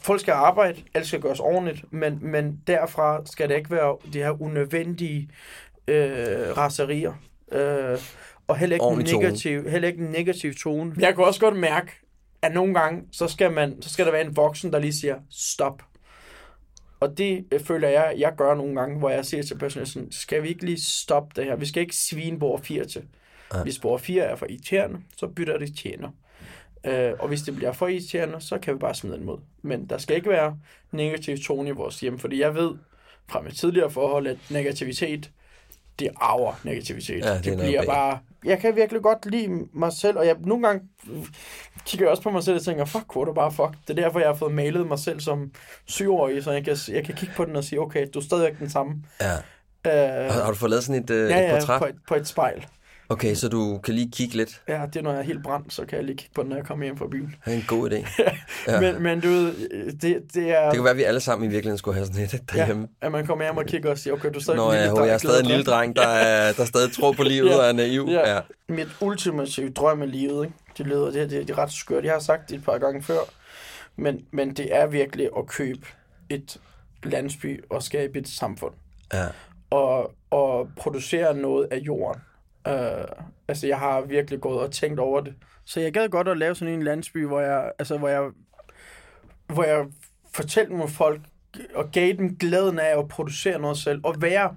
Folk 0.02 0.20
skal 0.20 0.32
arbejde, 0.32 0.82
alt 0.94 1.06
skal 1.06 1.20
gøres 1.20 1.40
ordentligt, 1.40 1.92
men, 1.92 2.18
men 2.22 2.60
derfra 2.66 3.20
skal 3.26 3.48
det 3.48 3.56
ikke 3.56 3.70
være 3.70 3.96
de 4.12 4.18
her 4.18 4.42
unødvendige 4.42 5.28
øh, 5.88 6.56
raserier. 6.56 7.12
Øh, 7.52 7.98
og 8.48 8.56
heller 8.56 8.76
ikke, 8.76 8.82
en 8.84 8.88
Ordentlig 8.88 9.12
tone. 9.12 9.24
negativ, 9.24 9.68
heller 9.68 9.88
ikke 9.88 10.02
en 10.02 10.10
negativ 10.10 10.54
tone. 10.54 10.94
Jeg 10.98 11.14
kan 11.14 11.24
også 11.24 11.40
godt 11.40 11.56
mærke, 11.56 11.90
at 12.42 12.52
nogle 12.54 12.74
gange, 12.74 13.02
så 13.12 13.28
skal, 13.28 13.52
man, 13.52 13.82
så 13.82 13.90
skal 13.90 14.06
der 14.06 14.12
være 14.12 14.24
en 14.24 14.36
voksen, 14.36 14.72
der 14.72 14.78
lige 14.78 14.92
siger, 14.92 15.16
stop. 15.30 15.82
Og 17.00 17.18
det 17.18 17.44
øh, 17.52 17.60
føler 17.60 17.88
jeg, 17.88 18.14
jeg 18.18 18.32
gør 18.36 18.54
nogle 18.54 18.80
gange, 18.80 18.98
hvor 18.98 19.10
jeg 19.10 19.24
siger 19.26 19.42
til 19.42 19.58
personen, 19.58 19.86
sådan, 19.86 20.12
skal 20.12 20.42
vi 20.42 20.48
ikke 20.48 20.64
lige 20.64 20.80
stoppe 20.80 21.32
det 21.36 21.44
her? 21.44 21.56
Vi 21.56 21.66
skal 21.66 21.80
ikke 21.80 21.96
svine 21.96 22.38
bord 22.38 22.62
4 22.62 22.84
til. 22.84 23.02
Ja. 23.54 23.62
Hvis 23.62 23.78
bord 23.78 24.00
4 24.00 24.24
er 24.24 24.36
for 24.36 24.46
irriterende, 24.46 24.98
så 25.16 25.26
bytter 25.26 25.58
det 25.58 25.76
tjener. 25.76 26.08
Øh, 26.86 27.12
og 27.18 27.28
hvis 27.28 27.42
det 27.42 27.56
bliver 27.56 27.72
for 27.72 27.88
irriterende, 27.88 28.40
så 28.40 28.58
kan 28.58 28.74
vi 28.74 28.78
bare 28.78 28.94
smide 28.94 29.16
den 29.16 29.24
mod. 29.24 29.38
Men 29.62 29.86
der 29.86 29.98
skal 29.98 30.16
ikke 30.16 30.30
være 30.30 30.58
negativ 30.92 31.36
tone 31.38 31.68
i 31.68 31.72
vores 31.72 32.00
hjem, 32.00 32.18
fordi 32.18 32.40
jeg 32.40 32.54
ved 32.54 32.74
fra 33.28 33.40
mit 33.42 33.54
tidligere 33.54 33.90
forhold, 33.90 34.26
at 34.26 34.38
negativitet, 34.50 35.30
det 35.98 36.08
arver 36.16 36.60
negativitet. 36.64 37.24
Ja, 37.24 37.34
det 37.34 37.44
det 37.44 37.58
bliver 37.58 37.80
bag. 37.80 37.86
bare... 37.86 38.18
Jeg 38.44 38.58
kan 38.58 38.76
virkelig 38.76 39.02
godt 39.02 39.26
lide 39.30 39.48
mig 39.74 39.92
selv, 39.92 40.18
og 40.18 40.26
jeg 40.26 40.36
nogle 40.40 40.66
gange 40.66 40.88
kigger 41.86 42.06
jeg 42.06 42.10
også 42.10 42.22
på 42.22 42.30
mig 42.30 42.42
selv 42.42 42.56
og 42.56 42.62
tænker, 42.62 42.84
fuck, 42.84 43.12
hvor 43.12 43.24
du 43.24 43.32
bare 43.32 43.52
fuck. 43.52 43.70
Det 43.88 43.98
er 43.98 44.02
derfor, 44.02 44.18
jeg 44.18 44.28
har 44.28 44.34
fået 44.34 44.52
malet 44.54 44.86
mig 44.86 44.98
selv 44.98 45.20
som 45.20 45.50
syvårig, 45.86 46.44
så 46.44 46.50
jeg 46.52 46.64
kan, 46.64 46.76
jeg 46.88 47.04
kan 47.04 47.14
kigge 47.14 47.34
på 47.36 47.44
den 47.44 47.56
og 47.56 47.64
sige, 47.64 47.80
okay, 47.80 48.06
du 48.14 48.18
er 48.18 48.22
stadigvæk 48.22 48.58
den 48.58 48.70
samme. 48.70 48.92
Ja. 49.20 49.32
Øh, 49.86 50.32
Har, 50.32 50.42
har 50.42 50.50
du 50.50 50.56
fået 50.56 50.70
lavet 50.70 50.84
sådan 50.84 51.02
et, 51.02 51.10
øh, 51.10 51.30
ja, 51.30 51.38
et 51.38 51.44
ja, 51.48 51.54
portræt? 51.58 51.78
på 51.80 51.86
et, 51.86 51.94
på 52.08 52.14
et 52.14 52.28
spejl. 52.28 52.66
Okay, 53.08 53.34
så 53.34 53.48
du 53.48 53.78
kan 53.78 53.94
lige 53.94 54.10
kigge 54.10 54.36
lidt. 54.36 54.62
Ja, 54.68 54.82
det 54.86 54.96
er, 54.96 55.02
når 55.02 55.10
jeg 55.10 55.18
er 55.20 55.24
helt 55.24 55.42
brændt, 55.42 55.72
så 55.72 55.84
kan 55.86 55.96
jeg 55.98 56.04
lige 56.04 56.16
kigge 56.16 56.32
på 56.34 56.42
den, 56.42 56.48
når 56.48 56.56
jeg 56.56 56.64
kommer 56.66 56.84
hjem 56.84 56.96
fra 56.96 57.06
byen. 57.10 57.34
Det 57.44 57.52
er 57.52 57.56
en 57.56 57.64
god 57.68 57.90
idé. 57.90 57.96
Ja. 58.66 58.72
Ja. 58.72 58.80
Men, 58.92 59.02
men 59.02 59.20
du 59.20 59.28
ved, 59.28 59.52
det, 59.92 60.22
det 60.34 60.50
er... 60.58 60.64
Det 60.64 60.74
kan 60.74 60.84
være, 60.84 60.90
at 60.90 60.96
vi 60.96 61.02
alle 61.02 61.20
sammen 61.20 61.48
i 61.50 61.52
virkeligheden 61.52 61.78
skulle 61.78 61.94
have 61.94 62.06
sådan 62.06 62.22
et 62.24 62.42
derhjemme. 62.52 62.88
Ja, 63.02 63.06
at 63.06 63.12
man 63.12 63.26
kommer 63.26 63.44
hjem 63.44 63.56
og 63.56 63.64
kigger 63.66 63.90
og 63.90 63.98
siger, 63.98 64.14
okay, 64.14 64.28
du 64.32 64.38
er 64.38 64.42
stadig 64.42 64.56
Nå, 64.56 64.68
en 64.68 64.74
ja, 64.74 64.80
lille 64.80 64.90
ho, 64.90 65.04
jeg 65.04 65.04
er 65.04 65.08
dreng, 65.08 65.20
stadig 65.20 65.40
en 65.40 65.46
lille 65.46 65.64
dreng, 65.64 65.96
der, 65.96 66.06
er, 66.08 66.52
der 66.52 66.64
stadig 66.64 66.92
tror 66.92 67.12
på 67.12 67.22
livet 67.22 67.48
Ja. 67.50 67.56
og 67.58 67.64
er 67.68 67.72
naiv. 67.72 68.06
Ja. 68.10 68.34
Ja. 68.34 68.40
Mit 68.68 68.88
ultimative 69.00 69.70
drøm 69.70 70.02
af 70.02 70.10
livet, 70.10 70.44
ikke? 70.44 70.56
det 70.78 70.86
lyder, 70.86 71.04
det, 71.10 71.30
det, 71.30 71.48
det 71.48 71.50
er 71.50 71.58
ret 71.58 71.72
skørt. 71.72 72.04
Jeg 72.04 72.12
har 72.12 72.20
sagt 72.20 72.48
det 72.50 72.56
et 72.56 72.64
par 72.64 72.78
gange 72.78 73.02
før, 73.02 73.18
men, 73.96 74.20
men 74.32 74.54
det 74.54 74.76
er 74.76 74.86
virkelig 74.86 75.28
at 75.38 75.46
købe 75.46 75.86
et 76.30 76.56
landsby 77.02 77.64
og 77.70 77.82
skabe 77.82 78.18
et 78.18 78.28
samfund. 78.28 78.72
ja. 79.12 79.26
Og, 79.70 80.12
og 80.30 80.68
producere 80.76 81.36
noget 81.36 81.68
af 81.70 81.76
jorden. 81.78 82.20
Uh, 82.68 83.26
altså, 83.48 83.66
jeg 83.66 83.78
har 83.78 84.00
virkelig 84.00 84.40
gået 84.40 84.60
og 84.60 84.70
tænkt 84.70 85.00
over 85.00 85.20
det. 85.20 85.34
Så 85.64 85.80
jeg 85.80 85.92
gad 85.92 86.08
godt 86.08 86.28
at 86.28 86.38
lave 86.38 86.54
sådan 86.54 86.74
en 86.74 86.82
landsby, 86.82 87.26
hvor 87.26 87.40
jeg, 87.40 87.72
altså, 87.78 87.98
hvor 87.98 88.08
jeg, 88.08 88.30
hvor 89.46 89.64
jeg 89.64 89.86
fortalte 90.32 90.72
med 90.72 90.88
folk 90.88 91.20
og 91.74 91.90
gav 91.92 92.12
dem 92.12 92.36
glæden 92.36 92.78
af 92.78 92.98
at 92.98 93.08
producere 93.08 93.58
noget 93.58 93.76
selv. 93.78 94.00
Og 94.04 94.14
være 94.18 94.56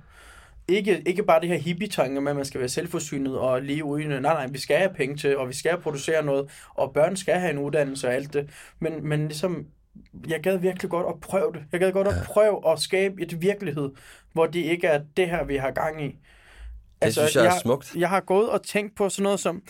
ikke, 0.67 1.01
ikke 1.05 1.23
bare 1.23 1.41
det 1.41 1.49
her 1.49 1.57
hippie-tanke 1.57 2.21
med, 2.21 2.31
at 2.31 2.35
man 2.35 2.45
skal 2.45 2.59
være 2.59 2.69
selvforsynet 2.69 3.37
og 3.39 3.61
leve 3.61 3.83
uden. 3.83 4.07
Nej, 4.07 4.19
nej, 4.19 4.47
vi 4.47 4.57
skal 4.57 4.77
have 4.77 4.93
penge 4.93 5.17
til, 5.17 5.37
og 5.37 5.47
vi 5.47 5.53
skal 5.53 5.77
producere 5.77 6.25
noget, 6.25 6.49
og 6.69 6.93
børn 6.93 7.15
skal 7.15 7.35
have 7.35 7.51
en 7.51 7.57
uddannelse 7.57 8.07
og 8.07 8.13
alt 8.13 8.33
det. 8.33 8.49
Men, 8.79 9.07
men 9.07 9.27
ligesom, 9.27 9.67
jeg 10.27 10.39
gad 10.39 10.57
virkelig 10.57 10.91
godt 10.91 11.07
at 11.09 11.19
prøve 11.21 11.53
det. 11.53 11.63
Jeg 11.71 11.79
gad 11.79 11.91
godt 11.91 12.07
at 12.07 12.13
prøve 12.25 12.71
at 12.71 12.79
skabe 12.79 13.21
et 13.21 13.41
virkelighed, 13.41 13.91
hvor 14.33 14.45
det 14.45 14.59
ikke 14.59 14.87
er 14.87 15.01
det 15.17 15.29
her, 15.29 15.43
vi 15.43 15.55
har 15.55 15.71
gang 15.71 16.05
i. 16.05 16.19
Det 17.03 17.13
synes 17.13 17.35
jeg 17.35 17.41
er 17.41 17.51
jeg, 17.51 17.59
smukt. 17.61 17.95
Jeg 17.95 18.09
har 18.09 18.19
gået 18.19 18.49
og 18.49 18.63
tænkt 18.63 18.95
på 18.95 19.09
sådan 19.09 19.23
noget 19.23 19.39
som... 19.39 19.61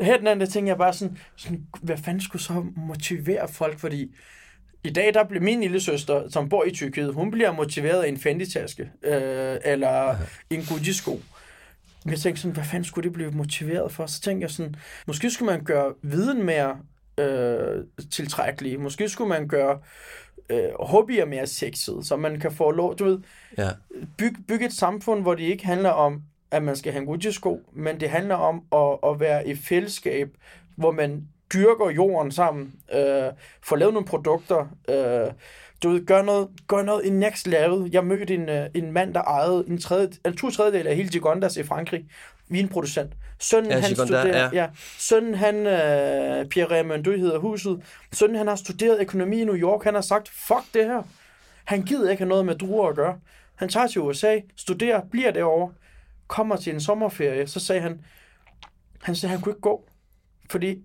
Her 0.00 0.16
den 0.18 0.26
anden 0.26 0.50
ting, 0.50 0.68
jeg 0.68 0.76
bare 0.78 0.92
sådan, 0.92 1.18
sådan, 1.36 1.66
hvad 1.82 1.96
fanden 1.98 2.20
skulle 2.20 2.42
så 2.42 2.64
motivere 2.76 3.48
folk, 3.48 3.78
fordi 3.78 4.14
i 4.84 4.90
dag, 4.90 5.14
der 5.14 5.24
bliver 5.24 5.42
min 5.44 5.60
lille 5.60 5.80
søster, 5.80 6.28
som 6.28 6.48
bor 6.48 6.64
i 6.64 6.70
Tyrkiet, 6.70 7.14
hun 7.14 7.30
bliver 7.30 7.52
motiveret 7.52 8.02
af 8.02 8.08
en 8.08 8.16
Fendi-taske, 8.16 8.90
øh, 9.02 9.56
eller 9.64 10.16
en 10.50 10.62
Gucci-sko. 10.62 11.20
Men 12.04 12.12
jeg 12.12 12.20
tænkte 12.20 12.42
sådan, 12.42 12.54
hvad 12.54 12.64
fanden 12.64 12.84
skulle 12.84 13.04
det 13.04 13.12
blive 13.12 13.30
motiveret 13.30 13.92
for? 13.92 14.06
Så 14.06 14.20
tænkte 14.20 14.42
jeg 14.44 14.50
sådan, 14.50 14.74
måske 15.06 15.30
skulle 15.30 15.52
man 15.52 15.64
gøre 15.64 15.94
viden 16.02 16.42
mere 16.42 16.76
øh, 17.18 17.84
tiltrækkelig. 18.10 18.80
Måske 18.80 19.08
skulle 19.08 19.28
man 19.28 19.48
gøre 19.48 19.78
øh, 20.50 20.68
hobbyer 20.80 21.24
mere 21.24 21.46
sexet, 21.46 22.06
så 22.06 22.16
man 22.16 22.40
kan 22.40 22.52
få 22.52 22.70
lov, 22.70 22.96
du 22.98 23.04
ved, 23.04 23.18
Ja. 23.58 23.70
bygge 24.18 24.42
byg 24.48 24.62
et 24.62 24.72
samfund, 24.72 25.22
hvor 25.22 25.34
det 25.34 25.44
ikke 25.44 25.66
handler 25.66 25.90
om, 25.90 26.22
at 26.50 26.62
man 26.62 26.76
skal 26.76 26.92
have 26.92 27.00
en 27.00 27.06
Gucci-sko, 27.06 27.60
men 27.72 28.00
det 28.00 28.10
handler 28.10 28.34
om 28.34 28.62
at, 28.72 29.10
at 29.10 29.20
være 29.20 29.48
i 29.48 29.56
fællesskab, 29.56 30.28
hvor 30.76 30.90
man 30.90 31.28
dyrker 31.52 31.90
jorden 31.90 32.32
sammen, 32.32 32.72
øh, 32.94 33.32
får 33.62 33.76
lavet 33.76 33.94
nogle 33.94 34.06
produkter, 34.06 34.66
øh, 34.88 35.32
du 35.82 35.90
ved, 35.90 36.06
gør 36.06 36.22
noget, 36.22 36.48
gør 36.68 36.82
noget 36.82 37.04
i 37.04 37.10
next 37.10 37.46
level. 37.46 37.90
Jeg 37.92 38.04
mødte 38.04 38.34
en, 38.34 38.48
øh, 38.48 38.66
en 38.74 38.92
mand, 38.92 39.14
der 39.14 39.22
ejede 39.22 39.64
en, 39.68 39.78
tredje, 39.78 40.08
en 40.26 40.36
to 40.36 40.50
tredjedel 40.50 40.86
af 40.86 40.96
hele 40.96 41.08
Gigondas 41.08 41.56
i 41.56 41.62
Frankrig, 41.62 42.04
vinproducent. 42.48 43.12
Sønnen, 43.38 43.70
Ja, 43.70 43.78
han 43.78 43.88
Gigondas, 43.88 44.20
studerer, 44.20 44.50
ja. 44.52 44.62
ja. 44.62 44.68
Sønnen, 44.98 45.34
han, 45.34 45.56
øh, 45.56 46.46
Pierre 46.46 46.70
Raymond, 46.70 47.06
hedder 47.06 47.38
huset. 47.38 47.82
Sønnen, 48.12 48.36
han 48.36 48.46
har 48.46 48.56
studeret 48.56 49.00
økonomi 49.00 49.40
i 49.40 49.44
New 49.44 49.56
York. 49.56 49.84
Han 49.84 49.94
har 49.94 50.00
sagt, 50.00 50.28
fuck 50.28 50.74
det 50.74 50.84
her. 50.84 51.02
Han 51.64 51.82
gider 51.82 52.10
ikke 52.10 52.20
have 52.20 52.28
noget 52.28 52.46
med 52.46 52.54
druer 52.54 52.88
at 52.88 52.96
gøre. 52.96 53.18
Han 53.54 53.68
tager 53.68 53.86
til 53.86 54.00
USA, 54.00 54.38
studerer, 54.56 55.00
bliver 55.10 55.30
derovre, 55.30 55.72
kommer 56.30 56.56
til 56.56 56.74
en 56.74 56.80
sommerferie, 56.80 57.46
så 57.46 57.60
sagde 57.60 57.80
han, 57.80 58.00
han 59.02 59.16
sagde, 59.16 59.30
han 59.30 59.40
kunne 59.40 59.52
ikke 59.52 59.60
gå, 59.60 59.88
fordi 60.50 60.78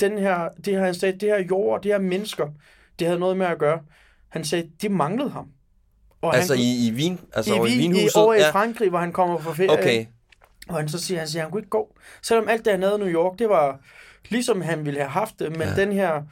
den 0.00 0.18
her, 0.18 0.48
det 0.64 0.74
her, 0.74 0.84
han 0.84 0.94
sagde, 0.94 1.18
det 1.18 1.28
her 1.28 1.38
jord, 1.50 1.82
det 1.82 1.92
her 1.92 1.98
mennesker, 1.98 2.48
det 2.98 3.06
havde 3.06 3.20
noget 3.20 3.36
med 3.36 3.46
at 3.46 3.58
gøre. 3.58 3.80
Han 4.28 4.44
sagde, 4.44 4.70
de 4.82 4.88
manglede 4.88 5.30
ham. 5.30 5.48
Og 6.20 6.36
Altså 6.36 6.54
han, 6.54 6.62
i, 6.64 6.88
i 6.88 6.92
Wien? 6.92 7.20
Altså 7.32 7.54
i, 7.54 7.60
Wien, 7.60 7.96
i, 7.96 8.08
over 8.14 8.34
i 8.34 8.38
ja. 8.38 8.50
Frankrig, 8.50 8.88
hvor 8.88 8.98
han 8.98 9.12
kommer 9.12 9.38
fra 9.38 9.52
ferie. 9.52 9.70
Okay. 9.70 10.06
Og 10.68 10.76
han 10.76 10.88
så 10.88 10.98
siger, 10.98 11.18
han 11.18 11.28
siger, 11.28 11.42
han 11.42 11.50
kunne 11.50 11.60
ikke 11.60 11.70
gå. 11.70 11.94
Selvom 12.22 12.48
alt 12.48 12.64
det, 12.64 12.72
han 12.72 12.82
havde 12.82 12.94
i 12.94 12.98
New 12.98 13.08
York, 13.08 13.38
det 13.38 13.48
var 13.48 13.80
ligesom 14.28 14.60
han 14.60 14.86
ville 14.86 15.00
have 15.00 15.10
haft 15.10 15.38
det, 15.38 15.50
men 15.50 15.60
Ja. 15.68 15.74
den 15.74 15.92
her, 15.92 16.22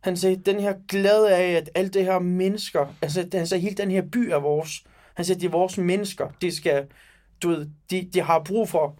han 0.00 0.16
sagde, 0.16 0.36
den 0.36 0.60
her 0.60 0.74
glæde 0.88 1.34
af, 1.34 1.52
at 1.52 1.70
alt 1.74 1.94
det 1.94 2.04
her 2.04 2.18
mennesker, 2.18 2.94
altså 3.02 3.28
han 3.32 3.46
sagde, 3.46 3.62
hele 3.62 3.76
den 3.76 3.90
her 3.90 4.02
by 4.12 4.16
er 4.18 4.38
vores. 4.38 4.84
Han 5.14 5.24
sagde, 5.24 5.40
det 5.40 5.46
er 5.46 5.50
vores 5.50 5.78
mennesker. 5.78 6.28
De 6.40 6.56
skal, 6.56 6.86
du 7.42 7.48
ved, 7.48 7.66
de, 7.90 8.08
de 8.14 8.20
har 8.20 8.42
brug 8.44 8.68
for 8.68 8.98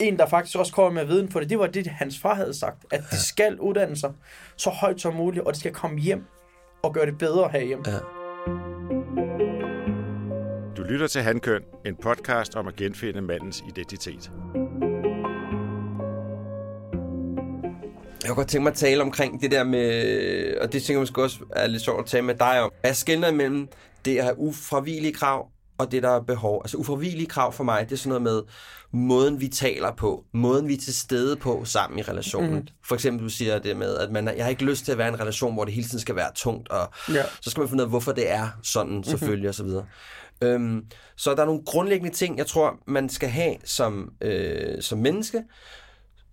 en, 0.00 0.18
der 0.18 0.26
faktisk 0.26 0.58
også 0.58 0.72
kommer 0.72 0.92
med 0.92 1.04
viden 1.04 1.30
for 1.30 1.40
det. 1.40 1.50
Det 1.50 1.58
var 1.58 1.66
det, 1.66 1.86
hans 1.86 2.18
far 2.18 2.34
havde 2.34 2.54
sagt, 2.54 2.84
at 2.90 3.02
de 3.10 3.16
skal 3.16 3.60
uddanne 3.60 3.96
sig 3.96 4.12
så 4.56 4.70
højt 4.70 5.00
som 5.00 5.14
muligt, 5.14 5.44
og 5.44 5.54
de 5.54 5.60
skal 5.60 5.72
komme 5.72 5.98
hjem 5.98 6.24
og 6.82 6.94
gøre 6.94 7.06
det 7.06 7.18
bedre 7.18 7.48
herhjemme. 7.52 7.84
Ja. 7.86 7.98
Du 10.76 10.82
lytter 10.82 11.06
til 11.06 11.22
Handkøn, 11.22 11.62
en 11.86 11.96
podcast 11.96 12.54
om 12.54 12.68
at 12.68 12.76
genfinde 12.76 13.22
mandens 13.22 13.64
identitet. 13.68 14.30
Jeg 18.22 18.34
kunne 18.34 18.36
godt 18.36 18.48
tænke 18.48 18.62
mig 18.62 18.70
at 18.70 18.76
tale 18.76 19.02
omkring 19.02 19.42
det 19.42 19.50
der 19.50 19.64
med, 19.64 20.56
og 20.60 20.72
det 20.72 20.82
tænker 20.82 20.94
jeg 20.94 21.00
måske 21.00 21.22
også 21.22 21.38
er 21.56 21.66
lidt 21.66 21.82
sjovt 21.82 22.00
at 22.00 22.06
tale 22.06 22.24
med 22.24 22.34
dig 22.34 22.60
om. 22.60 22.70
Jeg 22.82 22.96
skældner 22.96 23.28
imellem 23.28 23.68
det 24.04 24.18
at 24.18 24.24
have 24.24 24.38
ufravigelige 24.38 25.12
krav, 25.12 25.48
og 25.78 25.92
det 25.92 26.02
der 26.02 26.10
er 26.10 26.20
behov. 26.20 26.60
Altså 26.64 26.76
ufravigelige 26.76 27.26
krav 27.26 27.52
for 27.52 27.64
mig, 27.64 27.84
det 27.88 27.92
er 27.92 27.98
sådan 27.98 28.08
noget 28.08 28.22
med 28.22 28.42
måden, 29.00 29.40
vi 29.40 29.48
taler 29.48 29.94
på, 29.94 30.24
måden, 30.34 30.68
vi 30.68 30.74
er 30.74 30.78
til 30.78 30.94
stede 30.94 31.36
på 31.36 31.64
sammen 31.64 31.98
i 31.98 32.02
relationen. 32.02 32.54
Mm. 32.54 32.66
For 32.84 32.94
eksempel, 32.94 33.24
du 33.24 33.28
siger 33.28 33.58
det 33.58 33.76
med, 33.76 33.96
at 33.96 34.10
man, 34.10 34.36
jeg 34.36 34.44
har 34.44 34.50
ikke 34.50 34.64
lyst 34.64 34.84
til 34.84 34.92
at 34.92 34.98
være 34.98 35.08
i 35.08 35.12
en 35.12 35.20
relation, 35.20 35.54
hvor 35.54 35.64
det 35.64 35.74
hele 35.74 35.86
tiden 35.86 36.00
skal 36.00 36.16
være 36.16 36.30
tungt, 36.34 36.68
og 36.68 36.90
Ja. 37.08 37.22
så 37.40 37.50
skal 37.50 37.60
man 37.60 37.68
finde 37.68 37.82
ud 37.82 37.86
af, 37.86 37.90
hvorfor 37.90 38.12
det 38.12 38.30
er 38.30 38.48
sådan, 38.62 39.04
selvfølgelig, 39.04 39.54
mm-hmm. 39.58 39.70
videre. 39.70 39.86
Øhm, 40.42 40.84
så 41.16 41.34
der 41.34 41.42
er 41.42 41.46
nogle 41.46 41.62
grundlæggende 41.66 42.14
ting, 42.14 42.38
jeg 42.38 42.46
tror, 42.46 42.78
man 42.86 43.08
skal 43.08 43.28
have 43.28 43.54
som, 43.64 44.12
øh, 44.20 44.82
som 44.82 44.98
menneske, 44.98 45.42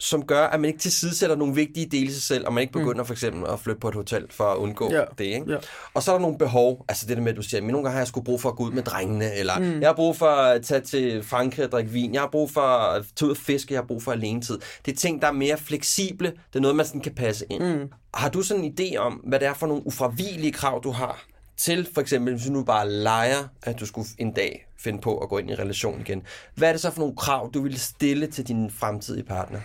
som 0.06 0.26
gør, 0.26 0.48
at 0.48 0.60
man 0.60 0.68
ikke 0.68 0.80
tilsidesætter 0.80 1.36
nogle 1.36 1.56
vigtige 1.56 1.86
dele 1.86 2.06
i 2.06 2.12
sig 2.12 2.22
selv, 2.22 2.48
og 2.48 2.54
man 2.54 2.62
ikke 2.62 2.74
begynder 2.74 3.04
for 3.04 3.14
eksempel 3.14 3.52
at 3.52 3.60
flytte 3.60 3.80
på 3.80 3.90
et 3.90 3.96
hotel 3.96 4.26
for 4.30 4.44
at 4.44 4.58
undgå 4.58 4.92
Ja, 4.92 5.04
det. 5.18 5.26
Ikke? 5.26 5.52
ja. 5.52 5.58
Og 5.94 6.04
så 6.04 6.12
er 6.12 6.16
der 6.16 6.22
nogle 6.22 6.38
behov, 6.38 6.86
altså 6.90 7.06
det 7.08 7.18
der 7.18 7.24
med, 7.24 7.32
at 7.32 7.38
du 7.38 7.42
siger, 7.42 7.62
men 7.62 7.72
nogle 7.72 7.86
gange 7.86 7.94
har 7.94 8.00
jeg 8.00 8.08
sgu 8.08 8.22
brug 8.22 8.42
for 8.42 8.50
at 8.50 8.56
gå 8.56 8.64
ud 8.64 8.72
med 8.72 8.84
drengene, 8.84 9.34
eller 9.34 9.60
mm. 9.60 9.82
jeg 9.82 9.90
har 9.90 9.94
brug 9.94 10.18
for 10.18 10.26
at 10.26 10.64
tage 10.64 10.82
til 10.82 11.24
Frankrig 11.24 11.66
og 11.66 11.72
drikke 11.72 11.92
vin, 11.92 12.14
jeg 12.14 12.22
har 12.22 12.30
brug 12.32 12.52
for 12.52 12.62
at 12.62 13.06
tage 13.16 13.28
ud 13.28 13.32
og 13.32 13.38
fiske, 13.38 13.74
jeg 13.74 13.82
har 13.82 13.88
brug 13.88 14.04
for 14.04 14.12
alene 14.12 14.42
tid. 14.42 14.60
Det 14.86 14.92
er 14.92 14.96
ting, 14.96 15.22
der 15.22 15.28
er 15.28 15.32
mere 15.32 15.58
fleksible, 15.58 16.28
det 16.28 16.56
er 16.56 16.60
noget, 16.60 16.76
man 16.76 16.86
sådan 16.86 17.02
kan 17.02 17.16
passe 17.16 17.46
ind. 17.50 17.64
Mm. 17.64 17.90
Har 18.14 18.30
du 18.30 18.42
sådan 18.42 18.64
en 18.64 18.76
idé 18.80 18.98
om, 18.98 19.14
hvad 19.14 19.40
det 19.40 19.48
er 19.48 19.54
for 19.54 19.68
nogle 19.68 19.88
ufravigelige 19.88 20.52
krav, 20.52 20.82
du 20.84 20.92
har 20.92 21.26
til 21.58 21.88
for 21.94 22.02
eksempel, 22.02 22.34
hvis 22.34 22.46
du 22.46 22.52
nu 22.52 22.64
bare 22.64 22.90
leger, 22.90 23.48
at 23.64 23.80
du 23.80 23.86
skulle 23.86 24.08
en 24.18 24.32
dag 24.34 24.68
finde 24.80 25.02
på 25.02 25.18
at 25.18 25.30
gå 25.30 25.38
ind 25.38 25.50
i 25.50 25.54
en 25.54 25.60
relation 25.60 26.00
igen. 26.00 26.24
Hvad 26.56 26.68
er 26.68 26.72
det 26.74 26.82
så 26.82 26.92
for 26.92 27.00
nogle 27.00 27.16
krav, 27.16 27.52
du 27.54 27.62
ville 27.62 27.80
stille 27.80 28.28
til 28.28 28.48
din 28.48 28.72
fremtidige 28.72 29.24
partner? 29.24 29.60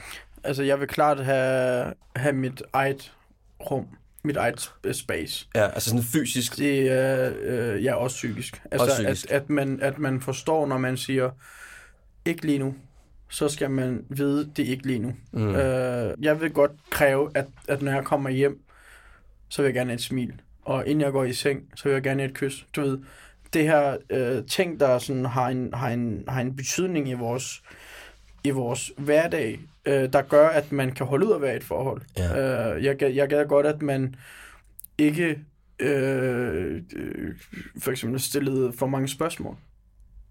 Altså, 0.45 0.62
jeg 0.62 0.80
vil 0.80 0.88
klart 0.88 1.24
have, 1.24 1.93
have 2.16 2.32
mit 2.32 2.62
eget 2.72 3.12
rum, 3.70 3.86
mit 4.22 4.36
eget 4.36 4.61
sp- 4.61 4.93
space. 4.93 5.49
Ja, 5.55 5.68
altså 5.68 5.91
sådan 5.91 6.05
fysisk. 6.05 6.57
Det 6.57 6.93
er 6.93 7.32
øh, 7.41 7.84
ja, 7.84 7.95
også 7.95 8.14
psykisk. 8.14 8.62
Altså, 8.70 8.84
Også 8.84 9.03
psykisk. 9.03 9.30
At, 9.30 9.43
at, 9.43 9.51
man, 9.51 9.78
at 9.82 9.99
man 9.99 10.20
forstår, 10.20 10.66
når 10.66 10.78
man 10.78 10.97
siger, 10.97 11.30
ikke 12.24 12.47
lige 12.47 12.59
nu, 12.59 12.74
så 13.28 13.49
skal 13.49 13.70
man 13.70 14.05
vide, 14.09 14.51
det 14.57 14.66
er 14.66 14.70
ikke 14.70 14.86
lige 14.86 14.99
nu. 14.99 15.12
Mm. 15.32 15.55
Øh, 15.55 16.14
jeg 16.20 16.41
vil 16.41 16.51
godt 16.53 16.70
kræve, 16.91 17.30
at, 17.34 17.47
at 17.68 17.82
når 17.82 17.93
jeg 17.93 18.05
kommer 18.05 18.30
hjem, 18.30 18.61
så 19.49 19.62
vil 19.62 19.68
jeg 19.68 19.74
gerne 19.74 19.91
have 19.91 19.95
et 19.97 20.03
smil. 20.03 20.32
Og 20.64 20.86
inden 20.86 21.01
jeg 21.01 21.12
går 21.12 21.24
i 21.24 21.32
seng, 21.32 21.62
så 21.74 21.84
vil 21.84 21.93
jeg 21.93 22.03
gerne 22.03 22.22
have 22.22 22.30
et 22.30 22.36
kys. 22.36 22.66
Du 22.76 22.80
ved, 22.80 22.99
det 23.53 23.62
her 23.64 23.97
øh, 24.11 24.47
ting, 24.47 24.80
der 24.80 24.99
sådan 24.99 25.24
har, 25.24 25.49
en, 25.49 25.74
har, 25.74 25.88
en, 25.88 26.24
har 26.28 26.41
en 26.41 26.57
betydning 26.57 27.09
i 27.09 27.12
vores, 27.12 27.62
i 28.45 28.51
vores 28.51 28.93
hverdag, 28.97 29.61
øh, 29.87 30.12
der 30.12 30.22
gør, 30.22 30.49
at 30.49 30.72
man 30.72 30.93
kan 30.93 31.07
holde 31.07 31.26
ud 31.26 31.33
at 31.33 31.43
være 31.43 31.53
i 31.55 31.57
et 31.57 31.64
forhold. 31.64 32.01
Ja. 32.18 32.74
Øh, 32.76 32.85
jeg, 32.85 33.03
jeg 33.03 33.28
gad 33.28 33.47
godt, 33.47 33.66
at 33.66 33.83
man 33.83 34.14
ikke 34.99 35.39
øh, 35.78 36.83
øh, 36.97 37.35
for 37.83 37.91
eksempel 37.91 38.20
stillede 38.20 38.72
for 38.78 38.87
mange 38.87 39.09
spørgsmål. 39.09 39.57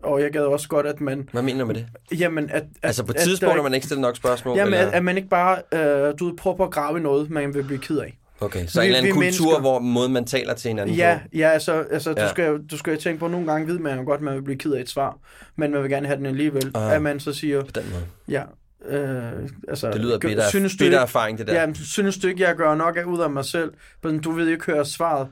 Og 0.03 0.21
jeg 0.21 0.31
gad 0.31 0.41
også 0.41 0.67
godt, 0.67 0.85
at 0.85 1.01
man... 1.01 1.29
Hvad 1.31 1.41
mener 1.41 1.59
du 1.59 1.65
med 1.65 1.75
det? 1.75 1.87
Jamen, 2.19 2.49
at, 2.49 2.55
at, 2.61 2.63
Altså 2.83 3.03
på 3.05 3.13
tidspunkter, 3.13 3.63
man 3.63 3.73
ikke 3.73 3.85
stiller 3.85 4.01
nok 4.01 4.15
spørgsmål? 4.15 4.57
Jamen, 4.57 4.73
eller? 4.73 4.87
at, 4.87 4.93
at 4.93 5.03
man 5.03 5.17
ikke 5.17 5.29
bare 5.29 5.61
øh, 5.73 6.13
du 6.19 6.25
ved, 6.27 6.37
prøver 6.37 6.57
på 6.57 6.63
at 6.63 6.71
grave 6.71 6.99
i 6.99 7.01
noget, 7.01 7.29
man 7.29 7.53
vil 7.53 7.63
blive 7.63 7.79
ked 7.79 7.97
af. 7.97 8.17
Okay, 8.41 8.65
så 8.67 8.79
vi- 8.81 8.85
en 8.85 8.87
eller 8.87 8.97
anden 8.97 9.13
kultur, 9.13 9.21
mennesker- 9.45 9.59
hvor 9.59 9.79
måden 9.79 10.13
man 10.13 10.25
taler 10.25 10.53
til 10.53 10.69
hinanden 10.69 10.95
Ja, 10.95 11.19
på. 11.23 11.27
ja 11.37 11.49
altså, 11.49 11.85
altså 11.91 12.13
Ja. 12.17 12.23
Du, 12.25 12.29
skal, 12.29 12.57
du 12.71 12.77
skal 12.77 12.97
tænke 12.97 13.19
på, 13.19 13.25
at 13.25 13.31
nogle 13.31 13.51
gange 13.51 13.67
ved 13.67 13.79
man 13.79 13.97
jo 13.99 14.05
godt, 14.05 14.17
at 14.17 14.23
man 14.23 14.35
vil 14.35 14.41
blive 14.41 14.57
ked 14.57 14.71
af 14.73 14.81
et 14.81 14.89
svar, 14.89 15.17
men 15.55 15.71
man 15.71 15.81
vil 15.83 15.89
gerne 15.89 16.07
have 16.07 16.17
den 16.17 16.25
alligevel. 16.25 16.71
Ah. 16.75 16.93
At 16.95 17.01
man 17.01 17.19
så 17.19 17.33
siger, 17.33 17.61
På 17.63 17.71
den 17.75 17.83
måde. 17.91 18.03
ja, 18.27 18.43
øh, 18.85 19.49
altså... 19.67 19.91
Det 19.91 20.01
lyder 20.01 20.19
bitter, 20.19 20.49
synes 20.49 20.77
du 20.77 20.83
bitter 20.83 20.99
erfaring, 20.99 21.37
det 21.37 21.47
der. 21.47 21.53
Ja, 21.53 21.73
synes 21.73 22.17
du 22.17 22.27
ikke, 22.27 22.43
jeg 22.43 22.55
gør 22.55 22.75
nok 22.75 22.97
af 22.97 23.03
ud 23.03 23.19
af 23.19 23.29
mig 23.29 23.45
selv? 23.45 23.73
Men 24.03 24.19
du 24.19 24.31
ved 24.31 24.47
ikke 24.47 24.65
høre 24.65 24.85
svaret. 24.85 25.27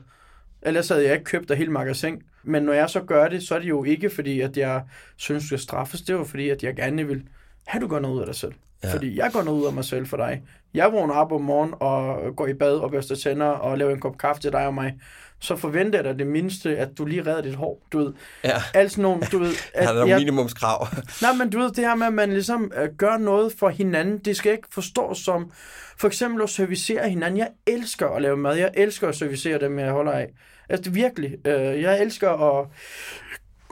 Ellers 0.62 0.88
havde 0.88 1.04
jeg 1.04 1.12
ikke 1.12 1.24
købt 1.24 1.50
af 1.50 1.56
hele 1.56 1.72
magasin. 1.72 2.22
Men 2.42 2.62
når 2.62 2.72
jeg 2.72 2.90
så 2.90 3.00
gør 3.00 3.28
det, 3.28 3.42
så 3.42 3.54
er 3.54 3.58
det 3.58 3.68
jo 3.68 3.84
ikke 3.84 4.10
fordi, 4.10 4.40
at 4.40 4.56
jeg 4.56 4.82
synes, 5.16 5.42
du 5.42 5.46
skal 5.46 5.58
straffes. 5.58 6.00
Det 6.00 6.10
er 6.10 6.18
jo 6.18 6.24
fordi, 6.24 6.48
at 6.48 6.62
jeg 6.62 6.76
gerne 6.76 7.06
vil 7.06 7.22
have, 7.66 7.80
du 7.80 7.86
gør 7.88 7.98
noget 7.98 8.14
ud 8.14 8.20
af 8.20 8.26
dig 8.26 8.34
selv. 8.34 8.52
Ja. 8.84 8.94
Fordi 8.94 9.18
jeg 9.18 9.30
går 9.32 9.42
noget 9.42 9.60
ud 9.60 9.66
af 9.66 9.72
mig 9.72 9.84
selv 9.84 10.06
for 10.06 10.16
dig. 10.16 10.42
Jeg 10.74 10.92
vågner 10.92 11.14
op 11.14 11.32
om 11.32 11.40
morgenen 11.40 11.74
og 11.80 12.36
går 12.36 12.46
i 12.46 12.54
bad 12.54 12.76
og 12.76 12.90
børster 12.90 13.14
tænder 13.14 13.46
og 13.46 13.78
laver 13.78 13.92
en 13.92 14.00
kop 14.00 14.18
kaffe 14.18 14.42
til 14.42 14.52
dig 14.52 14.66
og 14.66 14.74
mig. 14.74 14.94
Så 15.40 15.56
forventer 15.56 15.98
jeg 15.98 16.04
dig 16.04 16.18
det 16.18 16.26
mindste, 16.26 16.78
at 16.78 16.88
du 16.98 17.04
lige 17.04 17.20
redder 17.26 17.42
dit 17.42 17.54
hår. 17.54 17.82
Du 17.92 17.98
ved, 17.98 18.12
Ja. 18.44 18.62
alt 18.74 18.90
sådan 18.90 19.02
nogle, 19.02 19.22
du 19.32 19.38
ved... 19.38 19.50
At, 19.74 19.82
er 19.84 19.86
der 19.86 19.94
nogle 19.94 20.10
jeg- 20.10 20.18
minimumskrav? 20.18 20.86
Nej, 21.22 21.32
men 21.32 21.50
du 21.50 21.58
ved, 21.58 21.70
det 21.70 21.84
her 21.84 21.94
med, 21.94 22.06
at 22.06 22.12
man 22.12 22.30
ligesom 22.32 22.72
øh, 22.76 22.88
gør 22.96 23.16
noget 23.16 23.52
for 23.58 23.68
hinanden, 23.68 24.18
det 24.18 24.36
skal 24.36 24.52
ikke 24.52 24.68
forstås 24.70 25.18
som, 25.18 25.52
for 25.98 26.06
eksempel 26.06 26.42
at 26.42 26.50
servicere 26.50 27.08
hinanden. 27.08 27.38
Jeg 27.38 27.48
elsker 27.66 28.08
at 28.08 28.22
lave 28.22 28.36
mad. 28.36 28.56
Jeg 28.56 28.70
elsker 28.74 29.08
at 29.08 29.16
servicere 29.16 29.58
dem, 29.60 29.78
jeg 29.78 29.90
holder 29.90 30.12
af. 30.12 30.28
Altså, 30.68 30.82
det 30.82 30.88
er 30.88 31.02
virkelig. 31.08 31.46
Øh, 31.46 31.82
jeg 31.82 32.02
elsker 32.02 32.30
at 32.60 32.66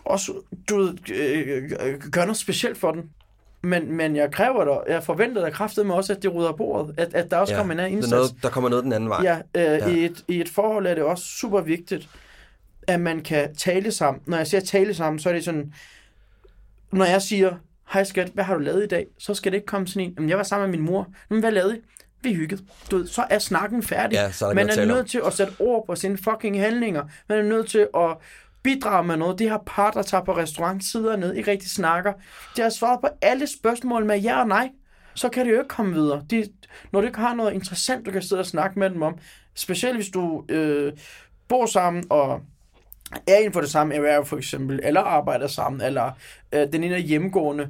også, 0.05 0.33
du 0.69 0.77
ved, 0.79 0.95
øh, 1.13 1.71
øh, 1.81 2.01
gøre 2.13 2.27
noget 2.27 2.37
specielt 2.39 2.79
for 2.79 2.93
den. 2.93 3.03
Men, 3.67 3.93
men 3.97 4.17
jeg 4.17 4.31
kræver 4.33 4.65
dig, 4.65 4.95
jeg 4.95 5.03
forventer 5.05 5.45
dig 5.45 5.53
kraftigt 5.53 5.87
med 5.87 5.95
også, 5.95 6.13
at 6.13 6.23
det 6.23 6.35
rydder 6.35 6.53
bordet. 6.53 6.95
At, 6.99 7.15
at 7.15 7.31
der 7.31 7.37
også 7.37 7.55
ja, 7.55 7.59
kommer 7.59 7.75
en 7.75 7.81
anden 7.81 7.93
indsats. 7.93 8.11
noget, 8.11 8.31
der 8.43 8.49
kommer 8.49 8.71
noget 8.71 8.85
den 8.85 8.93
anden 8.93 9.09
vej. 9.11 9.21
Ja, 9.23 9.37
øh, 9.37 9.63
Ja. 9.65 9.89
I, 9.89 10.05
et, 10.05 10.25
I 10.29 10.41
et 10.41 10.49
forhold 10.49 10.87
er 10.87 10.95
det 10.95 11.03
også 11.05 11.25
super 11.25 11.61
vigtigt, 11.61 12.09
at 12.89 13.01
man 13.01 13.21
kan 13.21 13.55
tale 13.55 13.93
sammen. 13.93 14.23
Når 14.27 14.37
jeg 14.37 14.47
siger 14.47 14.61
tale 14.61 14.95
sammen, 14.95 15.19
så 15.21 15.29
er 15.29 15.33
det 15.33 15.45
sådan, 15.45 15.73
når 16.93 17.05
jeg 17.05 17.23
siger, 17.23 17.53
hej 17.93 18.05
skat, 18.05 18.29
hvad 18.35 18.45
har 18.45 18.55
du 18.55 18.61
lavet 18.61 18.85
i 18.85 18.87
dag? 18.87 19.07
Så 19.19 19.35
skal 19.35 19.53
det 19.53 19.57
ikke 19.57 19.67
komme 19.67 19.87
sådan 19.87 20.03
en, 20.09 20.13
"Jamen, 20.17 20.29
jeg 20.31 20.37
var 20.39 20.45
sammen 20.45 20.71
med 20.71 20.79
min 20.79 20.87
mor. 20.87 21.09
Men 21.29 21.41
hvad 21.41 21.51
lavede 21.53 21.77
I? 21.77 21.81
Vi 22.23 22.35
hyggede. 22.35 22.63
Du 22.91 22.97
ved, 22.97 23.07
så 23.07 23.25
er 23.31 23.39
snakken 23.39 23.83
færdig. 23.83 24.17
Ja, 24.17 24.31
så 24.33 24.47
er 24.47 24.55
man 24.55 24.69
er 24.69 24.85
nødt 24.85 25.11
til 25.11 25.21
at 25.27 25.33
sætte 25.33 25.53
ord 25.59 25.87
på 25.87 25.95
sine 25.95 26.19
fucking 26.19 26.61
handlinger. 26.61 27.03
Man 27.29 27.39
er 27.39 27.43
nødt 27.43 27.69
til 27.69 27.89
at 27.97 28.17
bidrage 28.67 29.05
med 29.05 29.17
noget. 29.17 29.39
Det 29.39 29.51
her 29.51 29.59
par, 29.67 29.91
der 29.91 30.03
tager 30.03 30.25
på 30.25 30.37
restaurant, 30.37 30.85
sidder 30.85 31.17
ned, 31.17 31.35
ikke 31.35 31.51
rigtig 31.51 31.71
snakker. 31.71 32.13
De 32.57 32.63
har 32.63 32.69
svaret 32.69 33.01
på 33.01 33.09
alle 33.23 33.47
spørgsmål 33.47 34.05
med 34.05 34.19
ja 34.19 34.41
og 34.41 34.49
nej. 34.49 34.71
Så 35.15 35.29
kan 35.29 35.47
det 35.47 35.53
jo 35.53 35.59
ikke 35.59 35.69
komme 35.69 35.95
videre. 35.95 36.25
De, 36.31 36.45
når 36.93 37.01
du 37.01 37.07
ikke 37.07 37.19
har 37.19 37.35
noget 37.35 37.53
interessant, 37.53 38.07
du 38.07 38.11
kan 38.11 38.23
sidde 38.23 38.41
og 38.41 38.47
snakke 38.47 38.79
med 38.79 38.91
dem 38.91 39.03
om, 39.03 39.19
specielt 39.55 39.97
hvis 39.97 40.09
du 40.09 40.45
øh, 40.49 40.93
bor 41.49 41.67
sammen 41.67 42.05
og 42.11 42.41
er 43.27 43.37
inden 43.37 43.53
for 43.53 43.61
det 43.61 43.71
samme 43.71 43.95
erhverv 43.95 44.27
for 44.27 44.37
eksempel, 44.37 44.81
eller 44.83 45.01
arbejder 45.01 45.47
sammen, 45.47 45.81
eller 45.81 46.13
øh, 46.53 46.73
den 46.73 46.85
ene 46.85 46.95
er 46.95 46.99
hjemmegående, 46.99 47.69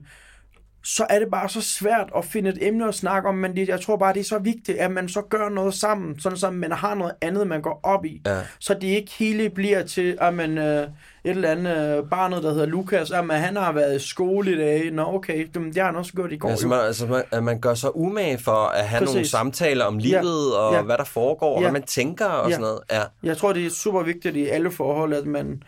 så 0.89 1.07
er 1.11 1.19
det 1.19 1.29
bare 1.31 1.49
så 1.49 1.61
svært 1.61 2.11
at 2.17 2.25
finde 2.25 2.51
et 2.51 2.59
emne 2.61 2.89
at 2.89 2.95
snakke 2.95 3.29
om, 3.29 3.35
men 3.35 3.57
det, 3.57 3.69
jeg 3.69 3.81
tror 3.81 3.97
bare, 3.97 4.13
det 4.13 4.21
er 4.21 4.25
så 4.25 4.39
vigtigt, 4.39 4.79
at 4.79 4.91
man 4.91 5.09
så 5.09 5.21
gør 5.21 5.49
noget 5.49 5.75
sammen, 5.75 6.21
sådan 6.21 6.39
så 6.39 6.51
man 6.51 6.73
har 6.73 6.95
noget 6.95 7.13
andet, 7.21 7.47
man 7.47 7.63
går 7.63 7.81
op 7.83 8.05
i. 8.05 8.23
Ja. 8.27 8.39
Så 8.59 8.75
det 8.75 8.83
ikke 8.87 9.13
hele 9.19 9.51
bliver 9.51 9.83
til, 9.83 10.19
at 10.21 10.35
man 10.35 10.59
øh, 10.59 10.83
et 10.83 10.89
eller 11.25 11.51
andet 11.51 11.99
øh, 11.99 12.05
barnet, 12.11 12.43
der 12.43 12.51
hedder 12.53 12.67
Lukas, 12.67 13.11
at 13.11 13.25
man, 13.27 13.41
han 13.41 13.57
har 13.57 13.73
været 13.73 13.97
i 13.97 14.09
skole 14.09 14.53
i 14.53 14.57
dag. 14.57 14.91
Nå, 14.93 15.03
okay, 15.15 15.49
jamen, 15.55 15.69
det 15.69 15.77
har 15.77 15.87
han 15.87 15.97
også 15.97 16.13
gjort 16.13 16.33
i 16.33 16.37
går. 16.37 16.49
Altså, 16.49 16.69
man, 16.69 16.81
altså, 16.81 17.07
man, 17.07 17.23
at 17.31 17.45
man 17.45 17.61
gør 17.61 17.75
sig 17.75 17.97
umage 17.97 18.39
for 18.39 18.53
at 18.67 18.85
have 18.89 18.99
Præcis. 19.01 19.15
nogle 19.15 19.29
samtaler 19.29 19.85
om 19.85 19.99
livet, 19.99 20.57
og 20.57 20.75
Ja. 20.75 20.83
hvad 20.83 20.99
der 20.99 21.05
foregår, 21.05 21.55
og 21.55 21.61
Ja. 21.61 21.65
hvad 21.65 21.73
man 21.73 21.83
tænker 21.83 22.27
og 22.27 22.49
Ja. 22.49 22.55
sådan 22.55 22.63
noget. 22.63 22.79
Ja. 22.93 23.03
Jeg 23.23 23.37
tror, 23.37 23.53
det 23.53 23.67
er 23.67 23.71
super 23.71 24.03
vigtigt 24.03 24.37
i 24.37 24.47
alle 24.47 24.71
forhold, 24.71 25.13
at 25.15 25.27
man 25.27 25.63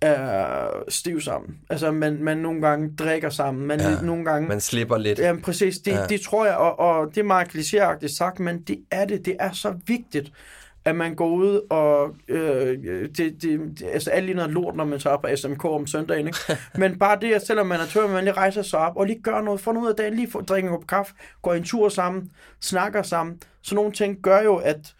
er 0.00 0.68
stiv 0.88 1.20
sammen. 1.20 1.56
Altså, 1.70 1.92
man, 1.92 2.22
man 2.22 2.38
nogle 2.38 2.60
gange 2.60 2.90
drikker 2.98 3.30
sammen. 3.30 3.66
Man 3.66 3.80
Ja, 3.80 4.00
nogle 4.02 4.24
gange... 4.24 4.48
Man 4.48 4.60
slipper 4.60 4.98
lidt. 4.98 5.18
Ja, 5.18 5.34
præcis. 5.42 5.78
Det, 5.78 5.92
Ja. 5.92 6.06
det 6.06 6.20
tror 6.20 6.46
jeg, 6.46 6.56
og, 6.56 6.78
og 6.78 7.08
det 7.14 7.18
er 7.18 7.24
meget 7.24 7.48
klichéagtigt 7.48 8.16
sagt, 8.16 8.40
men 8.40 8.62
det 8.62 8.78
er 8.90 9.04
det. 9.04 9.24
Det 9.24 9.36
er 9.40 9.52
så 9.52 9.74
vigtigt, 9.86 10.32
at 10.84 10.96
man 10.96 11.14
går 11.14 11.28
ud 11.28 11.60
og... 11.70 12.14
Øh, 12.28 12.78
det, 13.16 13.18
det, 13.18 13.42
det, 13.42 13.82
altså, 13.92 14.10
alt 14.10 14.26
ligner 14.26 14.46
lort, 14.48 14.76
når 14.76 14.84
man 14.84 14.98
tager 14.98 15.16
på 15.16 15.28
SMK 15.36 15.64
om 15.64 15.86
søndagen, 15.86 16.26
ikke? 16.26 16.38
Men 16.80 16.98
bare 16.98 17.18
det, 17.20 17.34
at 17.34 17.46
selvom 17.46 17.66
man 17.66 17.80
er 17.80 17.86
tør, 17.86 18.06
man 18.08 18.24
lige 18.24 18.34
rejser 18.34 18.62
sig 18.62 18.78
op 18.78 18.96
og 18.96 19.06
lige 19.06 19.22
gør 19.22 19.40
noget, 19.40 19.60
får 19.60 19.72
noget 19.72 19.84
ud 19.84 19.90
af 19.90 19.96
dagen, 19.96 20.14
lige 20.14 20.30
får, 20.30 20.40
drikker 20.40 20.70
en 20.70 20.76
kop 20.76 20.86
kaffe, 20.86 21.14
går 21.42 21.54
en 21.54 21.64
tur 21.64 21.88
sammen, 21.88 22.30
snakker 22.60 23.02
sammen. 23.02 23.40
Så 23.62 23.74
nogle 23.74 23.92
ting 23.92 24.18
gør 24.22 24.42
jo, 24.42 24.56
at 24.56 24.94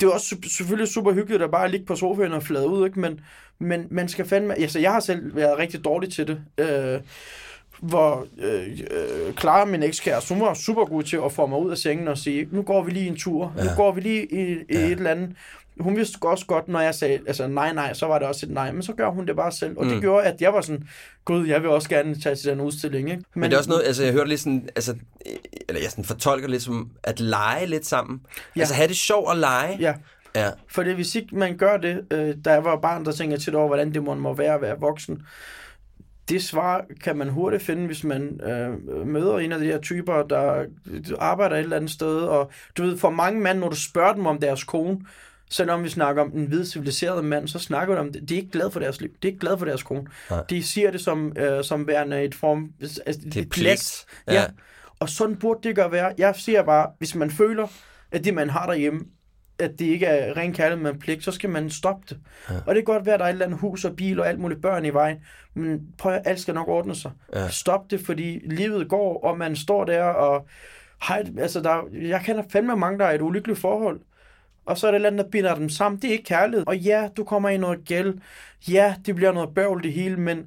det 0.00 0.06
er 0.06 0.10
også 0.10 0.36
selvfølgelig 0.56 0.88
super 0.88 1.12
hyggeligt 1.12 1.42
at 1.42 1.50
bare 1.50 1.70
ligge 1.70 1.86
på 1.86 1.96
sofaen 1.96 2.32
og 2.32 2.42
flade 2.42 2.68
ud, 2.68 2.86
ikke? 2.86 3.00
Men, 3.00 3.20
men 3.58 3.86
man 3.90 4.08
skal 4.08 4.28
fandme... 4.28 4.54
Altså, 4.54 4.78
jeg 4.78 4.92
har 4.92 5.00
selv 5.00 5.36
været 5.36 5.58
rigtig 5.58 5.84
dårlig 5.84 6.12
til 6.12 6.26
det. 6.26 6.40
Øh, 6.58 7.00
hvor 7.80 8.26
øh, 8.38 8.80
øh, 8.90 9.34
Clara, 9.34 9.64
min 9.64 9.82
ekskæreste, 9.82 10.34
hun 10.34 10.42
var 10.42 10.54
super 10.54 10.84
god 10.84 11.02
til 11.02 11.20
at 11.24 11.32
få 11.32 11.46
mig 11.46 11.58
ud 11.58 11.70
af 11.70 11.78
sengen 11.78 12.08
og 12.08 12.18
sige, 12.18 12.48
nu 12.50 12.62
går 12.62 12.82
vi 12.82 12.90
lige 12.90 13.06
en 13.06 13.16
tur, 13.16 13.54
ja. 13.56 13.64
nu 13.64 13.70
går 13.76 13.92
vi 13.92 14.00
lige 14.00 14.26
i, 14.32 14.52
i 14.52 14.64
ja. 14.70 14.78
et 14.78 14.90
eller 14.90 15.10
andet. 15.10 15.30
Hun 15.80 15.96
vidste 15.96 16.18
også 16.22 16.46
godt, 16.46 16.68
når 16.68 16.80
jeg 16.80 16.94
sagde, 16.94 17.18
altså 17.26 17.46
nej, 17.46 17.72
nej, 17.72 17.92
så 17.94 18.06
var 18.06 18.18
det 18.18 18.28
også 18.28 18.46
et 18.46 18.52
nej, 18.52 18.72
men 18.72 18.82
så 18.82 18.92
gør 18.92 19.08
hun 19.08 19.26
det 19.26 19.36
bare 19.36 19.52
selv. 19.52 19.78
Og 19.78 19.84
mm. 19.84 19.90
det 19.90 20.00
gjorde, 20.00 20.26
at 20.26 20.40
jeg 20.40 20.52
var 20.52 20.60
sådan, 20.60 20.88
gud, 21.24 21.46
jeg 21.46 21.62
vil 21.62 21.70
også 21.70 21.88
gerne 21.88 22.20
tage 22.20 22.34
til 22.34 22.50
den 22.50 22.60
udstilling, 22.60 23.10
ikke? 23.10 23.24
Men, 23.34 23.40
Men 23.40 23.50
det 23.50 23.54
er 23.54 23.58
også 23.58 23.70
noget, 23.70 23.84
altså 23.84 24.04
jeg 24.04 24.12
hørte 24.12 24.28
lidt 24.28 24.40
sådan, 24.40 24.68
altså, 24.76 24.92
øh, 25.26 25.36
eller 25.68 25.80
jeg 25.82 25.90
sådan 25.90 26.04
fortolker 26.04 26.48
lidt 26.48 26.62
som 26.62 26.90
at 27.02 27.20
lege 27.20 27.66
lidt 27.66 27.86
sammen. 27.86 28.20
Ja. 28.56 28.60
Altså 28.60 28.74
have 28.74 28.88
det 28.88 28.96
sjovt 28.96 29.30
at 29.30 29.38
lege. 29.38 29.76
Ja, 29.80 29.94
ja. 30.34 30.50
for 30.68 30.82
det, 30.82 30.94
hvis 30.94 31.14
ikke 31.14 31.36
man 31.36 31.56
gør 31.56 31.76
det, 31.76 32.04
øh, 32.10 32.34
da 32.44 32.52
jeg 32.52 32.64
var 32.64 32.80
barn, 32.80 33.04
der 33.04 33.12
tænkte 33.12 33.32
jeg 33.34 33.40
tit 33.40 33.54
over, 33.54 33.66
hvordan 33.66 33.94
det 33.94 34.02
må, 34.02 34.14
må 34.14 34.34
være 34.34 34.54
at 34.54 34.62
være 34.62 34.80
voksen. 34.80 35.22
Det 36.28 36.44
svar 36.44 36.84
kan 37.04 37.16
man 37.16 37.28
hurtigt 37.28 37.62
finde, 37.62 37.86
hvis 37.86 38.04
man 38.04 38.40
øh, 38.42 39.06
møder 39.06 39.38
en 39.38 39.52
af 39.52 39.58
de 39.58 39.66
her 39.66 39.80
typer, 39.80 40.22
der 40.22 40.64
arbejder 41.18 41.56
et 41.56 41.62
eller 41.62 41.76
andet 41.76 41.90
sted. 41.90 42.20
Og 42.20 42.50
du 42.76 42.82
ved, 42.82 42.98
for 42.98 43.10
mange 43.10 43.40
mænd, 43.40 43.58
når 43.58 43.68
du 43.68 43.76
spørger 43.76 44.12
dem 44.12 44.26
om 44.26 44.40
deres 44.40 44.64
kone, 44.64 45.00
selvom 45.50 45.84
vi 45.84 45.88
snakker 45.88 46.22
om 46.22 46.32
en 46.34 46.46
hvid 46.46 46.64
civiliseret 46.64 47.24
mand, 47.24 47.48
så 47.48 47.58
snakker 47.58 47.94
de 47.94 48.00
om 48.00 48.12
det. 48.12 48.28
De 48.28 48.34
er 48.34 48.38
ikke 48.38 48.50
glade 48.50 48.70
for 48.70 48.80
deres 48.80 49.00
liv. 49.00 49.10
De 49.22 49.28
er 49.28 49.32
ikke 49.32 49.40
glade 49.40 49.58
for 49.58 49.64
deres 49.64 49.82
kone. 49.82 50.06
Nej. 50.30 50.44
De 50.50 50.62
siger 50.62 50.90
det 50.90 51.00
som, 51.00 51.32
øh, 51.38 51.64
som 51.64 51.86
værende 51.86 52.22
et 52.22 52.34
form... 52.34 52.70
Altså, 52.80 53.00
Det 53.24 53.36
er 53.36 53.46
pligt. 53.50 54.04
Ja. 54.26 54.34
Ja. 54.34 54.44
Og 55.00 55.08
sådan 55.08 55.36
burde 55.36 55.60
det 55.62 55.68
ikke 55.68 55.84
være. 55.90 56.14
Jeg 56.18 56.34
siger 56.36 56.62
bare, 56.62 56.90
hvis 56.98 57.14
man 57.14 57.30
føler, 57.30 57.66
at 58.12 58.24
det, 58.24 58.34
man 58.34 58.50
har 58.50 58.66
derhjemme, 58.66 59.00
at 59.58 59.70
det 59.78 59.84
ikke 59.84 60.06
er 60.06 60.36
ren 60.36 60.52
kærlighed 60.52 60.82
med 60.82 60.92
en 60.92 60.98
pligt, 60.98 61.24
så 61.24 61.32
skal 61.32 61.50
man 61.50 61.70
stoppe 61.70 62.06
det. 62.10 62.18
Ja. 62.50 62.54
Og 62.66 62.74
det 62.74 62.86
kan 62.86 62.94
godt 62.94 63.06
være, 63.06 63.14
at 63.14 63.20
der 63.20 63.26
er 63.26 63.28
et 63.28 63.32
eller 63.32 63.46
andet 63.46 63.60
hus 63.60 63.84
og 63.84 63.96
bil 63.96 64.20
og 64.20 64.28
alt 64.28 64.40
muligt 64.40 64.62
børn 64.62 64.84
i 64.84 64.90
vejen, 64.90 65.16
men 65.54 65.80
prøv 65.98 66.12
at 66.12 66.22
alt 66.24 66.40
skal 66.40 66.54
nok 66.54 66.68
ordne 66.68 66.94
sig. 66.94 67.10
Ja. 67.34 67.48
Stop 67.48 67.90
det, 67.90 68.00
fordi 68.00 68.40
livet 68.44 68.88
går, 68.88 69.24
og 69.24 69.38
man 69.38 69.56
står 69.56 69.84
der 69.84 70.02
og... 70.02 70.46
Et, 71.20 71.38
altså 71.38 71.60
der, 71.60 71.82
jeg 71.92 72.20
kender 72.24 72.42
fandme 72.52 72.76
mange, 72.76 72.98
der 72.98 73.04
er 73.04 73.12
i 73.12 73.14
et 73.14 73.20
ulykkeligt 73.20 73.58
forhold. 73.58 74.00
Og 74.66 74.78
så 74.78 74.86
er 74.86 74.90
det 74.90 75.00
et 75.00 75.06
andet, 75.06 75.24
der 75.24 75.30
binder 75.30 75.54
dem 75.54 75.68
sammen. 75.68 76.02
Det 76.02 76.08
er 76.08 76.12
ikke 76.12 76.24
kærlighed. 76.24 76.66
Og 76.66 76.76
ja, 76.76 77.08
du 77.16 77.24
kommer 77.24 77.48
i 77.48 77.56
noget 77.56 77.84
gæld. 77.84 78.14
Ja, 78.68 78.94
det 79.06 79.14
bliver 79.14 79.32
noget 79.32 79.54
bøvl 79.54 79.82
det 79.82 79.92
hele, 79.92 80.16
men 80.16 80.46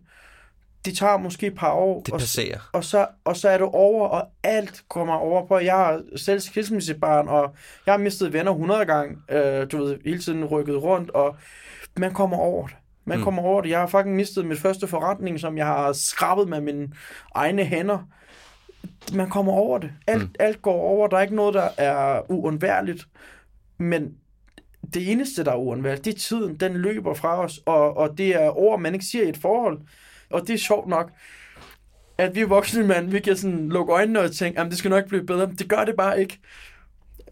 det 0.85 0.97
tager 0.97 1.17
måske 1.17 1.47
et 1.47 1.55
par 1.55 1.71
år. 1.71 2.01
Det 2.01 2.13
og, 2.13 2.19
passerer. 2.19 2.69
og 2.73 2.83
så, 2.83 3.07
og 3.25 3.37
så 3.37 3.49
er 3.49 3.57
du 3.57 3.65
over, 3.65 4.07
og 4.07 4.27
alt 4.43 4.83
kommer 4.89 5.13
over 5.13 5.47
på. 5.47 5.59
Jeg 5.59 5.75
har 5.75 6.01
selv 6.15 6.39
skilsmissebarn, 6.39 7.27
og 7.27 7.55
jeg 7.85 7.93
har 7.93 7.99
mistet 7.99 8.33
venner 8.33 8.51
100 8.51 8.85
gange. 8.85 9.17
Øh, 9.31 9.71
du 9.71 9.77
ved, 9.77 9.97
hele 10.05 10.19
tiden 10.19 10.45
rykket 10.45 10.83
rundt, 10.83 11.09
og 11.09 11.35
man 11.97 12.13
kommer 12.13 12.37
over 12.37 12.67
det. 12.67 12.75
Man 13.05 13.17
mm. 13.17 13.23
kommer 13.23 13.41
over 13.41 13.61
det. 13.61 13.69
Jeg 13.69 13.79
har 13.79 13.87
fucking 13.87 14.15
mistet 14.15 14.45
mit 14.45 14.59
første 14.59 14.87
forretning, 14.87 15.39
som 15.39 15.57
jeg 15.57 15.65
har 15.65 15.93
skrabet 15.93 16.47
med 16.47 16.61
mine 16.61 16.89
egne 17.35 17.63
hænder. 17.63 17.99
Man 19.13 19.29
kommer 19.29 19.53
over 19.53 19.77
det. 19.77 19.91
Alt, 20.07 20.23
mm. 20.23 20.35
alt 20.39 20.61
går 20.61 20.81
over. 20.81 21.07
Der 21.07 21.17
er 21.17 21.21
ikke 21.21 21.35
noget, 21.35 21.53
der 21.53 21.69
er 21.77 22.31
uundværligt. 22.31 23.07
Men 23.77 24.13
det 24.93 25.11
eneste, 25.11 25.43
der 25.43 25.51
er 25.51 25.55
uundværligt, 25.55 26.05
det 26.05 26.13
er 26.13 26.19
tiden. 26.19 26.55
Den 26.55 26.73
løber 26.73 27.13
fra 27.13 27.43
os, 27.43 27.59
og, 27.65 27.97
og 27.97 28.17
det 28.17 28.35
er 28.35 28.57
ord, 28.57 28.79
man 28.79 28.93
ikke 28.93 29.05
siger 29.05 29.25
i 29.25 29.29
et 29.29 29.37
forhold. 29.37 29.79
Og 30.29 30.47
det 30.47 30.53
er 30.53 30.57
sjovt 30.57 30.87
nok, 30.87 31.11
at 32.17 32.35
vi 32.35 32.43
voksne 32.43 32.83
mænd, 32.83 33.09
vi 33.09 33.19
kan 33.19 33.37
sådan 33.37 33.69
lukke 33.69 33.93
øjnene 33.93 34.19
og 34.19 34.31
tænke, 34.31 34.59
at 34.59 34.65
det 34.65 34.77
skal 34.77 34.89
nok 34.89 35.07
blive 35.07 35.25
bedre. 35.25 35.49
Det 35.59 35.69
gør 35.69 35.85
det 35.85 35.95
bare 35.95 36.21
ikke. 36.21 36.39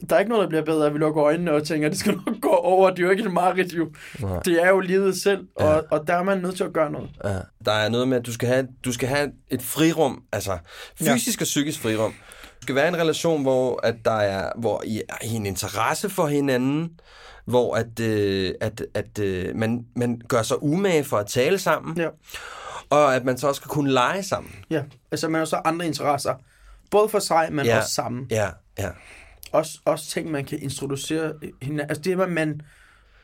Der 0.10 0.16
er 0.16 0.20
ikke 0.20 0.30
noget, 0.30 0.43
der 0.43 0.50
bliver 0.50 0.64
bedre, 0.64 0.88
at 0.88 0.93
vi 0.93 1.00
lukker 1.00 1.24
øjnene 1.24 1.52
og 1.52 1.64
tænker, 1.64 1.88
at 1.88 1.91
det 1.91 2.00
skal 2.00 2.14
nok 2.14 2.41
gå 2.41 2.50
over. 2.50 2.89
Det 2.89 3.00
er 3.00 3.04
jo 3.04 3.10
ikke 3.10 3.24
et 3.24 3.34
mareridt, 3.34 3.74
jo. 3.74 3.91
Nej. 4.20 4.39
Det 4.39 4.64
er 4.64 4.70
jo 4.70 4.80
livet 4.80 5.16
selv, 5.18 5.48
og, 5.56 5.66
ja. 5.66 5.80
og 5.98 6.08
der 6.08 6.14
er 6.14 6.24
man 6.24 6.38
nødt 6.38 6.56
til 6.56 6.64
at 6.64 6.74
gøre 6.74 6.91
noget. 6.91 7.10
Ja. 7.24 7.39
Der 7.66 7.72
er 7.72 7.89
noget 7.89 8.08
med, 8.08 8.18
at 8.18 8.26
du 8.26 8.34
skal 8.34 8.50
have, 8.50 8.68
du 8.86 8.91
skal 8.91 9.10
have 9.10 9.32
et 9.48 9.62
frirum, 9.62 10.24
altså 10.32 10.58
fysisk 11.00 11.39
ja. 11.39 11.43
og 11.43 11.46
psykisk 11.46 11.80
frirum. 11.80 12.14
Skal 12.66 12.76
være 12.76 12.88
en 12.88 12.97
relation, 12.97 13.41
hvor, 13.41 13.80
at 13.84 13.95
der 14.05 14.11
er, 14.11 14.51
hvor 14.57 14.82
I 14.86 15.01
er 15.09 15.16
en 15.22 15.45
interesse 15.45 16.09
for 16.09 16.28
hinanden, 16.28 16.99
hvor 17.45 17.76
at, 17.76 17.99
øh, 17.99 18.53
at, 18.61 18.86
at 18.93 19.20
øh, 19.20 19.55
man, 19.55 19.86
man 19.95 20.22
gør 20.28 20.41
sig 20.41 20.63
umage 20.63 21.03
for 21.03 21.18
at 21.18 21.28
tale 21.28 21.57
sammen, 21.57 21.97
Ja. 21.97 22.07
og 22.89 23.16
at 23.16 23.26
man 23.26 23.38
så 23.38 23.47
også 23.47 23.59
skal 23.59 23.70
kunne 23.70 23.91
lege 23.91 24.24
sammen. 24.24 24.51
Ja, 24.70 24.84
altså 25.11 25.28
man 25.30 25.39
har 25.39 25.45
så 25.45 25.61
andre 25.66 25.86
interesser. 25.88 26.34
Både 26.91 27.09
for 27.09 27.20
sig, 27.20 27.47
men 27.51 27.66
Ja. 27.66 27.78
også 27.78 27.89
sammen. 27.93 28.28
Ja, 28.32 28.49
ja. 28.80 28.89
Også, 29.51 29.80
også 29.86 30.09
ting, 30.09 30.32
man 30.32 30.45
kan 30.45 30.59
introducere 30.61 31.34
hinanden. 31.61 31.89
Altså 31.89 32.01
det 32.01 32.13
er, 32.13 32.24
at 32.24 32.32
man 32.32 32.61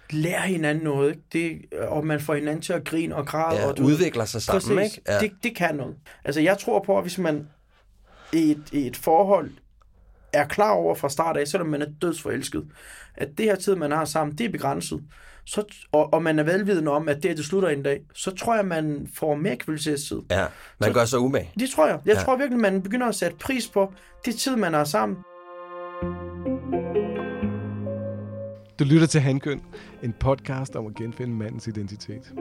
lærer 0.09 0.41
hinanden 0.41 0.83
noget, 0.83 1.09
ikke? 1.09 1.21
Det, 1.33 1.79
og 1.87 2.05
man 2.05 2.19
får 2.21 2.35
hinanden 2.35 2.61
til 2.61 2.73
at 2.73 2.83
grine 2.85 3.15
og 3.15 3.25
græde. 3.27 3.59
ja 3.59 3.67
og 3.67 3.77
du 3.77 3.83
udvikler 3.83 4.25
sig 4.25 4.41
sammen, 4.41 4.77
Præcis. 4.77 4.97
ikke? 4.97 5.11
Ja. 5.11 5.19
Det, 5.19 5.31
det 5.43 5.55
kan 5.55 5.75
noget. 5.75 5.95
Altså, 6.25 6.41
jeg 6.41 6.57
tror 6.57 6.83
på, 6.85 6.97
at 6.97 7.03
hvis 7.03 7.17
man 7.17 7.47
i 8.33 8.51
et, 8.51 8.63
i 8.71 8.87
et 8.87 8.97
forhold 8.97 9.51
er 10.33 10.45
klar 10.47 10.71
over 10.71 10.95
fra 10.95 11.09
start 11.09 11.37
af, 11.37 11.47
selvom 11.47 11.69
man 11.69 11.81
er 11.81 11.85
dødsforelsket, 12.01 12.65
at 13.15 13.29
det 13.37 13.45
her 13.45 13.55
tid, 13.55 13.75
man 13.75 13.91
har 13.91 14.05
sammen, 14.05 14.37
det 14.37 14.45
er 14.45 14.49
begrænset, 14.51 15.03
så, 15.45 15.63
og, 15.91 16.13
og 16.13 16.23
man 16.23 16.39
er 16.39 16.43
velvidende 16.43 16.91
om, 16.91 17.09
at 17.09 17.23
det, 17.23 17.37
det 17.37 17.45
slutter 17.45 17.69
en 17.69 17.83
dag, 17.83 18.01
så 18.13 18.31
tror 18.35 18.55
jeg, 18.55 18.65
man 18.65 19.07
får 19.15 19.35
mere 19.35 19.55
kvalitetstid. 19.55 20.19
Ja, 20.31 20.45
man 20.79 20.89
Så- 20.89 20.93
gør 20.93 21.05
sig 21.05 21.19
umage. 21.19 21.51
Det 21.59 21.69
tror 21.69 21.87
jeg. 21.87 21.99
Jeg 22.05 22.15
Ja. 22.15 22.19
tror 22.21 22.37
virkelig, 22.37 22.59
man 22.59 22.81
begynder 22.81 23.07
at 23.07 23.15
sætte 23.15 23.37
pris 23.37 23.67
på 23.67 23.93
det 24.25 24.35
tid, 24.35 24.55
man 24.55 24.73
har 24.73 24.83
sammen. 24.83 25.17
Du 28.79 28.83
lytter 28.83 29.07
til 29.07 29.21
Handkøn, 29.21 29.61
en 30.03 30.13
podcast 30.19 30.75
om 30.75 30.87
at 30.87 30.95
genfinde 30.95 31.33
mandens 31.33 31.67
identitet. 31.67 32.33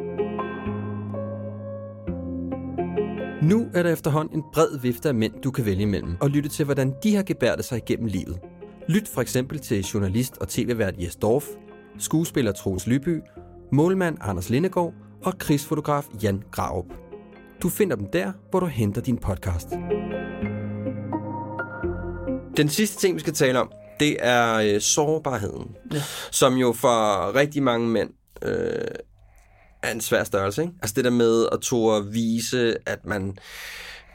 Nu 3.43 3.68
er 3.74 3.82
der 3.82 3.93
efterhånden 3.93 4.36
en 4.36 4.45
bred 4.53 4.78
vifte 4.78 5.09
af 5.09 5.14
mænd, 5.14 5.32
du 5.43 5.51
kan 5.51 5.66
vælge 5.66 5.82
imellem, 5.82 6.16
og 6.20 6.30
lytte 6.30 6.49
til, 6.49 6.64
hvordan 6.64 6.95
de 7.03 7.16
har 7.16 7.22
gebærdet 7.22 7.64
sig 7.64 7.78
igennem 7.78 8.07
livet. 8.07 8.38
Lyt 8.88 9.09
for 9.09 9.20
eksempel 9.20 9.59
til 9.59 9.84
journalist 9.84 10.38
og 10.38 10.49
tv-vært 10.49 10.95
Jes 10.99 11.16
Dorf, 11.16 11.45
skuespiller 11.99 12.53
Troels 12.53 12.86
Lyby, 12.86 13.20
målmand 13.72 14.16
Anders 14.20 14.51
Lindegård 14.51 14.95
og 15.24 15.38
krigsfotograf 15.38 16.07
Jan 16.22 16.43
Graup. 16.51 16.86
Du 17.62 17.68
finder 17.68 17.97
dem 17.97 18.07
der, 18.12 18.32
hvor 18.51 18.61
du 18.61 18.66
henter 18.66 19.01
din 19.01 19.18
podcast. 19.18 19.68
Den 22.57 22.68
sidste 22.68 23.01
ting, 23.01 23.14
vi 23.14 23.20
skal 23.20 23.34
tale 23.34 23.61
om, 23.61 23.70
det 24.01 24.16
er 24.20 24.55
øh, 24.55 24.80
sårbarheden, 24.80 25.76
ja. 25.93 26.03
som 26.30 26.55
jo 26.55 26.72
for 26.72 27.34
rigtig 27.34 27.62
mange 27.62 27.88
mænd 27.88 28.11
øh, 28.43 28.84
er 29.83 29.93
en 29.93 30.01
svær 30.01 30.24
størrelse. 30.24 30.62
Ikke? 30.62 30.74
Altså 30.83 30.95
det 30.95 31.05
der 31.05 31.11
med 31.11 31.47
at 31.53 31.61
turde 31.61 32.12
vise, 32.12 32.76
at 32.87 33.07
man, 33.07 33.39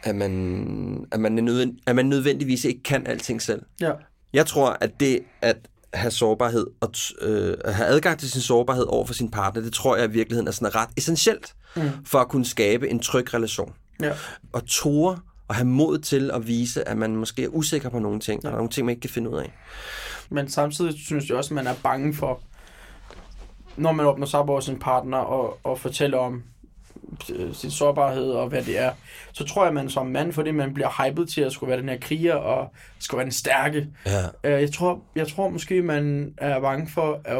at 0.03 0.15
man, 0.15 1.07
at 1.11 1.19
man, 1.19 1.37
er 1.37 1.41
nødvend, 1.41 1.77
at 1.85 1.95
man 1.95 2.05
nødvendigvis 2.05 2.65
ikke 2.65 2.83
kan 2.83 3.07
alting 3.07 3.41
selv. 3.41 3.61
Ja. 3.81 3.91
Jeg 4.33 4.45
tror, 4.45 4.77
at 4.81 4.99
det 4.99 5.19
at 5.41 5.57
have 5.93 6.11
sårbarhed 6.11 6.67
og 6.81 6.93
øh, 7.21 7.57
at 7.65 7.75
have 7.75 7.87
adgang 7.87 8.19
til 8.19 8.31
sin 8.31 8.41
sårbarhed 8.41 8.85
over 8.87 9.05
for 9.05 9.13
sin 9.13 9.31
partner, 9.31 9.61
det 9.61 9.73
tror 9.73 9.95
jeg 9.95 10.09
i 10.09 10.11
virkeligheden 10.11 10.47
er 10.47 10.51
sådan 10.51 10.75
ret 10.75 10.89
essentielt 10.97 11.55
mm. 11.75 11.89
for 12.05 12.19
at 12.19 12.27
kunne 12.27 12.45
skabe 12.45 12.89
en 12.89 12.99
tryg 12.99 13.33
relation. 13.33 13.73
Ja. 14.01 14.13
Og 14.53 14.65
ture 14.65 15.19
og 15.47 15.55
have 15.55 15.65
mod 15.65 15.97
til 15.99 16.31
at 16.33 16.47
vise, 16.47 16.87
at 16.87 16.97
man 16.97 17.15
måske 17.15 17.43
er 17.43 17.47
usikker 17.47 17.89
på 17.89 17.99
nogle 17.99 18.19
ting, 18.19 18.43
ja. 18.43 18.47
og 18.47 18.51
der 18.51 18.55
er 18.55 18.59
nogle 18.59 18.69
ting, 18.69 18.85
man 18.85 18.91
ikke 18.91 19.01
kan 19.01 19.09
finde 19.09 19.29
ud 19.29 19.37
af. 19.37 19.53
Men 20.29 20.49
samtidig 20.49 20.99
synes 20.99 21.29
jeg 21.29 21.37
også, 21.37 21.47
at 21.47 21.55
man 21.55 21.67
er 21.67 21.75
bange 21.83 22.13
for, 22.13 22.41
når 23.77 23.91
man 23.91 24.05
åbner 24.05 24.25
sig 24.25 24.39
op 24.39 24.49
over 24.49 24.59
sin 24.59 24.79
partner 24.79 25.17
og, 25.17 25.59
og 25.63 25.79
fortæller 25.79 26.17
om 26.17 26.43
øh, 27.35 27.53
sin 27.53 27.71
sårbarhed 27.71 28.31
og 28.31 28.47
hvad 28.47 28.63
det 28.63 28.79
er, 28.79 28.91
så 29.33 29.43
tror 29.45 29.61
jeg, 29.63 29.67
at 29.67 29.73
man 29.73 29.89
som 29.89 30.07
mand, 30.07 30.33
fordi 30.33 30.51
man 30.51 30.73
bliver 30.73 31.03
hypet 31.09 31.29
til 31.29 31.41
at 31.41 31.51
skulle 31.51 31.69
være 31.69 31.79
den 31.81 31.89
her 31.89 31.97
kriger 32.01 32.33
og 32.35 32.73
skulle 32.99 33.17
være 33.17 33.25
den 33.25 33.31
stærke. 33.31 33.87
Ja. 34.05 34.21
Øh, 34.43 34.61
Jeg 34.61 34.71
tror, 34.73 35.01
jeg 35.15 35.27
tror 35.27 35.49
måske, 35.49 35.81
man 35.81 36.33
er 36.37 36.59
bange 36.59 36.87
for, 36.89 37.21
at, 37.25 37.37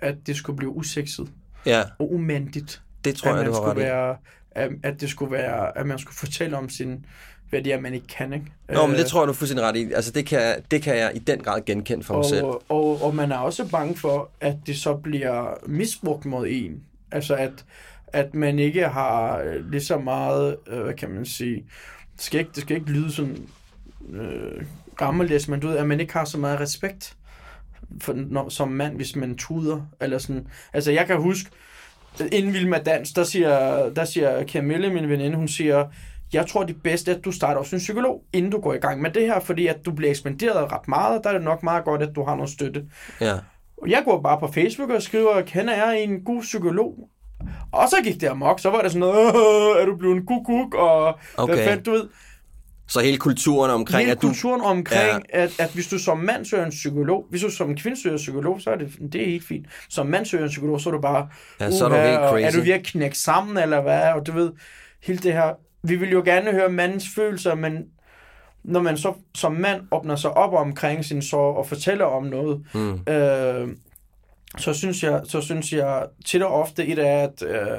at 0.00 0.14
det 0.26 0.36
skulle 0.36 0.56
blive 0.56 0.70
usekset 0.70 1.28
Ja, 1.66 1.82
og 1.98 2.12
umandigt. 2.14 2.82
det 3.04 3.14
tror 3.16 3.30
at 3.30 3.36
jeg, 3.36 3.44
man 3.44 3.52
du 3.52 3.58
har 3.60 3.60
ret 3.62 3.70
skulle 3.70 3.82
i. 3.86 3.88
være, 3.88 4.16
at, 4.50 4.70
at 4.82 5.00
det 5.00 5.10
skulle 5.10 5.32
være, 5.32 5.78
at 5.78 5.86
man 5.86 5.98
skulle 5.98 6.16
fortælle 6.16 6.56
om 6.58 6.68
sin, 6.68 7.06
hvad 7.50 7.62
det 7.62 7.72
er, 7.72 7.80
man 7.80 7.94
ikke 7.94 8.06
kan, 8.06 8.32
ikke? 8.32 8.46
Nå, 8.68 8.86
men 8.86 8.96
det 8.96 9.00
Øh, 9.00 9.06
tror 9.06 9.20
jeg, 9.20 9.26
du 9.26 9.32
er 9.32 9.36
fuldstændig 9.36 9.66
ret 9.66 9.76
i. 9.76 9.92
Altså, 9.92 10.10
det 10.10 10.26
kan, 10.26 10.62
det 10.70 10.82
kan 10.82 10.96
jeg 10.96 11.12
i 11.14 11.18
den 11.18 11.38
grad 11.38 11.64
genkende 11.66 12.04
for 12.04 12.14
mig 12.14 12.24
selv. 12.24 12.44
og, 12.44 13.02
og, 13.02 13.14
man 13.14 13.32
er 13.32 13.38
også 13.38 13.68
bange 13.68 13.96
for, 13.96 14.30
at 14.40 14.56
det 14.66 14.78
så 14.78 14.94
bliver 14.94 15.54
misbrugt 15.66 16.24
mod 16.24 16.46
en. 16.48 16.82
Altså 17.12 17.34
at, 17.34 17.64
at 18.06 18.34
man 18.34 18.58
ikke 18.58 18.88
har 18.88 19.38
øh, 19.38 19.70
lige 19.70 19.80
så 19.80 19.98
meget, 19.98 20.56
øh, 20.66 20.82
hvad 20.82 20.94
kan 20.94 21.10
man 21.10 21.26
sige, 21.26 21.64
det 22.16 22.22
skal 22.22 22.40
ikke, 22.40 22.50
det 22.54 22.62
skal 22.62 22.76
ikke 22.76 22.90
lyde 22.90 23.12
sådan 23.12 23.48
øh, 24.12 24.64
gammeldags, 24.96 25.48
men 25.48 25.60
du 25.60 25.68
ved, 25.68 25.76
at 25.76 25.86
man 25.86 26.00
ikke 26.00 26.12
har 26.12 26.24
så 26.24 26.38
meget 26.38 26.60
respekt 26.60 27.16
for, 28.00 28.12
når, 28.12 28.48
som 28.48 28.68
mand, 28.68 28.96
hvis 28.96 29.16
man 29.16 29.36
tuder. 29.36 29.80
Eller 30.00 30.18
sådan. 30.18 30.46
Altså 30.72 30.92
jeg 30.92 31.06
kan 31.06 31.16
huske, 31.16 31.50
inden 32.32 32.52
Vild 32.52 32.68
med 32.68 32.84
Dans, 32.84 33.12
der 33.12 33.24
siger, 33.24 33.88
der 33.88 34.04
siger 34.04 34.46
Camille, 34.46 34.92
min 34.92 35.08
veninde, 35.08 35.36
hun 35.36 35.48
siger, 35.48 35.84
jeg 36.32 36.46
tror 36.46 36.64
det 36.64 36.82
bedste 36.82 37.10
er, 37.10 37.14
at 37.16 37.24
du 37.24 37.32
starter 37.32 37.58
hos 37.58 37.72
en 37.72 37.78
psykolog, 37.78 38.22
inden 38.32 38.50
du 38.50 38.60
går 38.60 38.74
i 38.74 38.78
gang 38.78 39.00
med 39.02 39.10
det 39.10 39.22
her, 39.22 39.40
fordi 39.40 39.66
at 39.66 39.76
du 39.86 39.90
bliver 39.92 40.10
ekspanderet 40.10 40.72
ret 40.72 40.88
meget, 40.88 41.20
der 41.24 41.30
er 41.30 41.34
det 41.34 41.42
nok 41.42 41.62
meget 41.62 41.84
godt, 41.84 42.02
at 42.02 42.10
du 42.16 42.24
har 42.24 42.34
noget 42.34 42.50
støtte. 42.50 42.84
Ja. 43.20 43.34
Og 43.82 43.90
jeg 43.90 44.02
går 44.04 44.20
bare 44.22 44.38
på 44.40 44.46
Facebook 44.52 44.90
og 44.90 45.02
skriver, 45.02 45.40
kender 45.42 45.74
jeg 45.74 46.02
en 46.02 46.20
god 46.24 46.42
psykolog? 46.42 46.94
Og 47.72 47.88
så 47.88 47.96
gik 48.04 48.20
det 48.20 48.26
amok, 48.26 48.60
så 48.60 48.70
var 48.70 48.82
det 48.82 48.90
sådan 48.92 49.00
noget, 49.00 49.34
"Åh, 49.34 49.82
er 49.82 49.86
du 49.86 49.96
blevet 49.96 50.16
en 50.16 50.26
kukuk, 50.26 50.74
og 50.74 51.18
okay. 51.36 51.54
hvad 51.54 51.64
fandt 51.64 51.86
du 51.86 51.90
ved? 51.90 52.08
Så 52.88 53.00
hele 53.00 53.16
kulturen 53.18 53.70
omkring, 53.70 54.00
Hele 54.00 54.12
at 54.12 54.22
du... 54.22 54.26
kulturen 54.26 54.60
omkring, 54.60 55.22
ja. 55.34 55.42
at, 55.42 55.60
at 55.60 55.70
hvis 55.74 55.86
du 55.88 55.98
som 55.98 56.18
mand 56.18 56.44
søger 56.44 56.64
en 56.64 56.70
psykolog, 56.70 57.26
hvis 57.30 57.42
du 57.42 57.50
som 57.50 57.76
kvinde 57.76 58.02
søger 58.02 58.14
en 58.14 58.18
psykolog, 58.18 58.60
så 58.60 58.70
er 58.70 58.76
det, 58.76 58.92
det 59.12 59.22
er 59.22 59.26
helt 59.26 59.46
fint. 59.46 59.66
Som 59.88 60.06
mand 60.06 60.24
søger 60.26 60.44
en 60.44 60.50
psykolog, 60.50 60.80
så 60.80 60.88
er 60.88 60.92
du 60.94 61.00
bare, 61.00 61.28
Ja, 61.60 61.70
så 61.70 61.84
er 61.84 61.88
du 61.88 61.94
"Uha, 61.94 62.08
helt 62.08 62.18
crazy." 62.30 62.56
Er 62.56 62.60
du 62.60 62.64
ved 62.64 62.72
at 62.74 62.82
knække 62.86 63.18
sammen, 63.18 63.56
eller 63.58 63.80
hvad? 63.80 64.12
Og 64.12 64.26
du 64.26 64.32
ved, 64.32 64.52
hele 65.02 65.18
det 65.18 65.32
her, 65.32 65.50
vi 65.88 65.96
vil 65.96 66.10
jo 66.10 66.22
gerne 66.24 66.50
høre 66.52 66.68
mandens 66.68 67.08
følelser, 67.14 67.54
men 67.54 67.86
når 68.64 68.82
man 68.82 68.96
så 68.96 69.12
som 69.34 69.52
mand 69.52 69.80
åbner 69.92 70.16
sig 70.16 70.30
op 70.36 70.52
omkring 70.52 71.04
sin 71.04 71.22
sorg 71.22 71.56
og 71.56 71.66
fortæller 71.66 72.04
om 72.04 72.24
noget, 72.24 72.64
Mm. 72.74 73.12
øh, 73.12 73.68
så 74.58 74.72
synes 74.74 75.02
jeg, 75.02 75.20
så 75.24 75.40
synes 75.40 75.72
jeg 75.72 76.06
tit 76.24 76.42
og 76.42 76.52
ofte 76.52 76.86
et 76.86 76.98
er, 76.98 77.22
at, 77.22 77.42
øh, 77.42 77.78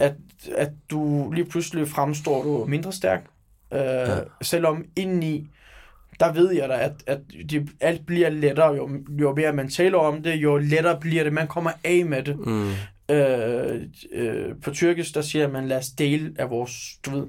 at, 0.00 0.12
at 0.56 0.70
du 0.90 1.30
lige 1.32 1.44
pludselig 1.44 1.88
fremstår 1.88 2.42
du 2.42 2.64
mindre 2.68 2.92
stærk. 2.92 3.24
Øh, 3.72 3.80
ja. 3.80 4.16
Selvom 4.42 4.84
indeni, 4.96 5.46
der 6.20 6.32
ved 6.32 6.52
jeg 6.52 6.68
da, 6.68 6.74
at, 6.74 6.92
at 7.06 7.18
det, 7.50 7.68
alt 7.80 8.06
bliver 8.06 8.30
lettere, 8.30 8.74
jo, 8.74 8.90
jo 9.08 9.34
mere 9.34 9.52
man 9.52 9.68
taler 9.68 9.98
om 9.98 10.22
det, 10.22 10.34
jo 10.34 10.56
lettere 10.56 11.00
bliver 11.00 11.24
det. 11.24 11.32
Man 11.32 11.46
kommer 11.46 11.70
af 11.84 12.04
med 12.04 12.22
det. 12.22 12.38
Mm. 12.38 12.70
Øh, 13.10 13.80
øh, 14.12 14.44
på 14.64 14.70
tyrkisk, 14.70 15.14
der 15.14 15.20
siger 15.22 15.48
man, 15.48 15.68
lad 15.68 15.76
os 15.78 15.88
dele 15.88 16.32
af 16.38 16.50
vores, 16.50 16.98
du 17.06 17.10
ved, 17.10 17.26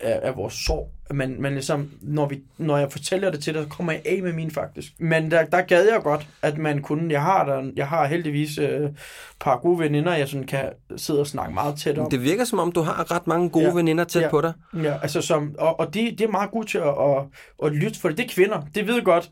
af, 0.00 0.20
af 0.22 0.36
vores 0.36 0.54
sorg. 0.54 0.90
Men, 1.10 1.42
men 1.42 1.52
ligesom, 1.52 1.90
når, 2.02 2.26
vi, 2.26 2.42
når 2.58 2.78
jeg 2.78 2.92
fortæller 2.92 3.30
det 3.30 3.42
til 3.42 3.54
dig, 3.54 3.62
så 3.62 3.68
kommer 3.68 3.92
jeg 3.92 4.02
af 4.06 4.22
med 4.22 4.32
min 4.32 4.50
faktisk. 4.50 4.92
Men 4.98 5.30
der, 5.30 5.44
der 5.44 5.60
gad 5.60 5.84
jeg 5.92 6.00
godt, 6.02 6.26
at 6.42 6.58
man 6.58 6.82
kunne, 6.82 7.12
jeg 7.12 7.22
har, 7.22 7.44
der, 7.44 7.70
jeg 7.76 7.88
har 7.88 8.06
heldigvis 8.06 8.58
øh, 8.58 8.66
et 8.80 8.94
par 9.40 9.58
gode 9.58 9.78
veninder, 9.78 10.14
jeg 10.16 10.28
sådan 10.28 10.46
kan 10.46 10.64
sidde 10.96 11.20
og 11.20 11.26
snakke 11.26 11.54
meget 11.54 11.78
tæt 11.78 11.98
om. 11.98 12.10
Det 12.10 12.22
virker 12.22 12.44
som 12.44 12.58
om, 12.58 12.72
du 12.72 12.80
har 12.80 13.10
ret 13.14 13.26
mange 13.26 13.50
gode 13.50 13.64
Ja. 13.64 13.74
veninder 13.74 14.04
tæt 14.04 14.22
Ja. 14.22 14.30
på 14.30 14.40
dig. 14.40 14.52
Ja, 14.82 14.98
altså 15.02 15.20
som, 15.20 15.54
og, 15.58 15.80
og 15.80 15.94
de, 15.94 16.14
de 16.18 16.24
er 16.24 16.28
meget 16.28 16.50
gode 16.50 16.66
til 16.66 16.78
at, 16.78 16.84
at, 16.88 17.22
at 17.64 17.72
lytte, 17.72 18.00
for 18.00 18.08
det 18.08 18.20
er 18.20 18.28
kvinder, 18.28 18.62
det 18.74 18.86
ved 18.86 19.02
godt. 19.02 19.30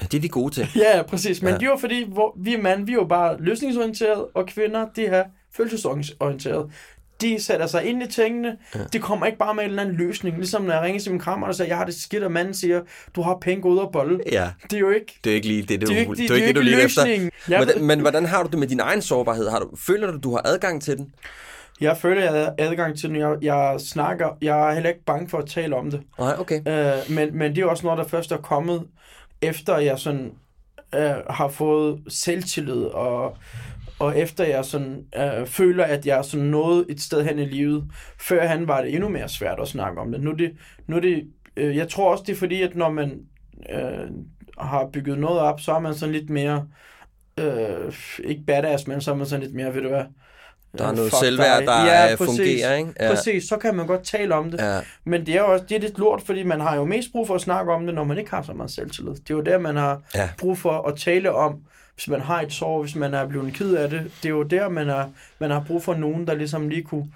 Ja, 0.00 0.06
Det 0.06 0.14
er 0.16 0.20
de 0.20 0.28
gode 0.28 0.54
til. 0.54 0.68
Ja, 0.76 1.02
præcis. 1.02 1.42
Men 1.42 1.50
Ja. 1.50 1.56
det 1.58 1.62
er 1.62 1.70
jo 1.70 1.76
fordi, 1.76 2.04
hvor, 2.12 2.34
vi 2.38 2.54
er 2.54 2.62
mænd, 2.62 2.86
vi 2.86 2.92
er 2.92 2.96
jo 2.96 3.04
bare 3.04 3.36
løsningsorienterede, 3.40 4.26
og 4.34 4.46
kvinder, 4.46 4.86
de 4.96 5.06
er 5.06 5.24
følelsesorienterede. 5.58 6.70
De 7.20 7.42
sætter 7.42 7.66
sig 7.66 7.84
ind 7.84 8.02
i 8.02 8.06
tingene. 8.06 8.56
Ja. 8.74 8.78
De 8.92 8.98
kommer 8.98 9.26
ikke 9.26 9.38
bare 9.38 9.54
med 9.54 9.64
en 9.64 9.70
eller 9.70 9.82
anden 9.82 9.96
løsning. 9.96 10.36
Ligesom 10.36 10.62
når 10.62 10.72
jeg 10.74 10.82
ringer 10.82 11.00
til 11.00 11.10
min 11.12 11.20
krammer 11.20 11.46
og 11.46 11.54
siger, 11.54 11.68
jeg 11.68 11.76
har 11.76 11.84
det 11.84 11.94
skidt, 11.94 12.22
og 12.22 12.32
manden 12.32 12.54
siger, 12.54 12.80
du 13.16 13.22
har 13.22 13.38
penge 13.40 13.66
ud 13.66 13.78
og 13.78 13.92
bolle. 13.92 14.20
Ja, 14.32 14.50
Det 14.62 14.72
er 14.72 14.80
jo 14.80 14.90
ikke... 14.90 15.18
det 15.24 15.30
er 15.30 15.34
ikke 15.34 15.48
lige 15.48 15.62
det, 15.62 15.80
du, 15.80 15.86
Det 15.86 15.92
er 16.00 16.04
jo 16.04 16.12
ikke, 16.12 16.22
det 16.22 16.30
er 16.30 16.34
ikke 16.34 16.46
det, 16.48 16.54
du 16.54 16.60
ikke 16.60 16.70
lige 16.70 16.84
efter. 16.84 17.04
løsningen. 17.04 17.30
Jeg, 17.48 17.58
Hvordan, 17.64 17.84
men 17.84 18.00
hvordan 18.00 18.26
har 18.26 18.42
du 18.42 18.48
det 18.50 18.58
med 18.58 18.66
din 18.68 18.80
egen 18.80 19.02
sårbarhed? 19.02 19.48
Har 19.48 19.58
du, 19.58 19.76
føler 19.76 20.10
du, 20.10 20.18
du 20.18 20.30
har 20.30 20.42
adgang 20.44 20.82
til 20.82 20.96
den? 20.96 21.14
jeg 21.80 21.96
føler, 21.96 22.22
jeg 22.22 22.32
har 22.32 22.54
adgang 22.58 22.98
til 22.98 23.08
den. 23.08 23.16
Jeg, 23.16 23.36
jeg 23.42 23.76
snakker. 23.80 24.28
Jeg 24.42 24.68
er 24.70 24.74
heller 24.74 24.88
ikke 24.90 25.04
bange 25.04 25.28
for 25.28 25.38
at 25.38 25.46
tale 25.46 25.76
om 25.76 25.90
det. 25.90 26.00
Nej, 26.18 26.34
okay. 26.38 26.60
Øh, 26.68 27.14
men, 27.14 27.38
men 27.38 27.54
det 27.56 27.62
er 27.62 27.66
også 27.66 27.84
noget, 27.86 27.98
der 27.98 28.04
først 28.08 28.32
er 28.32 28.36
kommet, 28.36 28.82
efter 29.42 29.78
jeg 29.78 29.98
sådan 29.98 30.32
øh, 30.94 31.10
har 31.30 31.48
fået 31.48 32.00
selvtillid, 32.08 32.82
og, 32.82 33.36
og 33.98 34.18
efter 34.18 34.44
jeg 34.44 34.64
sådan 34.64 35.04
øh, 35.16 35.46
føler, 35.46 35.84
at 35.84 36.06
jeg 36.06 36.18
er 36.18 36.22
sådan 36.22 36.46
nået 36.46 36.86
et 36.88 37.00
sted 37.00 37.24
hen 37.24 37.38
i 37.38 37.44
livet. 37.44 37.84
Før 38.20 38.46
han 38.46 38.68
var 38.68 38.80
det 38.82 38.94
endnu 38.94 39.08
mere 39.08 39.28
svært 39.28 39.58
at 39.60 39.68
snakke 39.68 40.00
om 40.00 40.12
det. 40.12 40.20
Nu 40.20 40.32
det, 40.32 40.52
nu 40.86 40.98
det 40.98 41.24
øh, 41.56 41.76
jeg 41.76 41.88
tror 41.88 42.10
også, 42.12 42.24
det 42.26 42.32
er 42.32 42.36
fordi, 42.36 42.62
at 42.62 42.76
når 42.76 42.90
man 42.90 43.20
øh, 43.72 44.08
har 44.58 44.86
bygget 44.92 45.18
noget 45.18 45.40
op, 45.40 45.60
så 45.60 45.72
er 45.72 45.78
man 45.78 45.94
sådan 45.94 46.12
lidt 46.14 46.30
mere, 46.30 46.66
øh, 47.40 47.92
ikke 48.24 48.42
badass, 48.46 48.86
men 48.86 49.00
så 49.00 49.10
er 49.10 49.14
man 49.14 49.26
sådan 49.26 49.42
lidt 49.42 49.54
mere, 49.54 49.74
ved 49.74 49.82
du 49.82 49.88
hvad, 49.88 50.04
Der 50.78 50.84
er 50.84 50.90
øh, 50.90 50.96
noget 50.96 51.10
fuck 51.10 51.20
selvværd, 51.24 51.62
der 51.62 51.84
Ja, 51.84 52.12
øh, 52.12 52.18
præcis. 52.18 52.36
fungerer, 52.36 52.74
ikke? 52.76 52.92
Ja. 53.00 53.10
Præcis, 53.10 53.44
så 53.48 53.56
kan 53.56 53.74
man 53.74 53.86
godt 53.86 54.02
tale 54.04 54.34
om 54.34 54.50
det. 54.50 54.60
Ja. 54.60 54.80
Men 55.04 55.26
det 55.26 55.34
er 55.34 55.40
jo 55.40 55.52
også 55.52 55.64
det 55.68 55.76
er 55.76 55.80
lidt 55.80 55.98
lort, 55.98 56.22
fordi 56.22 56.42
man 56.42 56.60
har 56.60 56.76
jo 56.76 56.84
mest 56.84 57.12
brug 57.12 57.26
for 57.26 57.34
at 57.34 57.40
snakke 57.40 57.72
om 57.72 57.86
det, 57.86 57.94
når 57.94 58.04
man 58.04 58.18
ikke 58.18 58.30
har 58.30 58.42
så 58.42 58.52
meget 58.52 58.70
selvtillid. 58.70 59.12
Det 59.14 59.30
er 59.30 59.34
jo 59.34 59.40
der, 59.40 59.58
man 59.58 59.76
har 59.76 60.02
Ja. 60.14 60.28
brug 60.38 60.58
for 60.58 60.88
at 60.88 60.96
tale 60.96 61.32
om, 61.34 61.56
hvis 61.98 62.08
man 62.08 62.20
har 62.20 62.40
et 62.40 62.52
sår, 62.52 62.80
hvis 62.82 62.94
man 62.94 63.14
er 63.14 63.26
blevet 63.26 63.54
ked 63.54 63.74
af 63.74 63.90
det. 63.90 64.10
Det 64.22 64.24
er 64.24 64.32
jo 64.32 64.42
der, 64.42 64.68
man, 64.68 64.88
er, 64.88 65.04
man 65.38 65.50
har 65.50 65.64
brug 65.66 65.82
for 65.82 65.94
nogen, 65.94 66.26
der 66.26 66.34
ligesom 66.34 66.68
lige 66.68 66.82
kunne... 66.82 67.12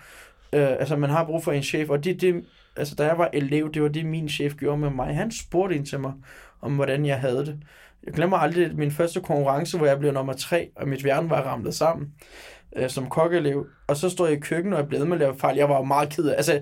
Øh, 0.53 0.71
altså, 0.71 0.97
man 0.97 1.11
har 1.11 1.25
brug 1.25 1.45
for 1.45 1.53
en 1.53 1.63
chef, 1.63 1.91
og 1.91 2.05
det, 2.05 2.21
det, 2.21 2.45
altså, 2.77 2.95
da 2.95 3.07
jeg 3.07 3.19
var 3.19 3.31
elev, 3.33 3.73
det 3.73 3.83
var 3.83 3.89
det, 3.89 4.07
min 4.07 4.29
chef 4.29 4.55
gjorde 4.55 4.79
med 4.79 4.91
mig. 4.91 5.17
Han 5.17 5.33
spurgte 5.33 5.77
ind 5.77 5.87
til 5.87 6.01
mig, 6.01 6.13
om 6.61 6.75
hvordan 6.75 7.07
jeg 7.07 7.21
havde 7.21 7.47
det. 7.47 7.59
Jeg 8.07 8.15
glemmer 8.15 8.37
aldrig 8.37 8.77
min 8.77 8.91
første 8.91 9.21
konkurrence, 9.21 9.79
hvor 9.79 9.87
jeg 9.87 9.99
blev 9.99 10.13
nummer 10.13 10.33
tre, 10.33 10.71
og 10.77 10.89
mit 10.89 11.03
hjerne 11.03 11.31
var 11.31 11.43
ramlet 11.43 11.75
sammen 11.75 12.13
øh, 12.77 12.91
som 12.91 13.09
kokkeelev. 13.09 13.67
Og 13.87 13.97
så 13.97 14.11
stod 14.11 14.29
jeg 14.29 14.37
i 14.37 14.41
køkkenet, 14.41 14.77
og 14.77 14.81
jeg 14.81 14.89
blev 14.89 15.07
med 15.07 15.13
at 15.13 15.19
lave 15.19 15.39
fejl. 15.39 15.57
Jeg 15.57 15.69
var 15.69 15.77
jo 15.77 15.85
meget 15.85 16.09
ked 16.09 16.25
af 16.25 16.35
Altså, 16.37 16.61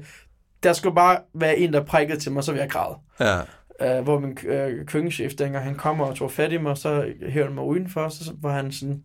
der 0.63 0.73
skulle 0.73 0.95
bare 0.95 1.19
være 1.35 1.59
en, 1.59 1.73
der 1.73 1.85
prikkede 1.85 2.21
til 2.21 2.33
mig, 2.33 2.45
så 2.45 2.53
ville 2.53 2.63
jeg 2.63 2.71
græde. 2.71 2.97
Ja 3.21 3.41
øh, 3.83 4.01
hvor 4.01 4.19
min 4.19 4.39
øh, 4.47 4.87
køkkenchef, 4.87 5.35
dengang 5.35 5.65
han 5.65 5.75
kom 5.75 6.01
og 6.01 6.15
tog 6.15 6.31
fat 6.31 6.53
i 6.53 6.59
mig, 6.59 6.77
så 6.77 7.13
hørte 7.23 7.47
han 7.47 7.55
mig 7.55 7.65
udenfor, 7.65 8.09
så 8.09 8.33
var 8.43 8.53
han 8.53 8.73
sådan, 8.73 9.05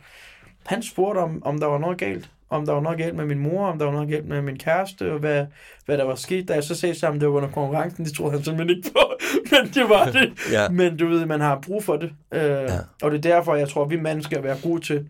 han 0.66 0.84
spurgte 0.84 1.20
om, 1.20 1.44
om 1.46 1.60
der 1.60 1.68
var 1.68 1.78
noget 1.78 1.98
galt. 1.98 2.30
Om 2.50 2.66
der 2.66 2.74
var 2.74 2.82
noget 2.82 2.98
galt 2.98 3.16
med 3.16 3.26
min 3.26 3.40
mor, 3.40 3.68
om 3.68 3.80
der 3.80 3.86
var 3.86 3.92
noget 3.92 4.10
galt 4.10 4.28
med 4.28 4.42
min 4.42 4.58
kæreste, 4.58 5.12
og 5.12 5.20
hvad, 5.20 5.46
hvad 5.86 5.98
der 5.98 6.04
var 6.04 6.16
sket. 6.16 6.48
Da 6.48 6.54
jeg 6.54 6.64
så 6.64 6.76
sagde 6.76 6.96
sammen, 6.96 7.22
det 7.22 7.30
var 7.30 7.36
under 7.36 7.50
konkurrencen, 7.50 8.06
det 8.06 8.14
troede 8.14 8.32
han 8.32 8.44
simpelthen 8.44 8.78
ikke 8.78 8.92
på, 8.92 9.14
men 9.52 9.72
det 9.74 9.90
var 9.90 10.06
det. 10.06 10.34
Ja. 10.52 10.70
Men 10.70 10.98
du 10.98 11.08
ved, 11.08 11.26
man 11.26 11.42
har 11.42 11.60
brug 11.62 11.84
for 11.84 11.98
det. 11.98 12.12
Øh, 12.32 12.42
ja. 12.42 12.78
Og 13.04 13.12
det 13.12 13.18
er 13.18 13.22
derfor, 13.22 13.56
jeg 13.56 13.70
tror, 13.70 13.86
vi 13.86 14.00
mænd 14.00 14.22
skal 14.22 14.44
være 14.44 14.58
gode 14.64 14.82
til 14.82 15.08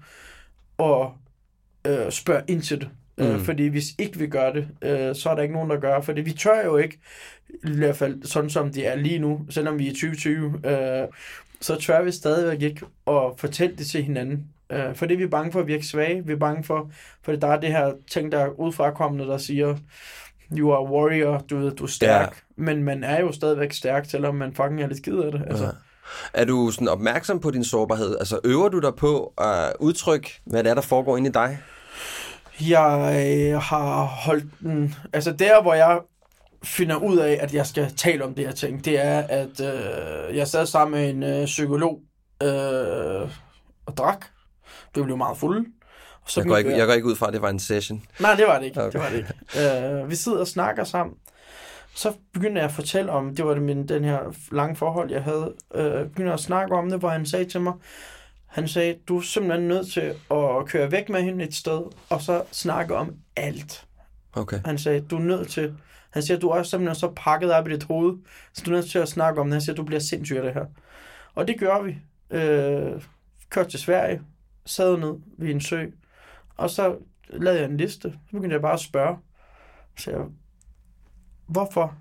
at 0.79 1.07
øh, 1.87 2.11
spørge 2.11 2.41
ind 2.47 2.61
til 2.61 2.79
det. 2.79 2.89
Mm. 3.17 3.25
Øh, 3.25 3.39
fordi 3.39 3.67
hvis 3.67 3.85
ikke 3.99 4.19
vi 4.19 4.27
gør 4.27 4.51
det, 4.51 4.67
øh, 4.81 5.15
så 5.15 5.29
er 5.29 5.35
der 5.35 5.41
ikke 5.41 5.53
nogen, 5.53 5.69
der 5.69 5.79
gør. 5.79 6.01
Fordi 6.01 6.21
vi 6.21 6.31
tør 6.31 6.65
jo 6.65 6.77
ikke, 6.77 6.99
i 7.49 7.77
hvert 7.77 7.95
fald 7.95 8.23
sådan 8.23 8.49
som 8.49 8.71
det 8.71 8.87
er 8.87 8.95
lige 8.95 9.19
nu, 9.19 9.41
selvom 9.49 9.79
vi 9.79 9.87
er 9.87 9.91
2020, 9.91 10.59
øh, 10.65 11.07
så 11.61 11.75
tør 11.75 12.01
vi 12.01 12.11
stadigvæk 12.11 12.61
ikke 12.61 12.85
at 13.07 13.23
fortælle 13.37 13.75
det 13.75 13.87
til 13.87 14.03
hinanden. 14.03 14.47
Øh, 14.69 14.95
fordi 14.95 15.15
vi 15.15 15.23
er 15.23 15.27
bange 15.27 15.51
for 15.51 15.59
at 15.59 15.67
virke 15.67 15.85
svage. 15.85 16.25
Vi 16.25 16.33
er 16.33 16.37
bange 16.37 16.63
for, 16.63 16.91
for 17.21 17.31
der 17.31 17.47
er 17.47 17.59
det 17.59 17.69
her 17.69 17.93
ting, 18.11 18.31
der 18.31 18.39
er 18.39 18.59
udefrakommende, 18.59 19.25
der 19.25 19.37
siger, 19.37 19.77
you 20.57 20.71
are 20.71 20.87
a 20.87 20.91
warrior, 20.91 21.43
du 21.49 21.57
ved, 21.57 21.71
du 21.71 21.83
er 21.83 21.87
stærk. 21.87 22.43
Ja. 22.57 22.63
Men 22.63 22.83
man 22.83 23.03
er 23.03 23.19
jo 23.19 23.31
stadigvæk 23.31 23.73
stærk, 23.73 24.05
selvom 24.09 24.35
man 24.35 24.53
fucking 24.53 24.81
er 24.81 24.87
lidt 24.87 25.03
ked 25.03 25.17
af 25.17 25.31
det. 25.31 25.43
Altså. 25.47 25.63
Ja. 25.63 25.71
Er 26.33 26.45
du 26.45 26.71
sådan 26.71 26.87
opmærksom 26.87 27.39
på 27.39 27.51
din 27.51 27.63
sårbarhed? 27.63 28.17
Altså 28.19 28.39
øver 28.43 28.69
du 28.69 28.79
dig 28.79 28.95
på 28.95 29.33
at 29.37 29.73
udtrykke, 29.79 30.41
hvad 30.45 30.63
det 30.63 30.69
er, 30.69 30.73
der 30.73 30.81
foregår 30.81 31.17
inde 31.17 31.29
i 31.29 31.31
dig? 31.31 31.59
Jeg 32.61 33.15
øh, 33.27 33.61
har 33.61 34.03
holdt 34.03 34.45
den... 34.59 34.95
Altså 35.13 35.31
der, 35.31 35.61
hvor 35.61 35.73
jeg 35.73 35.99
finder 36.63 36.95
ud 36.95 37.17
af, 37.17 37.37
at 37.41 37.53
jeg 37.53 37.65
skal 37.65 37.95
tale 37.95 38.23
om 38.23 38.33
det 38.33 38.45
her 38.45 38.53
ting, 38.53 38.85
det 38.85 39.05
er, 39.05 39.19
at 39.19 39.61
øh, 39.61 40.37
jeg 40.37 40.47
sad 40.47 40.65
sammen 40.65 41.01
med 41.01 41.09
en 41.09 41.23
øh, 41.23 41.45
psykolog 41.45 41.99
øh, 42.43 43.29
og 43.85 43.97
drak. 43.97 44.25
Det 44.95 45.03
blev 45.03 45.17
meget 45.17 45.37
fulde. 45.37 45.65
Og 46.21 46.31
Så 46.31 46.39
jeg, 46.39 46.47
går 46.47 46.57
ikke, 46.57 46.77
jeg 46.77 46.87
går 46.87 46.93
ikke 46.93 47.07
ud 47.07 47.15
fra, 47.15 47.27
at 47.27 47.33
det 47.33 47.41
var 47.41 47.49
en 47.49 47.59
session. 47.59 48.03
Nej, 48.19 48.35
det 48.35 48.45
var 48.47 48.59
det 48.59 48.65
ikke. 48.65 48.81
Okay. 48.81 48.91
Det 48.91 48.99
var 48.99 49.09
det 49.09 49.17
ikke. 49.17 50.01
Øh, 50.01 50.09
vi 50.09 50.15
sidder 50.15 50.39
og 50.39 50.47
snakker 50.47 50.83
sammen. 50.83 51.15
Så 51.95 52.13
begynder 52.33 52.61
jeg 52.61 52.69
at 52.69 52.75
fortælle 52.75 53.11
om, 53.11 53.35
det 53.35 53.45
var 53.45 53.53
det 53.53 53.63
min, 53.63 53.87
den 53.87 54.03
her 54.03 54.19
lange 54.51 54.75
forhold, 54.75 55.11
jeg 55.11 55.23
havde. 55.23 55.53
Øh, 55.75 56.05
begynder 56.09 56.33
at 56.33 56.39
snakke 56.39 56.75
om 56.75 56.89
det, 56.89 56.99
hvor 56.99 57.09
han 57.09 57.25
sagde 57.25 57.45
til 57.45 57.61
mig, 57.61 57.73
han 58.55 58.67
sagde, 58.67 58.95
du 59.07 59.17
er 59.17 59.21
simpelthen 59.21 59.67
nødt 59.67 59.87
til 59.91 60.15
at 60.31 60.65
køre 60.65 60.91
væk 60.91 61.09
med 61.09 61.21
hende 61.21 61.43
et 61.43 61.53
sted, 61.53 61.81
og 62.09 62.21
så 62.21 62.43
snakke 62.51 62.95
om 62.95 63.15
alt. 63.35 63.87
Okay. 64.33 64.59
Han 64.65 64.77
sagde, 64.77 65.01
du 65.01 65.15
er 65.15 65.21
nødt 65.21 65.49
til... 65.49 65.77
Han 66.09 66.23
siger, 66.23 66.39
du 66.39 66.49
er 66.49 66.53
også 66.57 66.69
simpelthen 66.69 66.95
så 66.95 67.11
pakket 67.15 67.53
op 67.53 67.67
i 67.67 67.73
dit 67.73 67.83
hoved, 67.83 68.17
så 68.53 68.63
du 68.65 68.71
er 68.71 68.75
nødt 68.75 68.89
til 68.89 68.99
at 68.99 69.07
snakke 69.07 69.41
om 69.41 69.47
det. 69.47 69.53
Han 69.53 69.61
siger, 69.61 69.75
du 69.75 69.83
bliver 69.83 69.99
sindssyg 69.99 70.37
af 70.37 70.43
det 70.43 70.53
her. 70.53 70.65
Og 71.33 71.47
det 71.47 71.59
gør 71.59 71.81
vi. 71.81 71.97
Øh, 72.29 73.01
kørte 73.49 73.69
til 73.69 73.79
Sverige, 73.79 74.21
sad 74.65 74.97
ned 74.97 75.15
ved 75.37 75.49
en 75.49 75.61
sø, 75.61 75.85
og 76.57 76.69
så 76.69 76.95
lavede 77.29 77.61
jeg 77.61 77.69
en 77.69 77.77
liste. 77.77 78.11
Så 78.11 78.31
begyndte 78.31 78.53
jeg 78.53 78.61
bare 78.61 78.73
at 78.73 78.79
spørge. 78.79 79.17
Så 79.97 80.11
jeg, 80.11 80.19
hvorfor? 81.47 81.95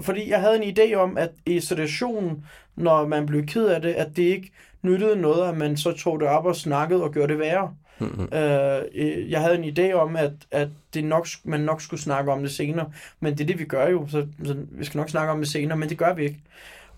Fordi 0.00 0.30
jeg 0.30 0.40
havde 0.40 0.64
en 0.64 0.76
idé 0.78 0.94
om, 0.94 1.18
at 1.18 1.30
i 1.46 1.60
situationen, 1.60 2.46
når 2.76 3.06
man 3.06 3.26
blev 3.26 3.46
ked 3.46 3.66
af 3.66 3.82
det, 3.82 3.92
at 3.92 4.16
det 4.16 4.22
ikke 4.22 4.52
nyttede 4.82 5.16
noget, 5.16 5.48
at 5.48 5.56
man 5.56 5.76
så 5.76 5.92
tog 5.92 6.20
det 6.20 6.28
op 6.28 6.46
og 6.46 6.56
snakkede 6.56 7.02
og 7.02 7.12
gjorde 7.12 7.32
det 7.32 7.38
værre. 7.38 7.74
Mm-hmm. 7.98 8.22
Øh, 8.22 9.30
jeg 9.30 9.40
havde 9.40 9.64
en 9.64 9.78
idé 9.78 9.92
om, 9.92 10.16
at, 10.16 10.32
at 10.50 10.68
det 10.94 11.04
nok, 11.04 11.26
man 11.44 11.60
nok 11.60 11.80
skulle 11.80 12.00
snakke 12.00 12.32
om 12.32 12.42
det 12.42 12.50
senere, 12.50 12.90
men 13.20 13.32
det 13.32 13.40
er 13.40 13.46
det, 13.46 13.58
vi 13.58 13.64
gør 13.64 13.88
jo, 13.88 14.06
så, 14.08 14.26
så 14.44 14.56
vi 14.70 14.84
skal 14.84 14.98
nok 14.98 15.08
snakke 15.08 15.32
om 15.32 15.38
det 15.38 15.48
senere, 15.48 15.78
men 15.78 15.88
det 15.88 15.98
gør 15.98 16.14
vi 16.14 16.24
ikke. 16.24 16.40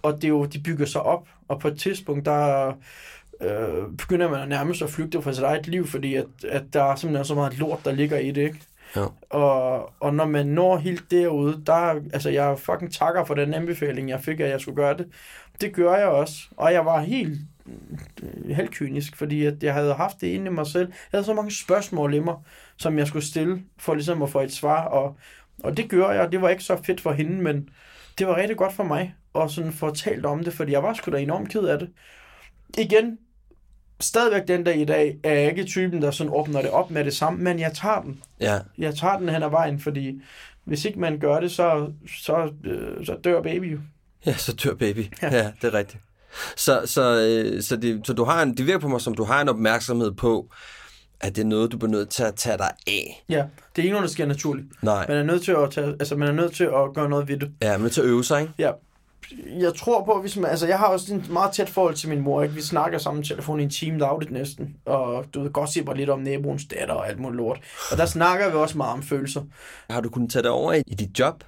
Og 0.03 0.15
det 0.15 0.25
er 0.25 0.29
jo, 0.29 0.45
de 0.45 0.61
bygger 0.61 0.87
sig 0.87 1.03
op, 1.03 1.29
og 1.49 1.61
på 1.61 1.69
et 1.69 1.79
tidspunkt, 1.79 2.25
der 2.25 2.73
øh, 3.41 3.89
begynder 3.99 4.31
man 4.31 4.49
nærmest 4.49 4.83
at 4.83 4.91
flygte 4.91 5.23
fra 5.23 5.33
sit 5.33 5.45
eget 5.45 5.67
liv, 5.67 5.87
fordi 5.87 6.15
at, 6.15 6.27
at 6.49 6.63
der 6.73 6.83
er 6.83 6.97
simpelthen 6.97 7.25
så 7.25 7.35
meget 7.35 7.59
lort, 7.59 7.81
der 7.85 7.93
ligger 7.93 8.19
i 8.19 8.31
det, 8.31 8.43
ikke? 8.43 8.61
Ja. 8.97 9.05
Og, 9.31 9.93
og 10.01 10.15
når 10.15 10.27
man 10.27 10.47
når 10.47 10.77
helt 10.77 11.11
derude, 11.11 11.63
der, 11.67 12.01
altså 12.13 12.31
jeg 12.31 12.59
fucking 12.59 12.93
takker 12.93 13.25
for 13.25 13.35
den 13.35 13.55
anbefaling, 13.55 14.09
jeg 14.09 14.21
fik, 14.21 14.41
at 14.41 14.51
jeg 14.51 14.61
skulle 14.61 14.77
gøre 14.77 14.97
det. 14.97 15.07
Det 15.61 15.73
gør 15.73 15.97
jeg 15.97 16.07
også. 16.07 16.35
Og 16.57 16.73
jeg 16.73 16.87
var 16.87 17.01
helt, 17.01 17.41
helt 18.47 18.71
kynisk, 18.71 19.17
fordi 19.17 19.47
at 19.47 19.63
jeg 19.63 19.75
havde 19.75 19.95
haft 19.95 20.21
det 20.21 20.27
inde 20.27 20.47
i 20.47 20.51
mig 20.51 20.67
selv. 20.67 20.89
Jeg 20.89 21.19
havde 21.19 21.25
så 21.25 21.35
mange 21.35 21.51
spørgsmål 21.51 22.15
i 22.15 22.19
mig, 22.19 22.35
som 22.77 22.99
jeg 22.99 23.07
skulle 23.07 23.25
stille, 23.25 23.63
for 23.79 23.95
ligesom 23.95 24.23
at 24.23 24.31
få 24.31 24.41
et 24.41 24.53
svar. 24.53 24.85
Og, 24.85 25.17
og 25.63 25.77
det 25.77 25.89
gør 25.89 26.11
jeg. 26.11 26.33
Det 26.33 26.43
var 26.43 26.49
ikke 26.49 26.65
så 26.65 26.83
fedt 26.85 27.01
for 27.01 27.13
hende, 27.13 27.43
men 27.43 27.69
det 28.19 28.27
var 28.27 28.37
rigtig 28.37 28.57
godt 28.57 28.73
for 28.73 28.85
mig 28.85 29.15
at 29.35 29.51
sådan 29.51 29.73
få 29.73 29.95
talt 29.95 30.27
om 30.27 30.45
det, 30.45 30.53
fordi 30.53 30.73
jeg 30.73 30.83
var 30.83 30.95
sgu 30.95 31.11
da 31.13 31.17
enormt 31.17 31.49
ked 31.49 31.65
af 31.65 31.79
det. 31.79 31.91
Igen, 32.79 33.19
stadigvæk 34.01 34.49
den 34.49 34.65
dag 34.65 34.81
i 34.81 34.85
dag, 34.85 35.19
er 35.23 35.33
jeg 35.33 35.51
ikke 35.51 35.65
typen, 35.65 36.03
der 36.03 36.11
sådan 36.11 36.33
åbner 36.33 36.63
det 36.63 36.71
op 36.71 36.91
med 36.91 37.05
det 37.05 37.15
samme, 37.15 37.45
men 37.45 37.59
jeg 37.59 37.73
tager 37.75 38.01
den. 38.01 38.23
Ja. 38.41 38.59
Jeg 38.79 38.95
tager 38.95 39.19
den 39.19 39.29
hen 39.29 39.43
ad 39.43 39.51
vejen, 39.51 39.81
fordi 39.81 40.23
hvis 40.65 40.85
ikke 40.85 41.01
man 41.01 41.19
gør 41.19 41.41
det, 41.41 41.51
så, 41.51 41.93
så, 42.23 42.53
øh, 42.65 43.07
så 43.07 43.17
dør 43.25 43.43
baby 43.43 43.73
jo. 43.73 43.79
Ja, 44.27 44.35
så 44.37 44.53
dør 44.53 44.75
baby. 44.75 45.05
Ja. 45.23 45.29
Ja, 45.31 45.37
ja 45.37 45.53
det 45.63 45.75
er 45.75 45.75
rigtigt. 45.75 46.03
Så, 46.57 46.83
så, 46.85 47.03
øh, 47.03 47.63
så, 47.63 47.77
det, 47.77 48.07
så 48.07 48.13
du 48.13 48.25
har 48.25 48.43
en, 48.43 48.57
det 48.57 48.67
virker 48.67 48.79
på 48.81 48.89
mig, 48.89 49.01
som 49.01 49.15
du 49.15 49.25
har 49.25 49.41
en 49.41 49.49
opmærksomhed 49.49 50.13
på, 50.13 50.49
at 51.21 51.37
det 51.37 51.43
er 51.43 51.47
noget, 51.47 51.73
du 51.73 51.79
bliver 51.79 51.91
nødt 51.91 52.09
til 52.09 52.23
at 52.23 52.35
tage 52.35 52.59
dig 52.59 52.71
af. 52.87 53.25
Ja, 53.29 53.45
det 53.77 53.83
er 53.83 53.83
ikke 53.83 53.93
noget, 53.93 54.09
der 54.09 54.13
sker 54.13 54.27
naturligt. 54.27 54.67
Nej. 54.83 55.07
Man 55.09 55.17
er 55.17 55.23
nødt 55.23 55.43
til 55.43 55.53
at, 55.53 55.71
tage, 55.71 55.87
altså, 55.87 56.17
man 56.17 56.29
er 56.29 56.33
nødt 56.33 56.55
til 56.55 56.65
at 56.65 56.95
gøre 56.95 57.09
noget 57.09 57.29
ved 57.29 57.37
det. 57.37 57.51
Ja, 57.63 57.69
man 57.69 57.75
er 57.75 57.83
nødt 57.83 57.93
til 57.93 58.01
at 58.01 58.07
øve 58.07 58.25
sig, 58.25 58.41
ikke? 58.41 58.53
Ja. 58.59 58.71
Jeg 59.59 59.75
tror 59.75 60.05
på, 60.05 60.21
hvis 60.21 60.37
man, 60.37 60.51
altså 60.51 60.67
jeg 60.67 60.79
har 60.79 60.87
også 60.87 61.15
en 61.15 61.27
meget 61.31 61.53
tæt 61.53 61.69
forhold 61.69 61.95
til 61.95 62.09
min 62.09 62.21
mor, 62.21 62.43
ikke? 62.43 62.55
Vi 62.55 62.61
snakker 62.61 62.99
sammen 62.99 63.23
i 63.23 63.27
telefon 63.27 63.61
i 63.61 63.63
en 63.63 63.71
time 63.71 63.99
dagligt 63.99 64.31
næsten, 64.31 64.77
og 64.85 65.25
du 65.35 65.43
ved, 65.43 65.51
gossiper 65.51 65.95
lidt 65.95 66.11
om 66.11 66.21
naboens 66.21 66.63
datter 66.71 66.95
og 66.95 67.09
alt 67.09 67.19
muligt 67.19 67.37
lort. 67.37 67.61
Og 67.93 67.99
der 67.99 68.07
snakker 68.07 68.51
vi 68.51 68.57
også 68.57 68.77
meget 68.77 68.93
om 68.93 69.03
følelser. 69.03 69.43
Har 69.91 70.01
du 70.01 70.09
kunnet 70.09 70.33
tage 70.33 70.43
det 70.43 70.51
over 70.51 70.73
i, 70.73 70.83
i 70.87 70.95
dit 70.95 71.19
job? 71.19 71.45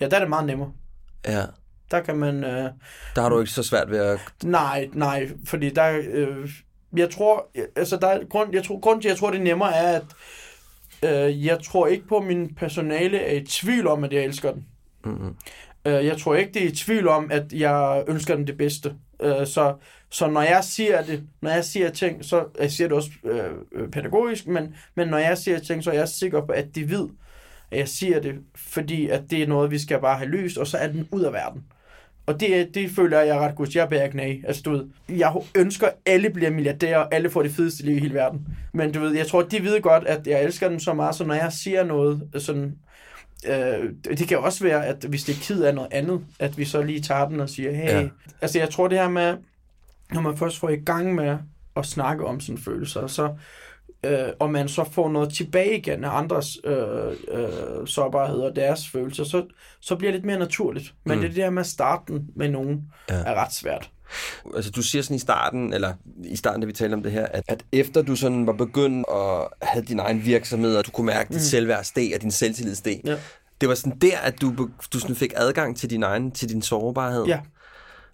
Ja, 0.00 0.08
der 0.08 0.16
er 0.16 0.20
det 0.20 0.28
meget 0.28 0.46
nemmere. 0.46 0.72
Ja. 1.26 1.44
Der 1.94 2.00
kan 2.00 2.16
man... 2.16 2.44
Øh, 2.44 2.70
Der 3.14 3.22
har 3.22 3.28
du 3.28 3.40
ikke 3.40 3.52
så 3.52 3.62
svært 3.62 3.90
ved 3.90 3.98
at... 3.98 4.20
Nej, 4.44 4.88
nej, 4.92 5.28
fordi 5.46 5.70
der, 5.70 6.02
øh, 6.10 6.50
jeg 6.96 7.10
tror, 7.10 7.50
altså 7.76 7.96
der 7.96 8.06
er 8.06 8.24
grund, 8.30 8.54
jeg 8.54 8.64
tror, 8.64 8.80
grund 8.80 9.02
til, 9.02 9.08
at 9.08 9.10
jeg 9.10 9.18
tror, 9.18 9.30
det 9.30 9.38
er 9.38 9.44
nemmere, 9.44 9.74
er, 9.74 10.00
at 11.02 11.28
øh, 11.28 11.46
jeg 11.46 11.58
tror 11.62 11.86
ikke 11.86 12.08
på, 12.08 12.16
at 12.16 12.24
min 12.24 12.54
personale 12.54 13.18
er 13.18 13.34
i 13.34 13.44
tvivl 13.44 13.86
om, 13.86 14.04
at 14.04 14.12
jeg 14.12 14.24
elsker 14.24 14.52
den. 14.52 14.66
Mm-hmm. 15.04 15.34
Øh, 15.84 16.06
jeg 16.06 16.18
tror 16.18 16.34
ikke, 16.34 16.52
det 16.52 16.62
er 16.62 16.68
i 16.68 16.74
tvivl 16.74 17.08
om, 17.08 17.30
at 17.30 17.52
jeg 17.52 18.04
ønsker 18.08 18.36
den 18.36 18.46
det 18.46 18.56
bedste. 18.56 18.94
Øh, 19.22 19.46
så, 19.46 19.74
så 20.10 20.26
når 20.26 20.42
jeg 20.42 20.64
siger 20.64 21.02
det, 21.02 21.22
når 21.40 21.50
jeg 21.50 21.64
siger 21.64 21.90
ting, 21.90 22.24
så 22.24 22.44
jeg 22.60 22.70
siger 22.70 22.88
det 22.88 22.96
også 22.96 23.10
øh, 23.24 23.90
pædagogisk, 23.90 24.46
men, 24.46 24.74
men 24.94 25.08
når 25.08 25.18
jeg 25.18 25.38
siger 25.38 25.58
ting, 25.58 25.84
så 25.84 25.90
er 25.90 25.94
jeg 25.94 26.08
sikker 26.08 26.46
på, 26.46 26.52
at 26.52 26.74
de 26.74 26.90
ved, 26.90 27.08
at 27.70 27.78
jeg 27.78 27.88
siger 27.88 28.20
det, 28.20 28.34
fordi 28.56 29.08
at 29.08 29.22
det 29.30 29.42
er 29.42 29.46
noget, 29.46 29.70
vi 29.70 29.78
skal 29.78 30.00
bare 30.00 30.18
have 30.18 30.30
løst, 30.30 30.58
og 30.58 30.66
så 30.66 30.78
er 30.78 30.88
den 30.88 31.08
ud 31.12 31.22
af 31.22 31.32
verden. 31.32 31.64
Og 32.26 32.40
det, 32.40 32.74
det 32.74 32.90
føler 32.90 33.20
jeg, 33.20 33.36
er 33.36 33.40
ret 33.40 33.54
god 33.54 33.66
til. 33.66 33.74
Jeg 33.74 33.84
er 33.84 33.88
bærer 33.88 34.08
knæ. 34.08 34.36
Altså, 34.46 34.62
du 34.62 34.70
ved, 34.70 34.86
jeg 35.08 35.34
ønsker, 35.54 35.86
at 35.86 35.94
alle 36.06 36.30
bliver 36.30 36.50
milliardærer, 36.50 36.98
og 36.98 37.14
alle 37.14 37.30
får 37.30 37.42
det 37.42 37.52
fedeste 37.52 37.84
liv 37.84 37.96
i 37.96 38.00
hele 38.00 38.14
verden. 38.14 38.48
Men 38.72 38.92
du 38.92 39.00
ved, 39.00 39.16
jeg 39.16 39.26
tror, 39.26 39.42
de 39.42 39.64
ved 39.64 39.80
godt, 39.80 40.04
at 40.04 40.26
jeg 40.26 40.44
elsker 40.44 40.68
dem 40.68 40.78
så 40.78 40.94
meget, 40.94 41.14
så 41.14 41.24
når 41.24 41.34
jeg 41.34 41.52
siger 41.52 41.84
noget, 41.84 42.28
sådan, 42.38 42.78
øh, 43.46 43.90
det 44.04 44.28
kan 44.28 44.38
også 44.38 44.64
være, 44.64 44.86
at 44.86 45.04
hvis 45.08 45.24
det 45.24 45.34
er 45.34 45.40
ked 45.42 45.62
af 45.62 45.74
noget 45.74 45.92
andet, 45.92 46.20
at 46.38 46.58
vi 46.58 46.64
så 46.64 46.82
lige 46.82 47.00
tager 47.00 47.28
den 47.28 47.40
og 47.40 47.48
siger, 47.48 47.72
hey, 47.72 48.02
ja. 48.02 48.08
altså 48.40 48.58
jeg 48.58 48.70
tror 48.70 48.88
det 48.88 48.98
her 48.98 49.08
med, 49.08 49.36
når 50.12 50.20
man 50.20 50.36
først 50.36 50.58
får 50.58 50.68
i 50.68 50.76
gang 50.76 51.14
med 51.14 51.36
at 51.76 51.86
snakke 51.86 52.24
om 52.24 52.40
sine 52.40 52.58
følelser, 52.58 53.06
så 53.06 53.34
øh, 54.04 54.28
og 54.40 54.50
man 54.50 54.68
så 54.68 54.84
får 54.92 55.08
noget 55.10 55.34
tilbage 55.34 55.78
igen 55.78 56.04
af 56.04 56.10
andres 56.18 56.58
øh, 56.64 56.76
øh, 57.28 57.86
sårbarhed 57.86 58.38
og 58.38 58.56
deres 58.56 58.88
følelser, 58.88 59.24
så, 59.24 59.46
så 59.80 59.96
bliver 59.96 60.12
det 60.12 60.18
lidt 60.20 60.26
mere 60.26 60.38
naturligt. 60.38 60.94
Men 61.04 61.18
Mm. 61.18 61.22
det 61.24 61.36
der 61.36 61.50
med 61.50 61.60
at 61.60 61.66
starte 61.66 62.12
den 62.12 62.26
med 62.36 62.48
nogen, 62.48 62.82
Ja. 63.10 63.14
er 63.14 63.34
ret 63.34 63.52
svært. 63.54 63.90
Altså, 64.56 64.70
du 64.70 64.82
siger 64.82 65.02
sådan 65.02 65.16
i 65.16 65.18
starten, 65.18 65.72
eller 65.72 65.92
i 66.24 66.36
starten, 66.36 66.60
da 66.60 66.66
vi 66.66 66.72
talte 66.72 66.94
om 66.94 67.02
det 67.02 67.12
her, 67.12 67.26
at, 67.26 67.44
at 67.48 67.64
efter 67.72 68.02
du 68.02 68.16
sådan 68.16 68.46
var 68.46 68.52
begyndt 68.52 69.06
at 69.14 69.48
have 69.62 69.84
din 69.84 69.98
egen 69.98 70.24
virksomhed, 70.24 70.76
og 70.76 70.86
du 70.86 70.90
kunne 70.90 71.06
mærke, 71.06 71.20
at 71.20 71.28
dit 71.28 71.34
Mm. 71.36 71.40
selvværd 71.40 71.84
steg, 71.84 72.12
og 72.14 72.22
din 72.22 72.30
selvtillid 72.30 72.74
steg, 72.74 73.00
Ja. 73.06 73.16
det 73.60 73.68
var 73.68 73.74
sådan 73.74 73.98
der, 73.98 74.18
at 74.18 74.40
du, 74.40 74.68
du 74.92 74.98
sådan 74.98 75.16
fik 75.16 75.32
adgang 75.36 75.76
til 75.76 75.90
din 75.90 76.02
egen, 76.02 76.30
til 76.30 76.48
din 76.48 76.62
sårbarhed. 76.62 77.24
Ja. 77.24 77.40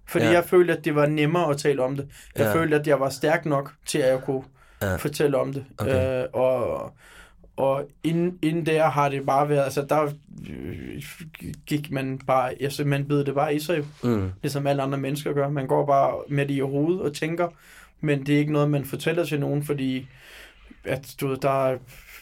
Fordi 0.08 0.24
Ja. 0.24 0.30
jeg 0.32 0.44
følte, 0.44 0.76
at 0.76 0.84
det 0.84 0.94
var 0.94 1.06
nemmere 1.06 1.50
at 1.50 1.58
tale 1.58 1.82
om 1.82 1.96
det. 1.96 2.08
Jeg 2.36 2.46
ja. 2.46 2.54
følte, 2.54 2.76
at 2.76 2.86
jeg 2.86 3.00
var 3.00 3.08
stærk 3.10 3.46
nok 3.46 3.72
til, 3.86 3.98
at 3.98 4.08
jeg 4.12 4.20
kunne 4.20 4.42
Ja. 4.82 4.96
fortælle 4.96 5.36
om 5.38 5.52
det. 5.52 5.64
Okay. 5.78 6.22
Øh, 6.22 6.26
og 6.32 6.92
og 7.56 7.84
inden, 8.04 8.38
inden 8.42 8.66
der 8.66 8.84
har 8.84 9.08
det 9.08 9.26
bare 9.26 9.48
været, 9.48 9.64
altså 9.64 9.82
der 9.88 10.02
øh, 10.50 11.02
gik 11.66 11.90
man 11.90 12.18
bare, 12.26 12.62
altså 12.62 12.84
man 12.84 13.04
bed 13.08 13.24
det 13.24 13.34
bare 13.34 13.54
i 13.54 13.58
sig 13.58 13.78
jo, 13.78 13.84
Mm. 14.08 14.30
ligesom 14.42 14.66
alle 14.66 14.82
andre 14.82 14.98
mennesker 14.98 15.32
gør. 15.32 15.48
Man 15.48 15.66
går 15.66 15.86
bare 15.86 16.14
med 16.28 16.46
det 16.46 16.54
i 16.54 16.60
hovedet 16.60 17.00
og 17.02 17.14
tænker, 17.14 17.48
men 18.00 18.26
det 18.26 18.34
er 18.34 18.38
ikke 18.38 18.52
noget, 18.52 18.70
man 18.70 18.84
fortæller 18.84 19.24
til 19.24 19.40
nogen, 19.40 19.62
fordi 19.64 20.06
at 20.84 21.14
du 21.20 21.28
ved, 21.28 21.36
der 21.36 21.66
er, 21.68 21.76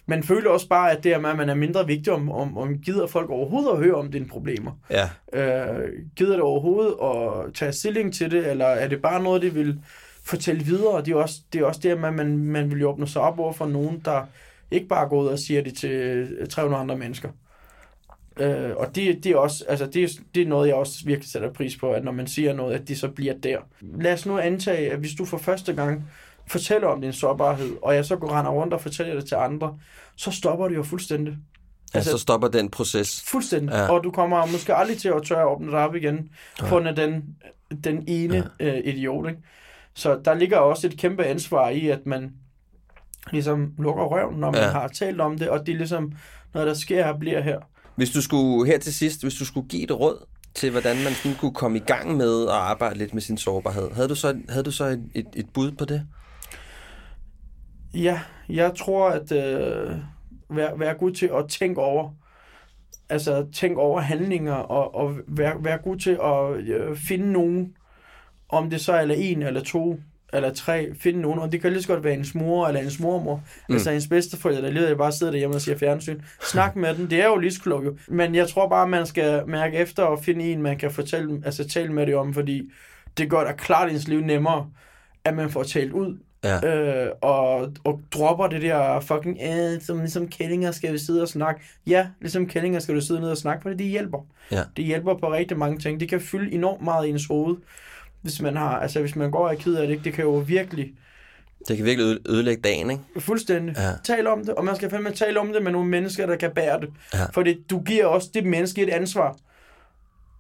man 0.07 0.23
føler 0.23 0.51
også 0.51 0.69
bare, 0.69 0.91
at 0.93 1.05
det 1.05 1.13
er, 1.13 1.27
at 1.29 1.37
man 1.37 1.49
er 1.49 1.55
mindre 1.55 1.87
vigtig, 1.87 2.13
om, 2.13 2.31
om, 2.33 2.59
om 2.59 2.79
gider 2.79 3.07
folk 3.07 3.31
overhovedet 3.31 3.71
at 3.71 3.79
høre 3.79 3.95
om 3.95 4.11
dine 4.13 4.29
problemer. 4.29 4.73
Ja. 4.91 5.09
Øh, 5.33 5.89
gider 6.17 6.33
det 6.33 6.41
overhovedet 6.41 6.95
at 7.03 7.55
tage 7.55 7.73
stilling 7.73 8.15
til 8.15 8.31
det, 8.31 8.51
eller 8.51 8.67
er 8.67 8.89
det 8.89 9.03
bare 9.03 9.23
noget, 9.23 9.43
de 9.43 9.55
vil 9.55 9.79
fortælle 10.29 10.65
videre? 10.65 11.05
Det 11.05 11.13
er 11.13 11.17
også 11.17 11.41
det, 11.53 11.61
er 11.61 11.65
også 11.65 11.81
det 11.83 11.91
at 11.91 12.01
man, 12.01 12.15
man, 12.15 12.39
man 12.39 12.71
vil 12.71 12.81
jo 12.81 12.89
åbne 12.89 13.09
sig 13.09 13.23
op 13.23 13.39
over 13.39 13.53
for 13.53 13.67
nogen, 13.67 14.03
der 14.05 14.23
ikke 14.71 14.89
bare 14.89 15.09
går 15.09 15.23
ud 15.23 15.27
og 15.27 15.39
siger 15.39 15.63
det 15.63 15.77
til 15.77 16.49
300 16.51 16.83
andre 16.83 16.97
mennesker. 16.97 17.29
Øh, 18.41 18.77
og 18.77 18.95
det, 18.95 19.25
det, 19.25 19.33
er 19.33 19.37
også, 19.37 19.65
altså 19.69 19.87
det, 19.87 20.21
det 20.35 20.43
er 20.43 20.47
noget, 20.47 20.69
jeg 20.69 20.77
også 20.77 20.95
virkelig 21.05 21.31
sætter 21.31 21.53
pris 21.53 21.77
på, 21.77 21.93
at 21.93 22.05
når 22.05 22.13
man 22.13 22.27
siger 22.27 22.53
noget, 22.53 22.75
at 22.75 22.89
de 22.89 22.97
så 22.97 23.09
bliver 23.09 23.35
der. 23.35 23.59
Lad 23.81 24.13
os 24.13 24.27
nu 24.27 24.39
antage, 24.39 24.93
at 24.93 24.99
hvis 24.99 25.15
du 25.15 25.25
for 25.25 25.39
første 25.39 25.73
gang 25.73 26.11
fortæller 26.47 26.89
om 26.89 27.01
din 27.01 27.13
sårbarhed, 27.13 27.77
og 27.83 27.95
jeg 27.95 28.05
så 28.05 28.17
går 28.17 28.33
render 28.33 28.51
rundt 28.51 28.75
og 28.75 28.81
fortæller 28.81 29.15
det 29.15 29.27
til 29.27 29.35
andre, 29.35 29.79
så 30.17 30.31
stopper 30.31 30.69
det 30.69 30.75
jo 30.75 30.83
fuldstændig. 30.83 31.37
Ja, 31.95 32.03
så 32.03 32.19
stopper 32.19 32.49
den 32.49 32.71
proces. 32.71 33.23
Fuldstændig. 33.27 33.73
Ja. 33.73 33.83
Ja. 33.83 33.91
Og 33.91 34.05
du 34.05 34.11
kommer 34.11 34.47
måske 34.47 34.75
aldrig 34.75 34.99
til 34.99 35.09
at 35.09 35.23
tørre 35.23 35.41
at 35.41 35.49
åbne 35.49 35.71
dig 35.71 35.79
op 35.79 35.95
igen, 35.95 36.31
på 36.59 36.67
grund 36.67 36.89
af 36.89 36.97
den, 36.97 37.37
den 37.85 38.05
ene 38.07 38.51
ja. 38.61 38.67
øh, 38.67 38.81
idiot. 38.85 39.29
Ikke? 39.29 39.41
Så 39.99 40.21
der 40.25 40.35
ligger 40.35 40.57
også 40.57 40.87
et 40.87 40.97
kæmpe 40.99 41.25
ansvar 41.25 41.69
i, 41.69 41.89
at 41.89 42.07
man 42.07 42.33
ligesom 43.33 43.73
lukker 43.79 44.05
røven, 44.05 44.41
når 44.41 44.51
man 44.51 44.61
Ja. 44.61 44.69
har 44.69 44.89
talt 44.89 45.21
om 45.21 45.39
det, 45.39 45.49
og 45.49 45.67
det 45.67 45.73
er 45.73 45.77
ligesom 45.77 46.13
noget, 46.55 46.69
der 46.69 46.75
sker 46.75 47.05
her, 47.05 47.19
bliver 47.19 47.41
her. 47.41 47.59
Hvis 47.97 48.11
du 48.11 48.23
skulle 48.23 48.67
her 48.73 48.79
til 48.79 48.95
sidst, 48.95 49.23
hvis 49.23 49.35
du 49.35 49.45
skulle 49.45 49.69
give 49.69 49.83
et 49.83 50.01
råd 50.01 50.27
til, 50.55 50.71
hvordan 50.71 50.97
man 50.97 51.13
sådan 51.13 51.37
kunne 51.37 51.55
komme 51.55 51.79
i 51.79 51.83
gang 51.87 52.17
med 52.17 52.43
at 52.43 52.55
arbejde 52.55 52.99
lidt 52.99 53.15
med 53.15 53.23
sin 53.23 53.39
sårbarhed, 53.39 53.91
havde 53.91 54.09
du 54.09 54.15
så, 54.15 54.39
havde 54.49 54.63
du 54.65 54.71
så 54.71 54.85
et, 54.85 55.03
et, 55.15 55.27
et 55.37 55.47
bud 55.55 55.71
på 55.73 55.85
det? 55.85 56.07
Ja, 57.95 58.21
jeg 58.49 58.73
tror, 58.79 59.09
at 59.09 59.33
øh, 59.33 59.97
være, 60.51 60.79
være 60.81 60.95
god 60.95 61.13
til 61.13 61.31
at 61.35 61.49
tænke 61.49 61.81
over, 61.81 62.11
altså 63.09 63.47
tænke 63.53 63.81
over 63.81 64.01
handlinger, 64.01 64.55
og, 64.55 64.95
og 64.95 65.17
være, 65.29 65.55
være 65.65 65.79
god 65.79 65.97
til 65.97 66.19
at 66.25 66.57
øh, 66.75 66.97
finde 66.97 67.33
nogen, 67.33 67.73
om 68.49 68.71
det 68.71 68.81
så 68.81 68.93
er 68.93 69.01
eller 69.01 69.15
en, 69.15 69.43
eller 69.43 69.61
to, 69.61 70.01
eller 70.33 70.53
tre, 70.55 70.95
finde 70.95 71.21
nogen, 71.21 71.39
og 71.39 71.53
det 71.53 71.61
kan 71.61 71.73
lige 71.73 71.83
så 71.83 71.89
godt 71.89 72.05
være 72.05 72.15
ens 72.15 72.35
mor, 72.35 72.67
eller 72.67 72.81
ens 72.81 73.01
mormor, 73.01 73.43
mm. 73.69 73.75
altså 73.75 73.91
ens 73.91 74.09
bedsteforældre, 74.09 74.63
der 74.63 74.71
lider 74.71 74.95
bare 74.95 75.13
sidder 75.13 75.33
derhjemme 75.33 75.57
og 75.57 75.61
siger 75.61 75.79
fjernsyn. 75.79 76.21
Snak 76.43 76.77
med 76.77 76.95
den, 76.95 77.11
det 77.11 77.23
er 77.23 77.27
jo 77.27 77.37
livsklog 77.37 77.85
jo. 77.85 77.97
Men 78.09 78.35
jeg 78.35 78.49
tror 78.49 78.69
bare, 78.69 78.89
man 78.89 79.07
skal 79.07 79.43
mærke 79.47 79.77
efter 79.77 80.03
og 80.03 80.25
finde 80.25 80.53
en, 80.53 80.63
man 80.63 80.79
kan 80.79 80.91
fortælle, 80.91 81.43
altså 81.45 81.69
tale 81.69 81.93
med 81.93 82.07
det 82.07 82.15
om, 82.15 82.35
fordi 82.35 82.71
det 83.19 83.31
gør 83.31 83.45
da 83.45 83.53
klart 83.53 83.91
ens 83.91 84.09
liv 84.09 84.21
nemmere, 84.21 84.67
at 85.25 85.35
man 85.35 85.51
får 85.51 85.63
talt 85.63 85.93
ud, 85.93 86.19
Ja. 86.45 86.77
øh, 87.07 87.13
og, 87.23 87.73
og 87.85 88.01
dropper 88.15 88.47
det 88.47 88.63
der 88.63 89.01
fucking, 89.01 89.39
øh, 89.43 89.81
som 89.81 89.99
ligesom 89.99 90.29
kællinger 90.29 90.71
skal 90.71 90.93
vi 90.93 90.99
sidde 90.99 91.23
og 91.23 91.29
snakke. 91.29 91.61
Ja, 91.87 92.07
ligesom 92.21 92.47
kællinger 92.49 92.81
skal 92.81 92.95
du 92.95 93.01
sidde 93.01 93.21
ned 93.21 93.31
og 93.31 93.37
snakke, 93.37 93.63
for 93.63 93.71
det 93.71 93.87
hjælper. 93.87 94.27
Ja. 94.53 94.63
Det 94.77 94.85
hjælper 94.85 95.15
på 95.15 95.33
rigtig 95.33 95.59
mange 95.59 95.79
ting. 95.79 96.01
Det 96.01 96.09
kan 96.09 96.21
fylde 96.21 96.53
enormt 96.53 96.83
meget 96.85 97.07
i 97.07 97.11
ens 97.11 97.27
hoved, 97.27 97.57
hvis 98.23 98.41
man 98.43 98.57
har, 98.57 98.79
altså 98.81 99.01
hvis 99.01 99.17
man 99.17 99.31
går 99.31 99.47
og 99.47 99.55
er 99.55 99.59
ked 99.59 99.75
af 99.75 99.89
det, 99.89 100.05
det 100.05 100.13
kan 100.13 100.25
jo 100.25 100.31
virkelig 100.47 100.93
Det 101.69 101.77
kan 101.77 101.87
virkelig 101.87 102.05
øde- 102.07 102.21
ødelægge 102.29 102.63
dagen, 102.63 102.91
ikke? 102.91 103.03
fuldstændig 103.19 103.75
Ja. 103.79 103.91
tale 104.05 104.31
om 104.31 104.41
det, 104.45 104.55
og 104.55 104.65
man 104.65 104.77
skal 104.77 104.91
fandme 104.91 105.11
tale 105.11 105.41
om 105.41 105.53
det 105.53 105.63
med 105.63 105.73
nogle 105.73 105.89
mennesker, 105.89 106.27
der 106.27 106.37
kan 106.37 106.51
bære 106.55 106.81
det. 106.81 106.89
Ja. 107.15 107.25
For 107.35 107.43
det, 107.43 107.59
du 107.71 107.81
giver 107.83 108.05
også 108.07 108.29
det 108.35 108.45
menneske 108.47 108.83
et 108.83 108.89
ansvar. 108.91 109.37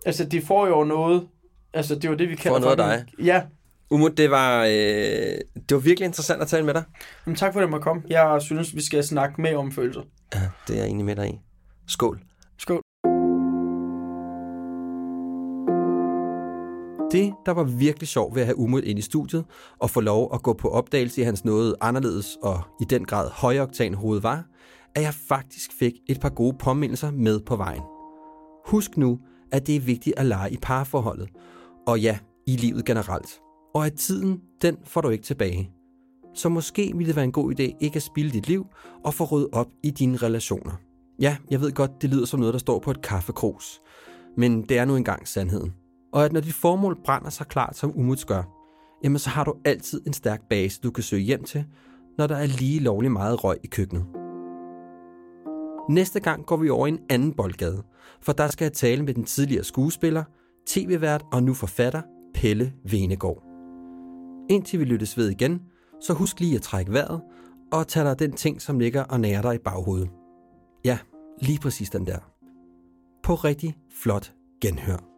Altså, 0.06 0.24
de 0.24 0.40
får 0.42 0.66
jo 0.66 0.84
noget, 0.84 1.26
altså 1.74 1.94
det 1.94 2.04
er 2.04 2.08
jo 2.08 2.14
det, 2.16 2.28
vi 2.28 2.34
kalder 2.34 2.58
noget 2.58 2.80
af 2.80 2.98
fucking- 3.00 3.24
Ja, 3.24 3.42
Umut, 3.90 4.16
det 4.16 4.30
var, 4.30 4.64
øh, 4.64 4.70
det 4.70 5.70
var 5.72 5.78
virkelig 5.78 6.06
interessant 6.06 6.42
at 6.42 6.48
tale 6.48 6.64
med 6.66 6.74
dig. 6.74 6.82
men 7.24 7.34
tak 7.36 7.52
for, 7.52 7.60
at 7.60 7.62
jeg 7.62 7.70
måtte 7.70 7.84
komme. 7.84 8.02
Jeg 8.08 8.38
synes, 8.42 8.74
vi 8.74 8.82
skal 8.82 9.04
snakke 9.04 9.40
mere 9.40 9.56
om 9.56 9.72
følelser. 9.72 10.02
Ja, 10.34 10.40
det 10.68 10.76
er 10.76 10.80
jeg 10.80 10.88
enig 10.90 11.04
med 11.04 11.16
dig 11.16 11.28
i. 11.28 11.38
Skål. 11.86 12.20
Det, 17.12 17.34
der 17.46 17.52
var 17.52 17.62
virkelig 17.62 18.08
sjovt 18.08 18.34
ved 18.34 18.42
at 18.42 18.46
have 18.46 18.58
Umut 18.58 18.84
ind 18.84 18.98
i 18.98 19.02
studiet 19.02 19.44
og 19.78 19.90
få 19.90 20.00
lov 20.00 20.30
at 20.34 20.42
gå 20.42 20.52
på 20.52 20.68
opdagelse 20.68 21.20
i 21.20 21.24
hans 21.24 21.44
noget 21.44 21.74
anderledes 21.80 22.38
og 22.42 22.60
i 22.80 22.84
den 22.84 23.04
grad 23.04 23.30
højoktan 23.30 23.94
hoved 23.94 24.20
var, 24.20 24.44
at 24.94 25.02
jeg 25.02 25.14
faktisk 25.14 25.72
fik 25.78 25.92
et 26.08 26.20
par 26.20 26.28
gode 26.28 26.56
påmindelser 26.58 27.10
med 27.10 27.40
på 27.40 27.56
vejen. 27.56 27.82
Husk 28.66 28.96
nu, 28.96 29.18
at 29.52 29.66
det 29.66 29.76
er 29.76 29.80
vigtigt 29.80 30.18
at 30.18 30.26
lege 30.26 30.52
i 30.52 30.56
parforholdet, 30.62 31.28
og 31.86 32.00
ja, 32.00 32.18
i 32.46 32.56
livet 32.56 32.84
generelt. 32.84 33.40
Og 33.74 33.86
at 33.86 33.92
tiden, 33.92 34.40
den 34.62 34.76
får 34.84 35.00
du 35.00 35.08
ikke 35.08 35.24
tilbage. 35.24 35.70
Så 36.34 36.48
måske 36.48 36.92
ville 36.94 37.06
det 37.06 37.16
være 37.16 37.24
en 37.24 37.32
god 37.32 37.60
idé 37.60 37.76
ikke 37.80 37.96
at 37.96 38.02
spilde 38.02 38.30
dit 38.30 38.48
liv 38.48 38.66
og 39.04 39.14
få 39.14 39.24
ryddet 39.24 39.48
op 39.52 39.68
i 39.82 39.90
dine 39.90 40.16
relationer. 40.16 40.72
Ja, 41.20 41.36
jeg 41.50 41.60
ved 41.60 41.72
godt, 41.72 42.02
det 42.02 42.10
lyder 42.10 42.26
som 42.26 42.40
noget, 42.40 42.52
der 42.52 42.58
står 42.58 42.78
på 42.78 42.90
et 42.90 43.02
kaffekrus. 43.02 43.80
Men 44.36 44.62
det 44.62 44.78
er 44.78 44.84
nu 44.84 44.96
engang 44.96 45.28
sandheden. 45.28 45.72
Og 46.12 46.24
at 46.24 46.32
når 46.32 46.40
dit 46.40 46.54
formål 46.54 46.98
brænder 47.04 47.30
så 47.30 47.44
klart, 47.44 47.76
som 47.76 47.98
Umuts 47.98 48.24
gør, 48.24 48.42
jamen 49.04 49.18
så 49.18 49.30
har 49.30 49.44
du 49.44 49.54
altid 49.64 50.00
en 50.06 50.12
stærk 50.12 50.40
base, 50.50 50.80
du 50.80 50.90
kan 50.90 51.04
søge 51.04 51.22
hjem 51.22 51.44
til, 51.44 51.64
når 52.18 52.26
der 52.26 52.36
er 52.36 52.46
lige 52.46 52.80
lovlig 52.80 53.12
meget 53.12 53.44
røg 53.44 53.56
i 53.64 53.66
køkkenet. 53.66 54.06
Næste 55.90 56.20
gang 56.20 56.46
går 56.46 56.56
vi 56.56 56.70
over 56.70 56.86
i 56.86 56.90
en 56.90 57.00
anden 57.10 57.32
boldgade, 57.32 57.82
for 58.22 58.32
der 58.32 58.48
skal 58.48 58.64
jeg 58.64 58.72
tale 58.72 59.02
med 59.02 59.14
den 59.14 59.24
tidligere 59.24 59.64
skuespiller, 59.64 60.24
tv-vært 60.66 61.24
og 61.32 61.42
nu 61.42 61.54
forfatter, 61.54 62.02
Pelle 62.34 62.72
Venegård. 62.90 63.42
Indtil 64.50 64.80
vi 64.80 64.84
lyttes 64.84 65.16
ved 65.16 65.30
igen, 65.30 65.62
så 66.00 66.12
husk 66.12 66.40
lige 66.40 66.56
at 66.56 66.62
trække 66.62 66.92
vejret 66.92 67.20
og 67.72 67.88
tage 67.88 68.06
dig 68.06 68.18
den 68.18 68.32
ting, 68.32 68.62
som 68.62 68.78
ligger 68.78 69.04
og 69.04 69.20
nærer 69.20 69.42
dig 69.42 69.54
i 69.54 69.58
baghovedet. 69.58 70.10
Ja, 70.84 70.98
lige 71.40 71.58
præcis 71.58 71.90
den 71.90 72.06
der. 72.06 72.18
På 73.22 73.34
rigtig 73.34 73.76
flot 74.02 74.32
genhør. 74.60 75.17